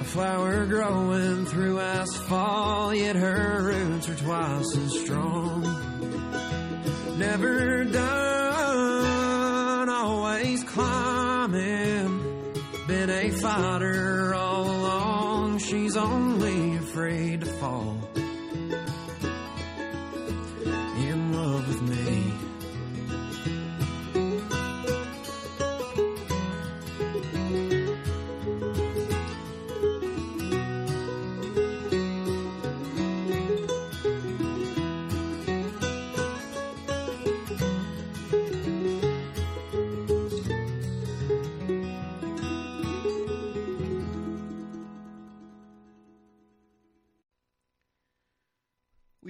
A 0.00 0.04
flower 0.04 0.66
growing 0.66 1.45
through 1.76 1.84
asphalt, 1.84 2.96
yet 2.96 3.16
her 3.16 3.62
roots 3.62 4.08
are 4.08 4.14
twice 4.14 4.76
as 4.76 4.98
strong. 5.00 5.62
Never 7.18 7.84
done, 7.84 8.15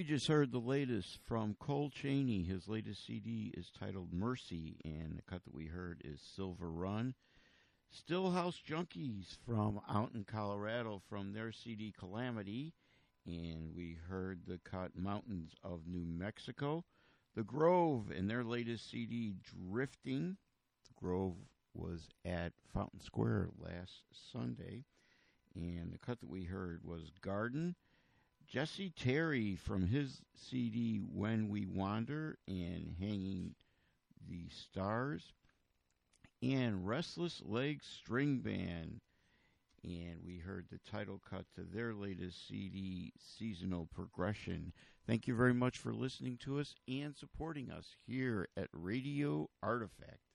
just 0.07 0.29
heard 0.29 0.53
the 0.53 0.59
latest 0.59 1.19
from 1.27 1.57
Cole 1.59 1.91
Chaney. 1.91 2.45
His 2.45 2.69
latest 2.69 3.05
CD 3.05 3.53
is 3.57 3.73
titled 3.77 4.13
Mercy, 4.13 4.77
and 4.85 5.19
the 5.19 5.23
cut 5.23 5.43
that 5.45 5.55
we 5.55 5.67
heard 5.67 6.01
is 6.05 6.21
Silver 6.21 6.71
Run. 6.71 7.13
Stillhouse 7.93 8.63
Junkies 8.63 9.37
from 9.45 9.81
out 9.89 10.13
in 10.15 10.23
Colorado 10.23 11.03
from 11.09 11.33
their 11.33 11.51
CD 11.51 11.93
Calamity, 11.99 12.73
and 13.27 13.75
we 13.75 13.99
heard 14.09 14.43
the 14.47 14.61
cut 14.63 14.93
Mountains 14.95 15.57
of 15.65 15.89
New 15.89 16.07
Mexico. 16.07 16.85
The 17.35 17.43
Grove 17.43 18.13
and 18.17 18.31
their 18.31 18.45
latest 18.45 18.89
CD 18.89 19.35
Drifting. 19.43 20.37
The 20.87 20.95
Grove 20.95 21.35
was 21.75 22.11
at 22.25 22.53
Fountain 22.73 23.01
Square 23.01 23.49
last 23.59 24.05
Sunday, 24.33 24.85
and 25.57 25.93
the 25.93 25.99
cut 25.99 26.21
that 26.21 26.31
we 26.31 26.45
heard 26.45 26.83
was 26.85 27.11
Garden. 27.21 27.75
Jesse 28.49 28.91
Terry 28.91 29.57
from 29.57 29.87
his 29.87 30.23
CD 30.35 30.99
When 30.99 31.49
We 31.49 31.67
Wander 31.67 32.39
and 32.47 32.95
Hanging 32.99 33.55
the 34.29 34.49
Stars, 34.51 35.33
and 36.43 36.87
Restless 36.87 37.43
Legs 37.45 37.87
String 37.87 38.39
Band. 38.39 39.01
And 39.83 40.21
we 40.25 40.39
heard 40.39 40.67
the 40.71 40.81
title 40.91 41.21
cut 41.29 41.45
to 41.55 41.63
their 41.63 41.95
latest 41.95 42.47
CD, 42.49 43.13
Seasonal 43.19 43.87
Progression. 43.87 44.73
Thank 45.07 45.27
you 45.27 45.35
very 45.35 45.55
much 45.55 45.79
for 45.79 45.93
listening 45.93 46.39
to 46.39 46.59
us 46.59 46.75
and 46.89 47.17
supporting 47.17 47.71
us 47.71 47.95
here 48.07 48.49
at 48.57 48.69
Radio 48.73 49.49
Artifact. 49.63 50.26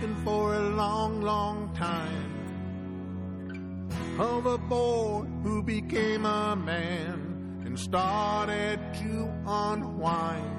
looking 0.00 0.14
for 0.24 0.54
a 0.54 0.60
long, 0.60 1.20
long 1.22 1.74
time 1.74 2.30
of 4.20 4.46
a 4.46 4.56
boy 4.56 5.24
who 5.42 5.60
became 5.62 6.24
a 6.24 6.54
man 6.54 7.62
and 7.64 7.78
started 7.78 8.78
to 8.94 9.28
unwind. 9.46 10.57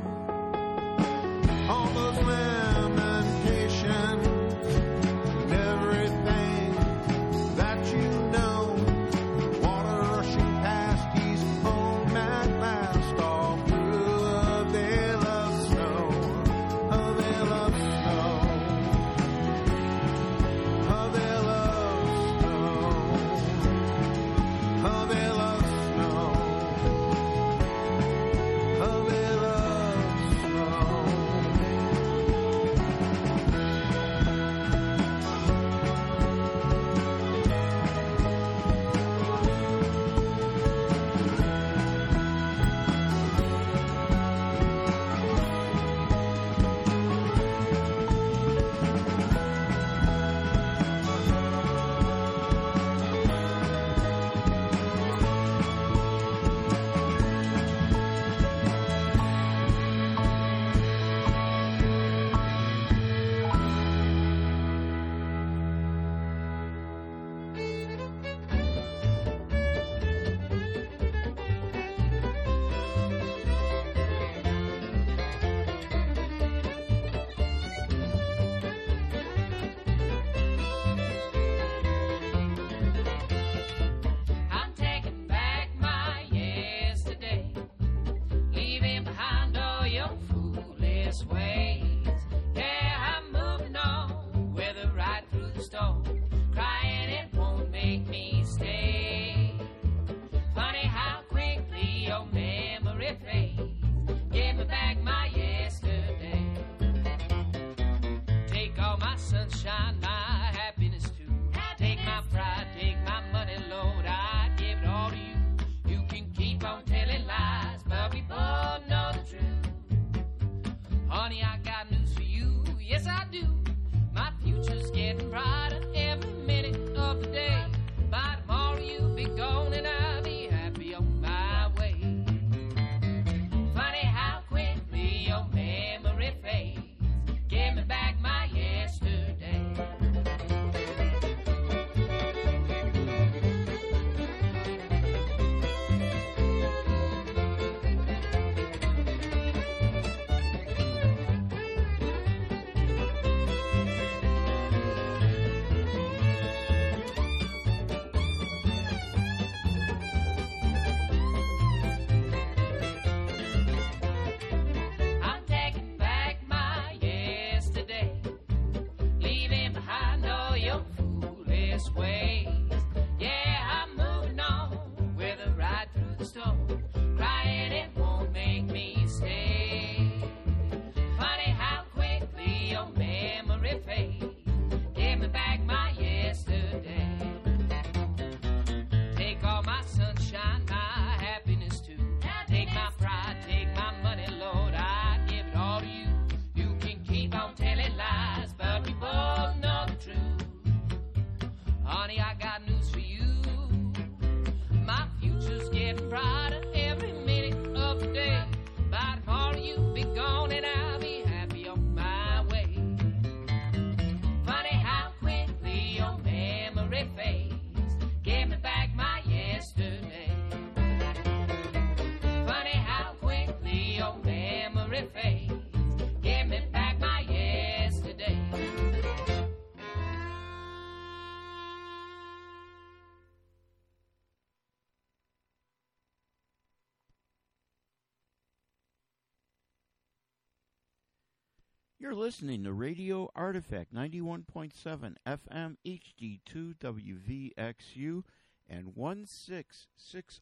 You're 242.09 242.17
listening 242.17 242.63
to 242.63 242.73
Radio 242.73 243.29
Artifact 243.35 243.93
91.7 243.93 245.15
FM 245.27 245.75
HD2 245.85 246.73
WVXU 246.79 248.23
and 248.67 248.95
1660 248.95 250.41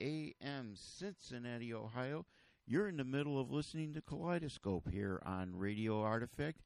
AM 0.00 0.76
Cincinnati, 0.76 1.74
Ohio. 1.74 2.26
You're 2.64 2.86
in 2.86 2.96
the 2.96 3.02
middle 3.02 3.40
of 3.40 3.50
listening 3.50 3.92
to 3.94 4.00
Kaleidoscope 4.00 4.88
here 4.88 5.20
on 5.26 5.56
Radio 5.56 6.00
Artifact. 6.00 6.60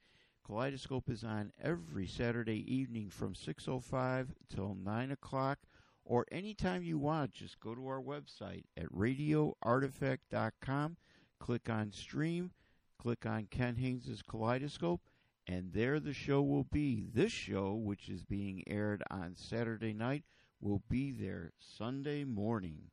Kaleidoscope 0.45 1.09
is 1.09 1.25
on 1.25 1.51
every 1.59 2.07
Saturday 2.07 2.71
evening 2.71 3.09
from 3.09 3.33
6.05 3.33 4.27
till 4.55 4.75
9 4.75 5.11
o'clock 5.11 5.61
or 6.05 6.27
anytime 6.31 6.83
you 6.83 6.99
want. 6.99 7.33
Just 7.33 7.61
go 7.61 7.75
to 7.75 7.87
our 7.87 8.03
website 8.03 8.65
at 8.77 8.93
radioartifact.com, 8.93 10.99
click 11.41 11.71
on 11.71 11.93
stream, 11.93 12.51
click 13.05 13.26
on 13.26 13.47
Ken 13.50 13.76
Haynes' 13.76 14.23
Kaleidoscope, 14.26 15.02
and 15.47 15.74
there 15.74 16.00
the 16.00 16.15
show 16.15 16.41
will 16.41 16.65
be. 16.65 17.05
This 17.12 17.33
show, 17.33 17.74
which 17.74 18.08
is 18.08 18.24
being 18.24 18.65
aired 18.66 19.02
on 19.10 19.36
Saturday 19.36 19.92
night, 19.92 20.24
will 20.58 20.81
be 20.89 21.12
there 21.12 21.52
Sunday 21.58 22.24
morning. 22.24 22.84